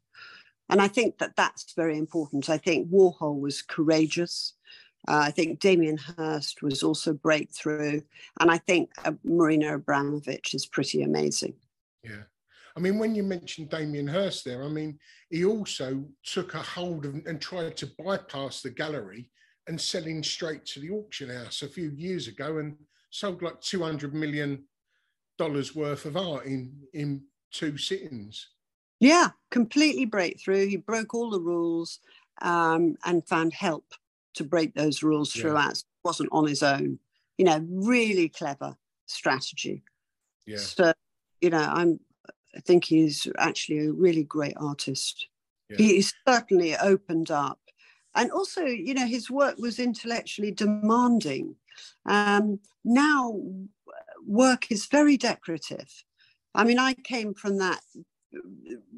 And 0.68 0.80
I 0.80 0.88
think 0.88 1.18
that 1.18 1.36
that's 1.36 1.74
very 1.74 1.98
important. 1.98 2.48
I 2.48 2.58
think 2.58 2.90
Warhol 2.90 3.40
was 3.40 3.62
courageous. 3.62 4.54
Uh, 5.08 5.24
I 5.26 5.30
think 5.30 5.60
Damien 5.60 5.98
Hirst 5.98 6.62
was 6.62 6.82
also 6.82 7.12
breakthrough. 7.12 8.00
And 8.40 8.50
I 8.50 8.58
think 8.58 8.90
uh, 9.04 9.12
Marina 9.24 9.78
Abramovic 9.78 10.54
is 10.54 10.66
pretty 10.66 11.02
amazing. 11.02 11.54
Yeah. 12.04 12.22
I 12.76 12.80
mean, 12.80 12.98
when 12.98 13.14
you 13.14 13.22
mentioned 13.22 13.70
Damien 13.70 14.06
Hirst 14.06 14.44
there, 14.44 14.64
I 14.64 14.68
mean, 14.68 14.98
he 15.28 15.44
also 15.44 16.04
took 16.24 16.54
a 16.54 16.62
hold 16.62 17.04
of 17.04 17.14
and 17.26 17.40
tried 17.40 17.76
to 17.78 17.92
bypass 17.98 18.62
the 18.62 18.70
gallery 18.70 19.30
and 19.66 19.80
selling 19.80 20.22
straight 20.22 20.64
to 20.66 20.80
the 20.80 20.90
auction 20.90 21.28
house 21.28 21.62
a 21.62 21.68
few 21.68 21.90
years 21.90 22.28
ago 22.28 22.58
and 22.58 22.76
sold 23.10 23.42
like 23.42 23.60
$200 23.60 24.12
million 24.12 24.64
worth 25.74 26.04
of 26.04 26.16
art 26.16 26.46
in, 26.46 26.72
in 26.94 27.22
two 27.50 27.76
sittings. 27.76 28.48
Yeah, 29.02 29.30
completely 29.50 30.04
breakthrough. 30.04 30.68
He 30.68 30.76
broke 30.76 31.12
all 31.12 31.28
the 31.28 31.40
rules 31.40 31.98
um, 32.40 32.96
and 33.04 33.26
found 33.26 33.52
help 33.52 33.84
to 34.34 34.44
break 34.44 34.74
those 34.74 35.02
rules 35.02 35.34
yeah. 35.34 35.42
throughout. 35.42 35.72
It 35.72 35.84
wasn't 36.04 36.28
on 36.30 36.46
his 36.46 36.62
own. 36.62 37.00
You 37.36 37.46
know, 37.46 37.66
really 37.68 38.28
clever 38.28 38.76
strategy. 39.06 39.82
Yeah. 40.46 40.58
So, 40.58 40.92
you 41.40 41.50
know, 41.50 41.66
I'm. 41.68 41.98
I 42.54 42.60
think 42.60 42.84
he's 42.84 43.26
actually 43.38 43.86
a 43.86 43.92
really 43.92 44.22
great 44.22 44.54
artist. 44.56 45.26
Yeah. 45.68 45.78
He's 45.78 46.14
certainly 46.28 46.76
opened 46.76 47.32
up, 47.32 47.58
and 48.14 48.30
also, 48.30 48.64
you 48.64 48.94
know, 48.94 49.06
his 49.06 49.28
work 49.28 49.58
was 49.58 49.80
intellectually 49.80 50.52
demanding. 50.52 51.56
Um, 52.06 52.60
now, 52.84 53.40
work 54.24 54.70
is 54.70 54.86
very 54.86 55.16
decorative. 55.16 55.90
I 56.54 56.62
mean, 56.62 56.78
I 56.78 56.94
came 56.94 57.34
from 57.34 57.58
that 57.58 57.80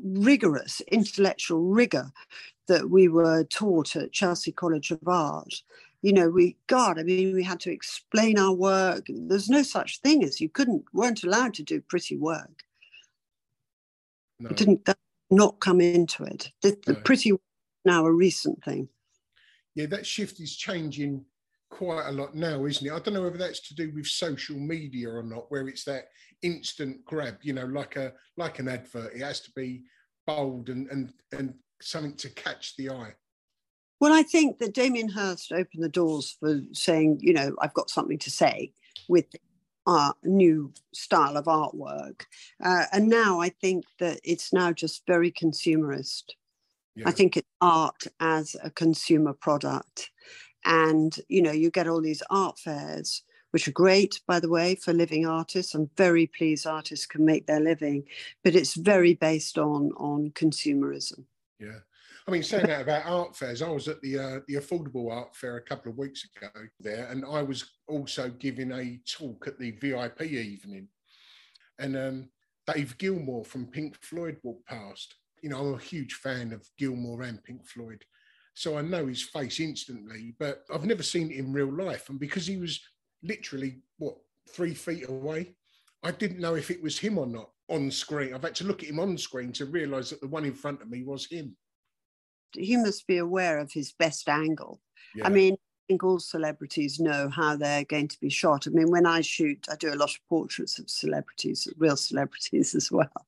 rigorous 0.03 0.81
intellectual 0.91 1.63
rigor 1.63 2.13
that 2.69 2.91
we 2.91 3.09
were 3.09 3.45
taught 3.45 3.97
at 3.97 4.13
Chelsea 4.13 4.53
College 4.53 4.91
of 4.91 5.07
Art. 5.07 5.63
You 6.03 6.13
know, 6.13 6.29
we, 6.29 6.57
God, 6.67 6.99
I 6.99 7.03
mean, 7.03 7.35
we 7.35 7.43
had 7.43 7.61
to 7.61 7.73
explain 7.73 8.39
our 8.39 8.53
work. 8.53 9.07
There's 9.09 9.49
no 9.49 9.63
such 9.63 10.01
thing 10.01 10.23
as 10.23 10.41
you 10.41 10.49
couldn't, 10.49 10.85
weren't 10.93 11.25
allowed 11.25 11.55
to 11.55 11.63
do 11.63 11.81
pretty 11.81 12.17
work. 12.17 12.63
No. 14.39 14.51
It 14.51 14.57
didn't 14.57 14.89
not 15.31 15.61
come 15.61 15.81
into 15.81 16.25
it. 16.25 16.51
The, 16.63 16.77
the 16.87 16.93
no. 16.93 17.01
pretty 17.01 17.33
now 17.85 18.05
a 18.07 18.13
recent 18.13 18.63
thing. 18.65 18.89
Yeah, 19.75 19.87
that 19.87 20.07
shift 20.07 20.41
is 20.41 20.55
changing 20.55 21.25
quite 21.75 22.07
a 22.07 22.13
lot 22.13 22.37
now, 22.37 22.65
isn't 22.67 22.87
it? 22.87 22.93
I 22.93 23.01
don't 23.01 23.15
know 23.15 23.23
whether 23.23 23.37
that's 23.37 23.61
to 23.69 23.75
do 23.75 23.91
with 23.93 24.07
social 24.07 24.57
media 24.57 25.11
or 25.11 25.25
not, 25.25 25.51
where 25.51 25.67
it's 25.67 25.85
that 25.85 26.05
instant 26.43 27.05
grab, 27.05 27.39
you 27.43 27.53
know, 27.53 27.67
like 27.67 27.97
a 27.97 28.13
like 28.37 28.61
an 28.61 28.69
advert. 28.69 29.13
It 29.13 29.23
has 29.23 29.41
to 29.41 29.51
be 29.57 29.83
bold 30.25 30.69
and 30.69 30.89
and 30.91 31.13
and 31.33 31.55
something 31.83 32.15
to 32.19 32.31
catch 32.31 32.77
the 32.77 32.91
eye. 32.91 33.15
Well, 34.01 34.13
I 34.13 34.23
think 34.23 34.59
that 34.59 34.75
Damien 34.75 35.09
Hirst 35.09 35.51
opened 35.51 35.83
the 35.83 35.89
doors 35.89 36.37
for 36.39 36.61
saying, 36.73 37.19
you 37.21 37.33
know, 37.33 37.57
I've 37.61 37.75
got 37.75 37.91
something 37.91 38.19
to 38.19 38.31
say 38.31 38.73
with 39.09 39.27
our 39.87 40.15
new 40.23 40.73
style 40.93 41.37
of 41.37 41.47
artwork. 41.47 42.23
Uh, 42.63 42.85
and 42.93 43.09
now 43.09 43.41
I 43.41 43.49
think 43.49 43.85
that 43.99 44.21
it's 44.23 44.53
now 44.53 44.73
just 44.73 45.03
very 45.07 45.33
consumerist. 45.33 46.25
Yeah. 46.97 47.09
I 47.09 47.11
think 47.11 47.37
it's 47.37 47.49
art 47.61 48.05
as 48.21 48.55
a 48.63 48.71
consumer 48.71 49.33
product. 49.33 50.11
And, 50.65 51.15
you 51.29 51.43
know, 51.43 51.53
you 51.53 51.71
get 51.71 51.89
all 51.89 52.01
these 52.01 52.23
art 52.31 52.59
fairs, 52.59 53.23
which 53.51 53.69
are 53.69 53.73
great, 53.73 54.21
by 54.27 54.41
the 54.41 54.49
way, 54.49 54.75
for 54.75 54.93
living 54.93 55.27
artists. 55.27 55.75
I'm 55.75 55.91
very 55.97 56.27
pleased 56.27 56.67
artists 56.67 57.07
can 57.07 57.25
make 57.25 57.47
their 57.47 57.61
living, 57.61 58.05
but 58.43 58.55
it's 58.55 58.75
very 58.75 59.15
based 59.15 59.59
on 59.59 59.93
on 59.97 60.31
consumerism. 60.31 61.25
Yeah. 61.59 61.81
I 62.27 62.31
mean, 62.31 62.43
saying 62.43 62.67
that 62.67 62.83
about 62.83 63.07
art 63.07 63.37
fairs, 63.37 63.61
I 63.61 63.69
was 63.69 63.87
at 63.87 64.01
the 64.01 64.19
uh, 64.19 64.41
the 64.49 64.55
affordable 64.55 65.13
art 65.13 65.37
fair 65.37 65.57
a 65.57 65.63
couple 65.63 65.93
of 65.93 65.99
weeks 65.99 66.27
ago 66.37 66.49
there, 66.81 67.07
and 67.11 67.25
I 67.25 67.43
was 67.43 67.71
also 67.87 68.31
giving 68.31 68.73
a 68.73 68.99
talk 69.07 69.47
at 69.47 69.59
the 69.59 69.73
VIP 69.73 70.23
evening, 70.23 70.89
and 71.79 71.97
um, 71.97 72.29
Dave 72.67 72.97
Gilmour 72.97 73.45
from 73.45 73.67
Pink 73.67 73.97
Floyd 74.03 74.39
walked 74.43 74.67
past. 74.67 75.15
You 75.43 75.51
know, 75.51 75.59
I'm 75.59 75.75
a 75.75 75.79
huge 75.79 76.15
fan 76.15 76.55
of 76.55 76.67
Gilmour 76.79 77.23
and 77.23 77.45
Pink 77.45 77.67
Floyd, 77.67 78.03
so 78.55 78.79
I 78.79 78.83
know 78.83 79.07
his 79.07 79.23
face 79.23 79.61
instantly, 79.61 80.35
but 80.39 80.65
I've 80.73 80.85
never 80.85 81.03
seen 81.03 81.31
it 81.31 81.39
in 81.39 81.53
real 81.53 81.73
life. 81.73 82.09
And 82.09 82.19
because 82.19 82.47
he 82.47 82.57
was 82.57 82.81
literally, 83.23 83.81
what, 83.99 84.17
three 84.49 84.75
feet 84.75 85.09
away, 85.09 85.55
I 86.03 86.13
didn't 86.13 86.41
know 86.41 86.55
if 86.55 86.71
it 86.71 86.83
was 86.83 86.99
him 86.99 87.19
or 87.19 87.27
not 87.27 87.51
on 87.69 87.91
screen. 87.91 88.35
I've 88.35 88.43
had 88.43 88.55
to 88.57 88.65
look 88.65 88.83
at 88.83 88.89
him 88.89 89.01
on 89.01 89.19
screen 89.19 89.53
to 89.53 89.67
realize 89.67 90.11
that 90.11 90.21
the 90.21 90.29
one 90.29 90.45
in 90.45 90.55
front 90.55 90.83
of 90.83 90.91
me 90.91 91.03
was 91.03 91.27
him. 91.27 91.57
He 92.53 92.77
must 92.77 93.07
be 93.07 93.19
aware 93.19 93.59
of 93.59 93.73
his 93.73 93.93
best 93.93 94.29
angle. 94.29 94.81
Yeah. 95.17 95.27
I 95.27 95.31
mean, 95.31 95.55
I 95.55 95.83
think 95.89 96.05
all 96.05 96.21
celebrities 96.21 97.01
know 97.01 97.29
how 97.29 97.57
they're 97.57 97.85
going 97.85 98.09
to 98.09 98.21
be 98.21 98.31
shot. 98.31 98.67
I 98.67 98.71
mean, 98.71 98.91
when 98.91 99.07
I 99.07 99.23
shoot, 99.23 99.67
I 99.71 99.77
do 99.77 99.93
a 99.93 99.97
lot 99.97 100.11
of 100.11 100.21
portraits 100.29 100.79
of 100.79 100.89
celebrities, 100.89 101.67
real 101.77 101.97
celebrities 101.97 102.75
as 102.77 102.93
well. 102.93 103.27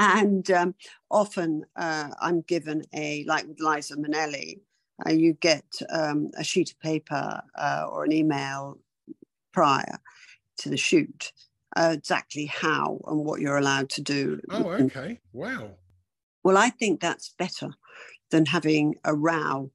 And 0.00 0.48
um, 0.52 0.76
often 1.10 1.64
uh, 1.74 2.10
I'm 2.20 2.42
given 2.42 2.84
a, 2.94 3.24
like 3.24 3.48
with 3.48 3.58
Liza 3.58 3.96
Minnelli, 3.96 4.60
uh, 5.04 5.10
you 5.10 5.32
get 5.34 5.64
um, 5.90 6.30
a 6.38 6.44
sheet 6.44 6.70
of 6.70 6.78
paper 6.78 7.42
uh, 7.56 7.86
or 7.90 8.04
an 8.04 8.12
email 8.12 8.78
prior 9.52 9.98
to 10.58 10.70
the 10.70 10.76
shoot, 10.76 11.32
uh, 11.76 11.90
exactly 11.94 12.46
how 12.46 13.00
and 13.08 13.24
what 13.24 13.40
you're 13.40 13.56
allowed 13.56 13.90
to 13.90 14.00
do. 14.00 14.40
Oh, 14.50 14.70
okay. 14.70 15.18
Wow. 15.32 15.70
Well, 16.44 16.56
I 16.56 16.70
think 16.70 17.00
that's 17.00 17.34
better 17.36 17.70
than 18.30 18.46
having 18.46 18.94
a 19.04 19.14
row. 19.14 19.72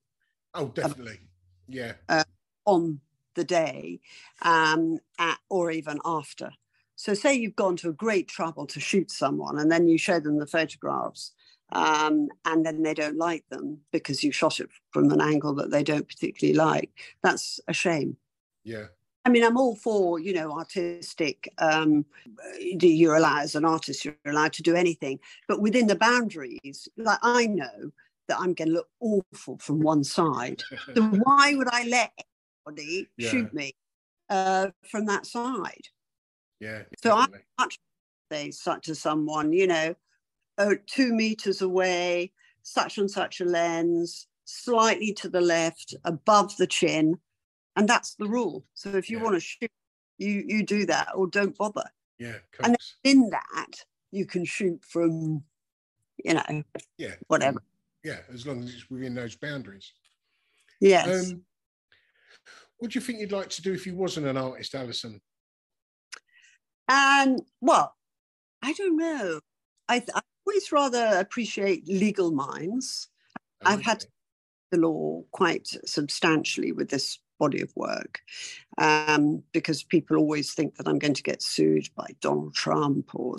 Oh, 0.54 0.68
definitely. 0.68 1.20
Yeah. 1.68 1.94
Uh, 2.08 2.24
on 2.66 3.02
the 3.36 3.44
day 3.44 4.00
um, 4.42 5.00
at, 5.20 5.40
or 5.50 5.70
even 5.70 6.00
after. 6.06 6.52
So, 7.04 7.14
say 7.14 7.34
you've 7.34 7.58
gone 7.58 7.76
to 7.78 7.90
a 7.90 7.92
great 7.92 8.30
trouble 8.30 8.66
to 8.66 8.80
shoot 8.80 9.12
someone 9.12 9.60
and 9.60 9.70
then 9.70 9.90
you 9.90 9.98
show 9.98 10.22
them 10.22 10.40
the 10.40 10.48
photographs 10.48 11.34
um, 11.74 12.30
and 12.46 12.66
then 12.66 12.82
they 12.82 12.94
don't 12.94 13.18
like 13.18 13.44
them 13.50 13.80
because 13.92 14.24
you 14.24 14.32
shot 14.32 14.62
it 14.62 14.70
from 14.92 15.12
an 15.12 15.20
angle 15.20 15.54
that 15.56 15.70
they 15.70 15.84
don't 15.84 16.08
particularly 16.08 16.58
like. 16.58 16.92
That's 17.22 17.60
a 17.68 17.74
shame. 17.74 18.16
Yeah. 18.64 18.86
I 19.26 19.30
mean, 19.32 19.44
I'm 19.44 19.58
all 19.58 19.76
for, 19.76 20.18
you 20.18 20.32
know, 20.32 20.54
artistic. 20.54 21.52
Um, 21.58 22.06
you're 22.62 23.16
allowed, 23.16 23.42
as 23.42 23.56
an 23.56 23.66
artist, 23.66 24.06
you're 24.06 24.16
allowed 24.26 24.54
to 24.54 24.64
do 24.64 24.74
anything. 24.74 25.20
But 25.50 25.60
within 25.60 25.88
the 25.88 25.98
boundaries, 25.98 26.88
like 26.96 27.20
I 27.22 27.48
know 27.48 27.92
that 28.30 28.38
I'm 28.40 28.54
going 28.54 28.70
to 28.70 28.76
look 28.76 28.90
awful 29.02 29.58
from 29.58 29.82
one 29.82 30.06
side. 30.06 30.64
so 30.96 31.02
why 31.24 31.54
would 31.54 31.68
I 31.70 31.84
let 31.84 32.14
anybody 32.66 33.10
yeah. 33.18 33.30
shoot 33.30 33.54
me 33.54 33.76
uh, 34.30 34.68
from 34.90 35.08
that 35.08 35.26
side? 35.26 35.90
Yeah. 36.64 36.84
So 37.04 37.14
I 37.14 37.28
much 37.60 37.78
say 38.32 38.52
such 38.52 38.86
to 38.86 38.96
someone, 38.96 39.52
you 39.52 39.68
know, 39.68 39.96
oh, 40.58 40.76
two 40.88 41.14
meters 41.14 41.62
away, 41.62 42.32
such 42.62 42.98
and 42.98 43.12
such 43.12 43.42
a 43.42 43.46
lens, 43.46 44.28
slightly 44.46 45.14
to 45.16 45.30
the 45.30 45.42
left, 45.42 45.94
above 46.06 46.56
the 46.58 46.68
chin, 46.68 47.18
and 47.76 47.88
that's 47.88 48.16
the 48.16 48.28
rule. 48.28 48.64
So 48.76 48.92
if 48.92 49.10
you 49.10 49.18
yeah. 49.18 49.24
want 49.24 49.36
to 49.36 49.42
shoot, 49.42 49.72
you 50.18 50.44
you 50.48 50.64
do 50.64 50.86
that 50.86 51.10
or 51.16 51.28
don't 51.28 51.58
bother. 51.58 51.90
Yeah. 52.18 52.38
And 52.64 52.78
in 53.04 53.30
that, 53.32 53.74
you 54.12 54.26
can 54.26 54.46
shoot 54.46 54.80
from, 54.88 55.44
you 56.24 56.36
know, 56.36 56.64
yeah, 56.98 57.16
whatever. 57.28 57.62
Yeah, 58.04 58.20
as 58.34 58.48
long 58.48 58.64
as 58.64 58.74
it's 58.74 58.90
within 58.90 59.16
those 59.16 59.36
boundaries. 59.36 59.92
Yes. 60.80 61.32
Um, 61.32 61.42
what 62.78 62.92
do 62.92 63.00
you 63.00 63.02
think 63.02 63.20
you'd 63.20 63.32
like 63.32 63.50
to 63.50 63.62
do 63.62 63.74
if 63.74 63.86
you 63.86 63.96
wasn't 63.96 64.28
an 64.28 64.38
artist, 64.38 64.76
Alison? 64.76 65.20
Um, 66.88 67.40
well, 67.62 67.96
I 68.62 68.74
don't 68.74 68.98
know. 68.98 69.40
I, 69.90 70.04
I 70.14 70.22
always 70.46 70.72
rather 70.72 71.18
appreciate 71.20 71.88
legal 71.88 72.32
minds. 72.32 73.10
Okay. 73.64 73.74
I've 73.74 73.82
had 73.82 74.06
the 74.72 74.80
law 74.80 75.24
quite 75.32 75.68
substantially 75.86 76.72
with 76.72 76.90
this 76.90 77.20
body 77.40 77.62
of 77.62 77.72
work 77.76 78.22
um, 78.78 79.44
because 79.52 79.84
people 79.84 80.18
always 80.18 80.54
think 80.54 80.76
that 80.76 80.88
I'm 80.88 81.00
going 81.00 81.14
to 81.14 81.24
get 81.24 81.42
sued 81.42 81.90
by 81.96 82.08
Donald 82.22 82.56
Trump 82.56 83.14
or 83.14 83.38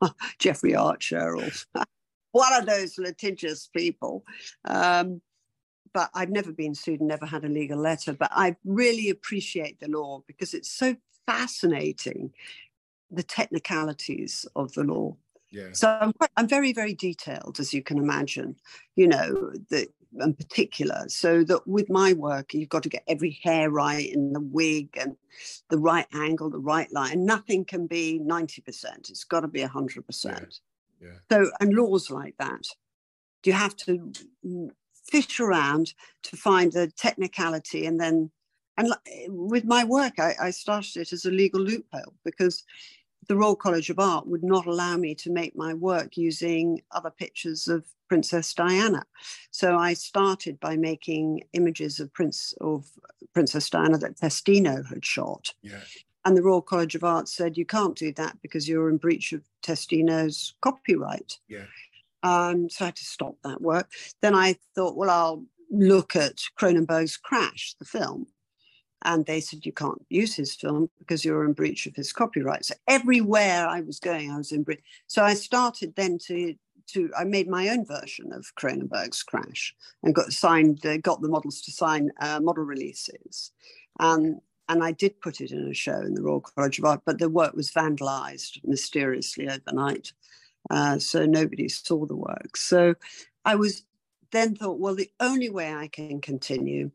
Jeffrey 0.38 0.74
Archer 0.74 1.36
or 1.36 1.48
one 2.32 2.52
of 2.52 2.66
those 2.66 2.98
litigious 2.98 3.68
people. 3.68 4.24
Um, 4.64 5.20
but 5.92 6.10
I've 6.14 6.30
never 6.30 6.52
been 6.52 6.74
sued 6.74 7.00
and 7.00 7.08
never 7.08 7.26
had 7.26 7.44
a 7.44 7.48
legal 7.48 7.78
letter. 7.78 8.12
But 8.12 8.30
I 8.32 8.56
really 8.64 9.10
appreciate 9.10 9.78
the 9.78 9.88
law 9.88 10.22
because 10.26 10.52
it's 10.52 10.70
so 10.70 10.96
fascinating 11.26 12.32
the 13.14 13.22
technicalities 13.22 14.46
of 14.56 14.72
the 14.72 14.84
law. 14.84 15.16
Yeah. 15.50 15.68
So 15.72 15.96
I'm, 16.00 16.12
quite, 16.12 16.30
I'm 16.36 16.48
very, 16.48 16.72
very 16.72 16.94
detailed, 16.94 17.60
as 17.60 17.72
you 17.72 17.82
can 17.82 17.98
imagine, 17.98 18.56
you 18.96 19.06
know, 19.06 19.52
the, 19.70 19.88
in 20.20 20.34
particular. 20.34 21.04
So 21.08 21.44
that 21.44 21.66
with 21.66 21.88
my 21.90 22.12
work, 22.12 22.54
you've 22.54 22.68
got 22.68 22.82
to 22.84 22.88
get 22.88 23.04
every 23.06 23.38
hair 23.42 23.70
right 23.70 24.12
in 24.12 24.32
the 24.32 24.40
wig 24.40 24.96
and 25.00 25.16
the 25.70 25.78
right 25.78 26.06
angle, 26.12 26.50
the 26.50 26.58
right 26.58 26.92
line. 26.92 27.24
Nothing 27.24 27.64
can 27.64 27.86
be 27.86 28.20
90%. 28.20 29.10
It's 29.10 29.24
got 29.24 29.40
to 29.40 29.48
be 29.48 29.62
100%. 29.62 30.60
Yeah. 31.00 31.08
yeah. 31.08 31.08
So, 31.30 31.50
and 31.60 31.72
laws 31.72 32.10
like 32.10 32.34
that, 32.38 32.66
you 33.44 33.52
have 33.52 33.76
to 33.76 34.12
fish 35.10 35.38
around 35.38 35.94
to 36.22 36.36
find 36.36 36.72
the 36.72 36.88
technicality 36.96 37.86
and 37.86 38.00
then 38.00 38.30
and 38.76 38.92
with 39.28 39.64
my 39.64 39.84
work 39.84 40.18
I, 40.18 40.34
I 40.40 40.50
started 40.50 40.96
it 40.96 41.12
as 41.12 41.24
a 41.24 41.30
legal 41.30 41.60
loophole 41.60 42.14
because 42.24 42.64
the 43.28 43.36
Royal 43.36 43.56
College 43.56 43.90
of 43.90 43.98
Art 43.98 44.26
would 44.26 44.42
not 44.42 44.66
allow 44.66 44.96
me 44.96 45.14
to 45.16 45.30
make 45.30 45.56
my 45.56 45.74
work 45.74 46.16
using 46.16 46.82
other 46.90 47.10
pictures 47.10 47.68
of 47.68 47.84
Princess 48.08 48.52
Diana. 48.54 49.04
So 49.50 49.76
I 49.76 49.94
started 49.94 50.60
by 50.60 50.76
making 50.76 51.44
images 51.52 52.00
of 52.00 52.12
Prince 52.12 52.54
of 52.60 52.86
Princess 53.32 53.68
Diana 53.70 53.98
that 53.98 54.16
Testino 54.16 54.86
had 54.88 55.04
shot. 55.04 55.54
Yeah. 55.62 55.80
And 56.24 56.36
the 56.36 56.42
Royal 56.42 56.62
College 56.62 56.94
of 56.94 57.04
Art 57.04 57.28
said 57.28 57.58
you 57.58 57.66
can't 57.66 57.96
do 57.96 58.12
that 58.12 58.40
because 58.40 58.68
you're 58.68 58.88
in 58.88 58.96
breach 58.96 59.32
of 59.32 59.42
Testino's 59.62 60.54
copyright. 60.62 61.38
Yeah. 61.48 61.66
Um, 62.22 62.70
so 62.70 62.84
I 62.84 62.86
had 62.86 62.96
to 62.96 63.04
stop 63.04 63.36
that 63.44 63.60
work. 63.60 63.90
Then 64.22 64.34
I 64.34 64.56
thought, 64.74 64.96
well, 64.96 65.10
I'll 65.10 65.44
look 65.70 66.16
at 66.16 66.40
Cronenberg's 66.58 67.16
Crash, 67.18 67.74
the 67.78 67.84
film 67.84 68.26
and 69.04 69.26
they 69.26 69.40
said 69.40 69.66
you 69.66 69.72
can't 69.72 70.04
use 70.08 70.34
his 70.34 70.54
film 70.54 70.88
because 70.98 71.24
you're 71.24 71.44
in 71.44 71.52
breach 71.52 71.86
of 71.86 71.94
his 71.94 72.12
copyright. 72.12 72.64
So 72.64 72.74
everywhere 72.88 73.66
I 73.68 73.80
was 73.82 74.00
going, 74.00 74.30
I 74.30 74.38
was 74.38 74.52
in 74.52 74.62
breach. 74.62 74.82
So 75.06 75.22
I 75.22 75.34
started 75.34 75.94
then 75.96 76.18
to 76.26 76.54
to 76.86 77.10
I 77.16 77.24
made 77.24 77.48
my 77.48 77.68
own 77.70 77.86
version 77.86 78.32
of 78.32 78.54
Cronenberg's 78.56 79.22
Crash 79.22 79.74
and 80.02 80.14
got 80.14 80.32
signed, 80.32 80.84
uh, 80.84 80.98
got 80.98 81.22
the 81.22 81.28
models 81.28 81.62
to 81.62 81.72
sign 81.72 82.10
uh, 82.20 82.40
model 82.40 82.64
releases, 82.64 83.52
um, 84.00 84.40
and 84.68 84.82
I 84.82 84.92
did 84.92 85.20
put 85.20 85.40
it 85.40 85.50
in 85.50 85.68
a 85.70 85.74
show 85.74 86.00
in 86.00 86.14
the 86.14 86.22
Royal 86.22 86.40
College 86.40 86.78
of 86.78 86.84
Art, 86.84 87.00
but 87.06 87.18
the 87.18 87.30
work 87.30 87.54
was 87.54 87.70
vandalised 87.70 88.60
mysteriously 88.64 89.48
overnight, 89.48 90.12
uh, 90.70 90.98
so 90.98 91.24
nobody 91.24 91.68
saw 91.68 92.04
the 92.04 92.16
work. 92.16 92.56
So 92.56 92.94
I 93.46 93.54
was 93.54 93.84
then 94.30 94.54
thought, 94.54 94.78
well, 94.78 94.94
the 94.94 95.10
only 95.20 95.48
way 95.48 95.72
I 95.72 95.88
can 95.88 96.20
continue 96.20 96.90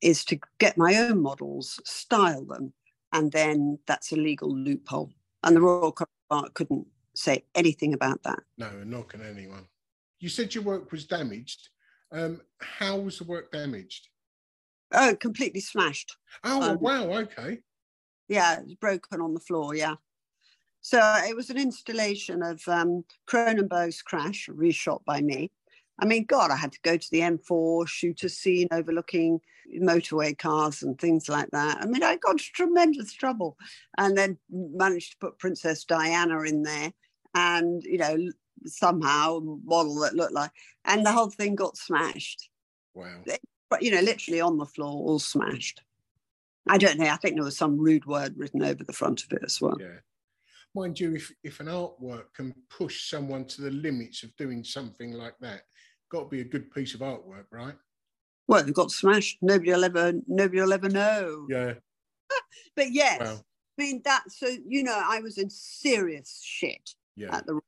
is 0.00 0.24
to 0.26 0.38
get 0.58 0.78
my 0.78 0.96
own 0.96 1.22
models, 1.22 1.80
style 1.84 2.44
them, 2.44 2.72
and 3.12 3.32
then 3.32 3.78
that's 3.86 4.12
a 4.12 4.16
legal 4.16 4.54
loophole. 4.54 5.12
And 5.42 5.56
the 5.56 5.60
Royal 5.60 5.92
Court 5.92 6.54
couldn't 6.54 6.86
say 7.14 7.44
anything 7.54 7.94
about 7.94 8.22
that. 8.22 8.40
No, 8.56 8.70
nor 8.84 9.04
can 9.04 9.22
anyone. 9.22 9.66
You 10.20 10.28
said 10.28 10.54
your 10.54 10.64
work 10.64 10.90
was 10.92 11.06
damaged. 11.06 11.68
Um, 12.12 12.40
how 12.60 12.96
was 12.96 13.18
the 13.18 13.24
work 13.24 13.52
damaged? 13.52 14.08
Oh, 14.92 15.14
completely 15.18 15.60
smashed. 15.60 16.16
Oh, 16.44 16.62
um, 16.62 16.78
wow. 16.80 17.04
Okay. 17.04 17.58
Yeah, 18.28 18.60
it's 18.60 18.74
broken 18.74 19.20
on 19.20 19.34
the 19.34 19.40
floor. 19.40 19.74
Yeah. 19.74 19.96
So 20.80 20.98
it 21.26 21.36
was 21.36 21.50
an 21.50 21.58
installation 21.58 22.42
of 22.42 22.62
um, 22.66 23.04
Cronenberg's 23.28 24.00
Crash, 24.02 24.48
reshot 24.50 25.04
by 25.04 25.20
me. 25.20 25.50
I 25.98 26.04
mean, 26.04 26.24
God, 26.26 26.50
I 26.50 26.56
had 26.56 26.72
to 26.72 26.80
go 26.82 26.96
to 26.96 27.10
the 27.10 27.20
M4, 27.20 27.88
shoot 27.88 28.22
a 28.22 28.28
scene 28.28 28.68
overlooking 28.70 29.40
motorway 29.80 30.36
cars 30.38 30.82
and 30.82 30.98
things 30.98 31.28
like 31.28 31.50
that. 31.50 31.78
I 31.80 31.86
mean, 31.86 32.02
I 32.02 32.16
got 32.16 32.38
tremendous 32.38 33.12
trouble 33.12 33.56
and 33.96 34.16
then 34.16 34.38
managed 34.50 35.12
to 35.12 35.18
put 35.18 35.38
Princess 35.38 35.84
Diana 35.84 36.40
in 36.42 36.62
there 36.62 36.92
and, 37.34 37.82
you 37.82 37.98
know, 37.98 38.16
somehow 38.64 39.40
model 39.64 39.96
that 40.00 40.14
looked 40.14 40.32
like, 40.32 40.50
and 40.84 41.04
the 41.04 41.12
whole 41.12 41.30
thing 41.30 41.54
got 41.54 41.76
smashed. 41.76 42.48
Wow. 42.94 43.22
But, 43.70 43.82
you 43.82 43.90
know, 43.90 44.00
literally 44.00 44.40
on 44.40 44.56
the 44.56 44.66
floor, 44.66 44.90
all 44.90 45.18
smashed. 45.18 45.82
I 46.68 46.78
don't 46.78 46.98
know. 46.98 47.06
I 47.06 47.16
think 47.16 47.34
there 47.34 47.44
was 47.44 47.56
some 47.56 47.78
rude 47.78 48.06
word 48.06 48.34
written 48.36 48.62
over 48.62 48.84
the 48.84 48.92
front 48.92 49.24
of 49.24 49.32
it 49.32 49.42
as 49.44 49.60
well. 49.60 49.76
Yeah. 49.80 50.00
Mind 50.74 51.00
you, 51.00 51.14
if, 51.14 51.32
if 51.42 51.60
an 51.60 51.66
artwork 51.66 52.34
can 52.34 52.54
push 52.70 53.08
someone 53.08 53.46
to 53.46 53.62
the 53.62 53.70
limits 53.70 54.22
of 54.22 54.36
doing 54.36 54.62
something 54.62 55.12
like 55.12 55.34
that, 55.40 55.62
got 56.08 56.24
to 56.24 56.28
be 56.28 56.40
a 56.40 56.44
good 56.44 56.72
piece 56.72 56.94
of 56.94 57.00
artwork, 57.00 57.44
right? 57.50 57.74
Well, 58.46 58.66
it 58.66 58.74
got 58.74 58.90
smashed. 58.90 59.38
Nobody 59.42 59.72
will 59.72 59.84
ever, 59.84 60.14
nobody 60.26 60.60
will 60.60 60.72
ever 60.72 60.88
know. 60.88 61.46
Yeah. 61.48 61.74
but 62.76 62.92
yes, 62.92 63.20
wow. 63.20 63.36
I 63.78 63.82
mean 63.82 64.02
that. 64.04 64.24
So 64.30 64.48
you 64.66 64.82
know, 64.82 65.00
I 65.04 65.20
was 65.20 65.38
in 65.38 65.50
serious 65.50 66.40
shit 66.42 66.94
yeah. 67.16 67.36
at 67.36 67.46
the 67.46 67.54
Royal 67.54 67.62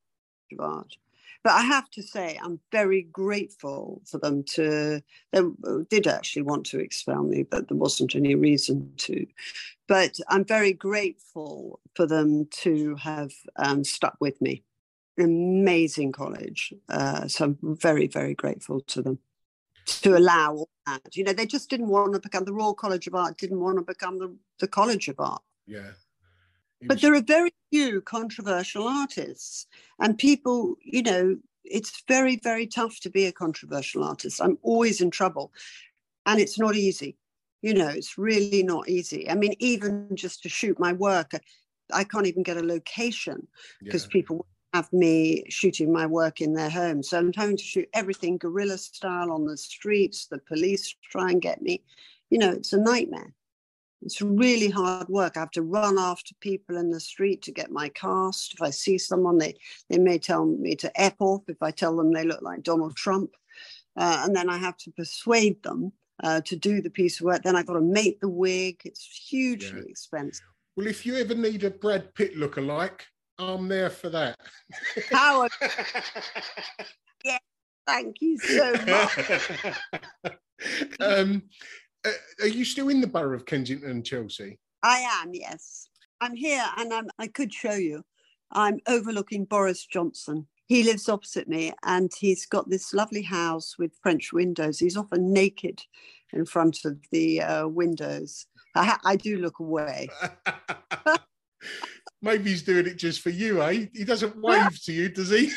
of 0.52 0.60
Art. 0.60 0.96
But 1.42 1.52
I 1.52 1.62
have 1.62 1.90
to 1.92 2.02
say, 2.02 2.38
I'm 2.42 2.60
very 2.70 3.02
grateful 3.02 4.02
for 4.04 4.18
them 4.18 4.42
to. 4.54 5.02
They 5.32 5.42
did 5.88 6.06
actually 6.06 6.42
want 6.42 6.66
to 6.66 6.80
expel 6.80 7.22
me, 7.22 7.44
but 7.44 7.68
there 7.68 7.78
wasn't 7.78 8.14
any 8.14 8.34
reason 8.34 8.92
to. 8.98 9.26
But 9.88 10.18
I'm 10.28 10.44
very 10.44 10.72
grateful 10.72 11.80
for 11.94 12.06
them 12.06 12.46
to 12.62 12.94
have 12.96 13.32
um, 13.56 13.84
stuck 13.84 14.16
with 14.20 14.40
me 14.40 14.62
amazing 15.20 16.12
college. 16.12 16.72
Uh, 16.88 17.28
so 17.28 17.44
I'm 17.44 17.58
very, 17.76 18.06
very 18.06 18.34
grateful 18.34 18.80
to 18.82 19.02
them. 19.02 19.18
to 19.86 20.16
allow 20.16 20.54
all 20.54 20.68
that. 20.86 21.16
You 21.16 21.24
know, 21.24 21.32
they 21.32 21.46
just 21.46 21.70
didn't 21.70 21.88
want 21.88 22.12
to 22.14 22.20
become 22.20 22.44
the 22.44 22.52
Royal 22.52 22.74
College 22.74 23.06
of 23.06 23.14
Art, 23.14 23.38
didn't 23.38 23.60
want 23.60 23.78
to 23.78 23.82
become 23.82 24.18
the, 24.18 24.34
the 24.58 24.68
College 24.68 25.08
of 25.08 25.18
Art. 25.18 25.42
Yeah. 25.66 25.90
It 26.80 26.88
But 26.88 27.00
there 27.00 27.14
are 27.14 27.20
very 27.22 27.52
few 27.70 28.00
controversial 28.00 28.88
artists, 28.88 29.66
and 29.98 30.16
people, 30.16 30.76
you 30.82 31.02
know, 31.02 31.36
it's 31.64 32.02
very, 32.08 32.36
very 32.36 32.66
tough 32.66 33.00
to 33.00 33.10
be 33.10 33.26
a 33.26 33.32
controversial 33.32 34.02
artist. 34.02 34.40
I'm 34.40 34.58
always 34.62 35.00
in 35.00 35.10
trouble, 35.10 35.52
and 36.24 36.40
it's 36.40 36.58
not 36.58 36.74
easy. 36.76 37.16
You 37.60 37.74
know, 37.74 37.88
it's 37.88 38.16
really 38.16 38.62
not 38.62 38.88
easy. 38.88 39.28
I 39.28 39.34
mean, 39.34 39.54
even 39.58 40.08
just 40.14 40.42
to 40.44 40.48
shoot 40.48 40.78
my 40.78 40.94
work, 40.94 41.32
I 41.92 42.04
can't 42.04 42.26
even 42.26 42.42
get 42.42 42.56
a 42.56 42.62
location 42.62 43.46
because 43.82 44.04
yeah. 44.04 44.12
people 44.12 44.46
have 44.72 44.92
me 44.92 45.44
shooting 45.48 45.92
my 45.92 46.06
work 46.06 46.40
in 46.40 46.54
their 46.54 46.70
home. 46.70 47.02
So 47.02 47.18
I'm 47.18 47.32
having 47.32 47.56
to 47.56 47.62
shoot 47.62 47.88
everything 47.92 48.38
guerrilla 48.38 48.78
style 48.78 49.32
on 49.32 49.44
the 49.44 49.56
streets. 49.56 50.26
The 50.26 50.38
police 50.38 50.94
try 51.10 51.30
and 51.30 51.42
get 51.42 51.60
me. 51.62 51.82
You 52.30 52.38
know, 52.38 52.52
it's 52.52 52.72
a 52.72 52.78
nightmare. 52.78 53.32
It's 54.02 54.22
really 54.22 54.70
hard 54.70 55.08
work. 55.08 55.36
I 55.36 55.40
have 55.40 55.50
to 55.52 55.62
run 55.62 55.98
after 55.98 56.34
people 56.40 56.76
in 56.78 56.90
the 56.90 57.00
street 57.00 57.42
to 57.42 57.52
get 57.52 57.70
my 57.70 57.90
cast. 57.90 58.54
If 58.54 58.62
I 58.62 58.70
see 58.70 58.96
someone, 58.96 59.38
they, 59.38 59.56
they 59.90 59.98
may 59.98 60.18
tell 60.18 60.46
me 60.46 60.74
to 60.76 61.00
F 61.00 61.14
off 61.18 61.42
if 61.48 61.62
I 61.62 61.70
tell 61.70 61.96
them 61.96 62.12
they 62.12 62.24
look 62.24 62.40
like 62.40 62.62
Donald 62.62 62.96
Trump. 62.96 63.32
Uh, 63.96 64.22
and 64.24 64.34
then 64.34 64.48
I 64.48 64.56
have 64.56 64.76
to 64.78 64.90
persuade 64.92 65.62
them 65.62 65.92
uh, 66.22 66.40
to 66.42 66.56
do 66.56 66.80
the 66.80 66.88
piece 66.90 67.20
of 67.20 67.26
work. 67.26 67.42
Then 67.42 67.56
I've 67.56 67.66
got 67.66 67.74
to 67.74 67.80
make 67.80 68.20
the 68.20 68.28
wig. 68.28 68.80
It's 68.84 69.04
hugely 69.04 69.80
Yeah. 69.80 69.90
expensive. 69.90 70.46
Well, 70.76 70.86
if 70.86 71.04
you 71.04 71.16
ever 71.16 71.34
need 71.34 71.64
a 71.64 71.70
Brad 71.70 72.14
Pitt 72.14 72.36
look-alike, 72.36 73.04
I'm 73.40 73.68
there 73.68 73.90
for 73.90 74.10
that. 74.10 74.38
Howard, 75.10 75.50
thank 77.86 78.20
you 78.20 78.38
so 78.38 78.72
much. 78.86 79.18
um, 81.00 81.42
uh, 82.04 82.10
are 82.42 82.48
you 82.48 82.64
still 82.64 82.88
in 82.88 83.00
the 83.00 83.06
borough 83.06 83.34
of 83.34 83.46
Kensington 83.46 83.90
and 83.90 84.04
Chelsea? 84.04 84.58
I 84.82 84.98
am, 84.98 85.34
yes. 85.34 85.88
I'm 86.20 86.34
here 86.34 86.64
and 86.76 86.92
I'm, 86.92 87.08
I 87.18 87.28
could 87.28 87.52
show 87.52 87.72
you. 87.72 88.02
I'm 88.52 88.80
overlooking 88.86 89.44
Boris 89.44 89.86
Johnson. 89.86 90.46
He 90.66 90.82
lives 90.82 91.08
opposite 91.08 91.48
me 91.48 91.72
and 91.84 92.12
he's 92.16 92.46
got 92.46 92.68
this 92.68 92.92
lovely 92.92 93.22
house 93.22 93.78
with 93.78 93.98
French 94.02 94.32
windows. 94.32 94.78
He's 94.78 94.96
often 94.96 95.32
naked 95.32 95.82
in 96.32 96.44
front 96.44 96.84
of 96.84 96.98
the 97.10 97.42
uh, 97.42 97.68
windows. 97.68 98.46
I, 98.74 98.84
ha- 98.84 99.00
I 99.04 99.16
do 99.16 99.38
look 99.38 99.58
away. 99.58 100.08
Maybe 102.22 102.50
he's 102.50 102.62
doing 102.62 102.86
it 102.86 102.96
just 102.96 103.22
for 103.22 103.30
you, 103.30 103.62
eh? 103.62 103.86
He 103.94 104.04
doesn't 104.04 104.36
wave 104.36 104.78
to 104.84 104.92
you, 104.92 105.08
does 105.08 105.30
he? 105.30 105.50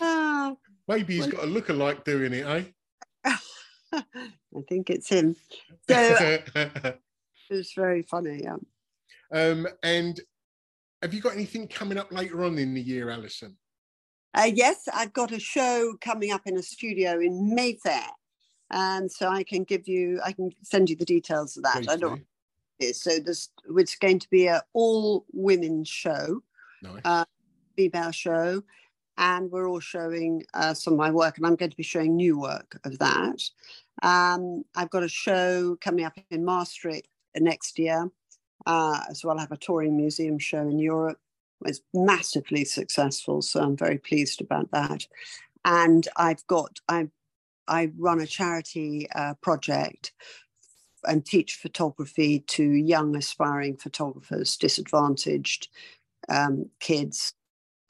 Maybe 0.86 1.16
he's 1.16 1.26
got 1.26 1.42
a 1.42 1.46
look-alike 1.46 2.04
doing 2.04 2.32
it, 2.32 2.46
eh? 2.46 2.64
I 3.94 4.62
think 4.68 4.90
it's 4.90 5.08
him. 5.08 5.34
So 5.88 6.38
it's 7.50 7.74
very 7.74 8.02
funny. 8.02 8.42
Yeah. 8.44 8.56
um, 9.32 9.66
and 9.82 10.20
have 11.02 11.12
you 11.12 11.20
got 11.20 11.34
anything 11.34 11.66
coming 11.66 11.98
up 11.98 12.12
later 12.12 12.44
on 12.44 12.58
in 12.58 12.74
the 12.74 12.80
year, 12.80 13.10
Alison? 13.10 13.56
Uh, 14.34 14.50
yes, 14.52 14.88
I've 14.92 15.12
got 15.12 15.32
a 15.32 15.40
show 15.40 15.94
coming 16.00 16.32
up 16.32 16.42
in 16.46 16.56
a 16.56 16.62
studio 16.62 17.18
in 17.20 17.54
Mayfair. 17.54 18.06
And 18.70 19.10
so 19.10 19.28
I 19.28 19.44
can 19.44 19.64
give 19.64 19.86
you, 19.86 20.20
I 20.24 20.32
can 20.32 20.50
send 20.62 20.90
you 20.90 20.96
the 20.96 21.04
details 21.04 21.56
of 21.56 21.64
that. 21.64 21.76
Please 21.76 21.88
I 21.88 21.96
don't 21.96 22.16
do. 22.16 22.24
Is. 22.78 23.00
So 23.00 23.18
this 23.18 23.48
it's 23.76 23.96
going 23.96 24.18
to 24.20 24.30
be 24.30 24.48
an 24.48 24.60
all 24.72 25.24
women 25.32 25.84
show, 25.84 26.42
Nice. 26.82 27.00
uh, 27.04 27.24
female 27.76 28.10
show, 28.10 28.62
and 29.16 29.50
we're 29.50 29.68
all 29.68 29.80
showing 29.80 30.44
uh, 30.54 30.74
some 30.74 30.94
of 30.94 30.98
my 30.98 31.10
work, 31.10 31.36
and 31.36 31.46
I'm 31.46 31.56
going 31.56 31.70
to 31.70 31.76
be 31.76 31.82
showing 31.82 32.16
new 32.16 32.38
work 32.38 32.78
of 32.84 32.98
that. 32.98 33.42
Um, 34.02 34.64
I've 34.74 34.90
got 34.90 35.02
a 35.02 35.08
show 35.08 35.76
coming 35.80 36.04
up 36.04 36.18
in 36.30 36.44
Maastricht 36.44 37.08
next 37.36 37.78
year, 37.78 38.10
uh, 38.66 39.00
as 39.08 39.24
well. 39.24 39.38
I 39.38 39.42
have 39.42 39.52
a 39.52 39.56
touring 39.56 39.96
museum 39.96 40.38
show 40.38 40.60
in 40.62 40.78
Europe. 40.78 41.18
It's 41.64 41.80
massively 41.94 42.64
successful, 42.64 43.40
so 43.42 43.60
I'm 43.60 43.76
very 43.76 43.98
pleased 43.98 44.40
about 44.40 44.70
that. 44.72 45.06
And 45.64 46.06
I've 46.16 46.46
got 46.46 46.80
I 46.88 47.08
I 47.66 47.90
run 47.96 48.20
a 48.20 48.26
charity 48.26 49.08
uh, 49.14 49.34
project 49.40 50.12
and 51.06 51.24
teach 51.24 51.56
photography 51.56 52.40
to 52.40 52.62
young 52.62 53.16
aspiring 53.16 53.76
photographers, 53.76 54.56
disadvantaged 54.56 55.68
um, 56.28 56.68
kids, 56.80 57.34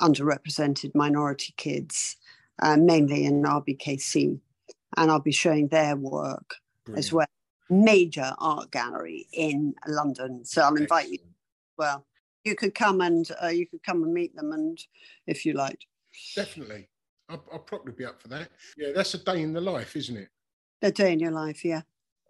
underrepresented 0.00 0.94
minority 0.94 1.54
kids, 1.56 2.16
uh, 2.62 2.76
mainly 2.76 3.24
in 3.24 3.42
RBKC. 3.42 4.38
And 4.96 5.10
I'll 5.10 5.20
be 5.20 5.32
showing 5.32 5.68
their 5.68 5.96
work 5.96 6.56
as 6.96 7.12
well. 7.12 7.26
Major 7.70 8.32
art 8.38 8.70
gallery 8.70 9.26
in 9.32 9.74
London. 9.88 10.44
So 10.44 10.62
I'll 10.62 10.76
invite 10.76 11.08
you. 11.08 11.18
Well, 11.76 12.06
you 12.44 12.54
could 12.54 12.74
come 12.74 13.00
and 13.00 13.28
uh, 13.42 13.48
you 13.48 13.66
could 13.66 13.82
come 13.82 14.04
and 14.04 14.12
meet 14.12 14.36
them, 14.36 14.52
and 14.52 14.78
if 15.26 15.44
you 15.44 15.54
liked, 15.54 15.86
Definitely. 16.36 16.88
I'll, 17.28 17.42
I'll 17.52 17.58
probably 17.58 17.92
be 17.92 18.04
up 18.04 18.20
for 18.20 18.28
that. 18.28 18.50
Yeah, 18.76 18.90
that's 18.94 19.14
a 19.14 19.18
day 19.18 19.42
in 19.42 19.52
the 19.52 19.60
life, 19.60 19.96
isn't 19.96 20.16
it? 20.16 20.28
a 20.82 20.92
day 20.92 21.12
in 21.12 21.18
your 21.18 21.30
life, 21.30 21.64
yeah. 21.64 21.82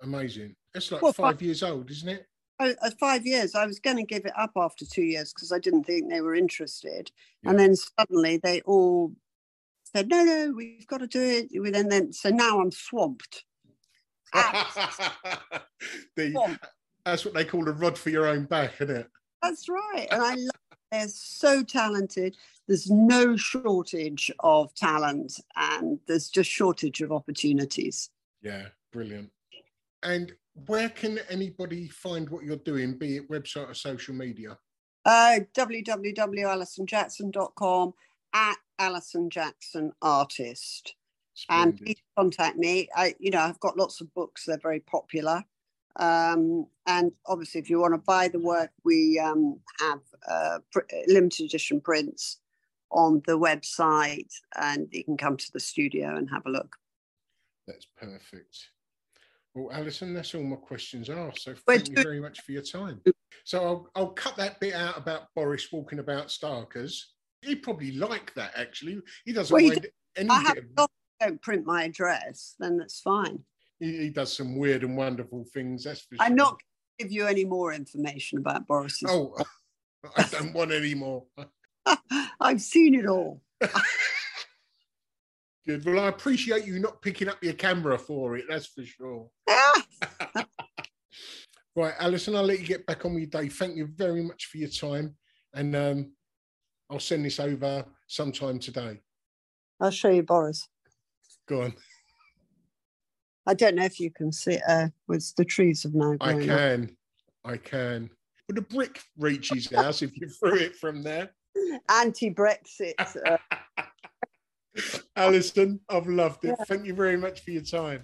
Amazing. 0.02 0.54
It's 0.74 0.90
like 0.90 1.02
Well, 1.02 1.12
five 1.12 1.40
years 1.40 1.62
old, 1.62 1.90
isn't 1.90 2.08
it? 2.08 2.26
Oh, 2.60 2.72
at 2.82 2.98
five 2.98 3.26
years, 3.26 3.54
I 3.54 3.66
was 3.66 3.80
going 3.80 3.96
to 3.96 4.04
give 4.04 4.24
it 4.24 4.32
up 4.38 4.52
after 4.56 4.84
two 4.84 5.02
years 5.02 5.32
because 5.32 5.50
I 5.52 5.58
didn't 5.58 5.84
think 5.84 6.08
they 6.10 6.20
were 6.20 6.34
interested. 6.34 7.10
And 7.44 7.58
then 7.58 7.74
suddenly 7.76 8.36
they 8.36 8.60
all 8.62 9.12
said, 9.92 10.08
no, 10.08 10.22
no, 10.24 10.52
we've 10.54 10.86
got 10.86 10.98
to 10.98 11.06
do 11.06 11.20
it. 11.20 11.50
And 11.52 11.90
then, 11.90 12.12
so 12.12 12.30
now 12.30 12.60
I'm 12.60 12.70
swamped. 12.70 13.44
The- 16.16 16.30
Swamped. 16.32 16.64
that's 17.04 17.24
what 17.24 17.34
they 17.34 17.44
call 17.44 17.68
a 17.68 17.72
rod 17.72 17.98
for 17.98 18.10
your 18.10 18.26
own 18.26 18.44
back, 18.44 18.80
isn't 18.80 18.96
it? 18.96 19.08
That's 19.42 19.68
right. 19.68 20.06
And 20.10 20.22
I 20.22 20.34
love 20.34 20.50
they're 20.90 21.08
so 21.08 21.62
talented. 21.62 22.36
There's 22.68 22.88
no 22.90 23.36
shortage 23.36 24.30
of 24.40 24.74
talent 24.74 25.40
and 25.56 25.98
there's 26.06 26.28
just 26.30 26.48
shortage 26.48 27.00
of 27.02 27.10
opportunities. 27.12 28.10
Yeah, 28.42 28.68
brilliant. 28.92 29.30
And 30.02 30.32
where 30.66 30.88
can 30.88 31.20
anybody 31.28 31.88
find 31.88 32.30
what 32.30 32.44
you're 32.44 32.56
doing, 32.56 32.96
be 32.96 33.16
it 33.16 33.28
website 33.30 33.70
or 33.70 33.74
social 33.74 34.14
media? 34.14 34.56
Uh, 35.04 35.40
www.alisonjackson.com 35.54 37.92
at 38.32 38.56
Alison 38.78 39.28
Jackson 39.30 39.92
Artist. 40.00 40.94
and 41.50 41.76
please 41.76 42.00
contact 42.16 42.56
me. 42.56 42.88
I, 42.94 43.14
you 43.18 43.30
know, 43.30 43.40
I've 43.40 43.60
got 43.60 43.76
lots 43.76 44.00
of 44.00 44.14
books; 44.14 44.46
they're 44.46 44.56
very 44.58 44.80
popular. 44.80 45.44
Um, 45.96 46.66
and 46.86 47.12
obviously, 47.26 47.60
if 47.60 47.70
you 47.70 47.80
want 47.80 47.94
to 47.94 47.98
buy 47.98 48.28
the 48.28 48.38
work, 48.38 48.70
we 48.84 49.18
um, 49.18 49.58
have 49.80 50.00
uh, 50.28 50.58
pr- 50.72 50.80
limited 51.06 51.46
edition 51.46 51.80
prints 51.80 52.38
on 52.90 53.22
the 53.26 53.38
website, 53.38 54.32
and 54.56 54.88
you 54.92 55.04
can 55.04 55.16
come 55.16 55.36
to 55.36 55.52
the 55.52 55.60
studio 55.60 56.16
and 56.16 56.30
have 56.30 56.46
a 56.46 56.50
look. 56.50 56.76
That's 57.66 57.86
perfect. 57.96 58.68
Well, 59.54 59.70
Alison, 59.72 60.14
that's 60.14 60.34
all 60.34 60.42
my 60.42 60.56
questions 60.56 61.08
are. 61.08 61.32
So 61.36 61.54
thank 61.66 61.88
you 61.88 61.94
very 62.02 62.20
much 62.20 62.40
for 62.40 62.52
your 62.52 62.62
time. 62.62 63.00
So 63.44 63.62
I'll, 63.64 63.90
I'll 63.94 64.10
cut 64.12 64.36
that 64.36 64.58
bit 64.58 64.74
out 64.74 64.98
about 64.98 65.28
Boris 65.36 65.70
walking 65.70 66.00
about 66.00 66.26
Starkers. 66.28 67.00
He 67.42 67.54
probably 67.54 67.92
like 67.92 68.34
that 68.34 68.52
actually. 68.56 69.00
He 69.24 69.32
doesn't 69.32 69.54
Well, 69.54 69.62
he 69.62 69.68
mind 69.68 69.86
I 70.30 70.40
have 70.42 70.58
of, 70.76 70.88
don't 71.20 71.40
print 71.42 71.66
my 71.66 71.84
address, 71.84 72.54
then 72.58 72.78
that's 72.78 73.00
fine. 73.00 73.40
he, 73.78 73.96
he 73.98 74.10
does 74.10 74.32
some 74.36 74.56
weird 74.56 74.82
and 74.82 74.96
wonderful 74.96 75.44
things. 75.52 75.84
That's 75.84 76.00
for 76.00 76.16
I'm 76.18 76.30
sure. 76.30 76.36
not 76.36 76.50
going 76.50 76.58
to 76.98 77.04
give 77.04 77.12
you 77.12 77.26
any 77.26 77.44
more 77.44 77.72
information 77.72 78.38
about 78.38 78.66
Boris. 78.66 79.00
Oh, 79.06 79.36
I 80.16 80.22
don't 80.24 80.52
want 80.52 80.72
any 80.72 80.94
more. 80.94 81.24
I've 82.40 82.60
seen 82.60 82.94
it 82.94 83.06
all. 83.06 83.40
Good. 85.66 85.84
Well, 85.84 86.00
I 86.00 86.08
appreciate 86.08 86.66
you 86.66 86.78
not 86.78 87.00
picking 87.00 87.28
up 87.28 87.42
your 87.42 87.54
camera 87.54 87.98
for 87.98 88.36
it. 88.36 88.44
That's 88.48 88.66
for 88.66 88.84
sure. 88.84 89.28
Right, 91.76 91.94
Alison, 91.98 92.36
I'll 92.36 92.44
let 92.44 92.60
you 92.60 92.66
get 92.66 92.86
back 92.86 93.04
on 93.04 93.14
with 93.14 93.22
your 93.22 93.42
day. 93.42 93.48
Thank 93.48 93.76
you 93.76 93.86
very 93.86 94.22
much 94.22 94.46
for 94.46 94.58
your 94.58 94.68
time. 94.68 95.16
And 95.54 95.74
um, 95.74 96.12
I'll 96.88 97.00
send 97.00 97.24
this 97.24 97.40
over 97.40 97.84
sometime 98.06 98.60
today. 98.60 99.00
I'll 99.80 99.90
show 99.90 100.10
you 100.10 100.22
Boris. 100.22 100.68
Go 101.48 101.62
on. 101.62 101.74
I 103.46 103.54
don't 103.54 103.74
know 103.74 103.84
if 103.84 103.98
you 103.98 104.10
can 104.12 104.32
see 104.32 104.52
it 104.52 104.62
uh, 104.68 104.88
with 105.08 105.34
the 105.36 105.44
trees 105.44 105.82
have 105.82 105.94
now 105.94 106.16
I 106.20 106.34
grown 106.34 106.50
up. 106.50 106.58
can. 106.58 106.96
I 107.44 107.56
can. 107.56 108.10
Would 108.48 108.58
a 108.58 108.62
brick 108.62 109.02
reach 109.18 109.50
his 109.50 109.68
house 109.70 110.00
if 110.00 110.16
you 110.16 110.28
threw 110.40 110.54
it 110.54 110.76
from 110.76 111.02
there? 111.02 111.30
Anti-Brexit. 111.90 112.94
Uh, 113.26 113.36
Alison, 115.16 115.80
I've 115.88 116.06
loved 116.06 116.44
it. 116.44 116.56
Yeah. 116.58 116.64
Thank 116.66 116.86
you 116.86 116.94
very 116.94 117.16
much 117.16 117.40
for 117.40 117.50
your 117.52 117.62
time. 117.62 118.02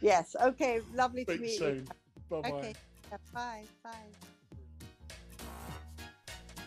yes. 0.00 0.34
Okay. 0.42 0.80
Lovely 0.94 1.24
to 1.24 1.32
Speak 1.32 1.40
meet 1.42 1.52
you. 1.52 1.58
soon. 1.58 1.88
Bye 2.30 2.40
bye. 2.40 2.50
Okay. 2.50 2.74
Bye. 3.32 3.64
Bye. 3.82 3.90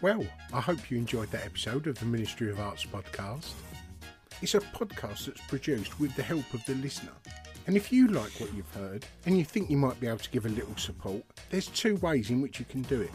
Well, 0.02 0.26
I 0.54 0.62
hope 0.62 0.90
you 0.90 0.98
enjoyed 0.98 1.30
that 1.32 1.46
episode 1.46 1.86
of 1.88 2.00
the 2.00 2.06
Ministry 2.06 2.50
of 2.50 2.60
Arts 2.60 2.86
podcast. 2.86 3.52
It's 4.42 4.56
a 4.56 4.60
podcast 4.60 5.26
that's 5.28 5.42
produced 5.48 6.00
with 6.00 6.16
the 6.16 6.24
help 6.24 6.52
of 6.56 6.66
the 6.66 6.74
listener. 6.76 7.12
And 7.68 7.78
if 7.78 7.92
you 7.92 8.08
like 8.08 8.32
what 8.40 8.52
you've 8.56 8.74
heard 8.74 9.06
and 9.28 9.38
you 9.38 9.46
think 9.46 9.70
you 9.70 9.78
might 9.78 10.00
be 10.00 10.08
able 10.08 10.18
to 10.18 10.30
give 10.32 10.48
a 10.48 10.50
little 10.50 10.76
support, 10.78 11.24
there's 11.52 11.68
two 11.68 11.98
ways 11.98 12.32
in 12.32 12.42
which 12.42 12.58
you 12.60 12.66
can 12.66 12.82
do 12.84 13.02
it. 13.02 13.12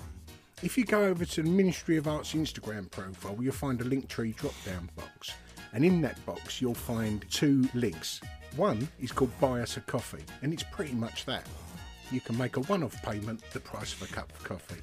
If 0.62 0.78
you 0.78 0.84
go 0.84 1.02
over 1.02 1.24
to 1.24 1.42
the 1.42 1.50
Ministry 1.50 1.96
of 1.96 2.06
Arts 2.06 2.32
Instagram 2.34 2.88
profile, 2.90 3.36
you'll 3.40 3.52
find 3.52 3.80
a 3.80 3.84
Linktree 3.84 4.36
drop 4.36 4.54
down 4.64 4.88
box. 4.94 5.32
And 5.72 5.84
in 5.84 6.00
that 6.02 6.24
box, 6.26 6.60
you'll 6.60 6.74
find 6.74 7.24
two 7.30 7.68
links. 7.74 8.20
One 8.56 8.88
is 9.00 9.12
called 9.12 9.38
Buy 9.40 9.60
Us 9.60 9.76
a 9.76 9.80
Coffee, 9.80 10.24
and 10.42 10.52
it's 10.52 10.62
pretty 10.62 10.94
much 10.94 11.24
that. 11.26 11.46
You 12.10 12.20
can 12.20 12.38
make 12.38 12.56
a 12.56 12.60
one 12.60 12.82
off 12.82 13.02
payment, 13.02 13.42
the 13.52 13.60
price 13.60 13.92
of 13.92 14.02
a 14.02 14.12
cup 14.12 14.32
of 14.32 14.44
coffee. 14.44 14.80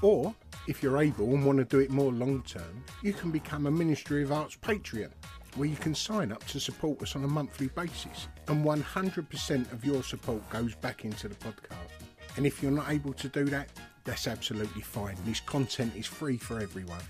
Or, 0.00 0.34
if 0.66 0.82
you're 0.82 1.00
able 1.00 1.26
and 1.26 1.44
want 1.44 1.58
to 1.58 1.64
do 1.64 1.78
it 1.78 1.90
more 1.90 2.12
long 2.12 2.42
term, 2.42 2.84
you 3.02 3.12
can 3.12 3.30
become 3.30 3.66
a 3.66 3.70
Ministry 3.70 4.22
of 4.22 4.32
Arts 4.32 4.56
Patreon, 4.56 5.10
where 5.56 5.68
you 5.68 5.76
can 5.76 5.94
sign 5.94 6.32
up 6.32 6.44
to 6.46 6.58
support 6.58 7.00
us 7.02 7.14
on 7.14 7.24
a 7.24 7.28
monthly 7.28 7.68
basis. 7.68 8.28
And 8.48 8.64
100% 8.64 9.72
of 9.72 9.84
your 9.84 10.02
support 10.02 10.48
goes 10.50 10.74
back 10.74 11.04
into 11.04 11.28
the 11.28 11.34
podcast. 11.36 11.76
And 12.36 12.46
if 12.46 12.62
you're 12.62 12.72
not 12.72 12.90
able 12.90 13.12
to 13.12 13.28
do 13.28 13.44
that, 13.46 13.68
that's 14.04 14.26
absolutely 14.26 14.82
fine. 14.82 15.16
This 15.24 15.40
content 15.40 15.94
is 15.94 16.06
free 16.06 16.38
for 16.38 16.58
everyone. 16.60 17.02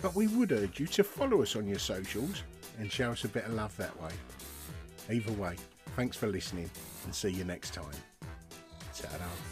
But 0.00 0.16
we 0.16 0.26
would 0.26 0.50
urge 0.50 0.80
you 0.80 0.86
to 0.88 1.04
follow 1.04 1.42
us 1.42 1.54
on 1.54 1.68
your 1.68 1.78
socials 1.78 2.42
and 2.78 2.90
show 2.90 3.10
us 3.10 3.24
a 3.24 3.28
bit 3.28 3.44
of 3.44 3.54
love 3.54 3.76
that 3.76 4.00
way. 4.00 4.10
Either 5.10 5.32
way, 5.32 5.56
thanks 5.96 6.16
for 6.16 6.26
listening 6.26 6.70
and 7.04 7.14
see 7.14 7.30
you 7.30 7.44
next 7.44 7.74
time. 7.74 7.84
Ta-da. 8.94 9.51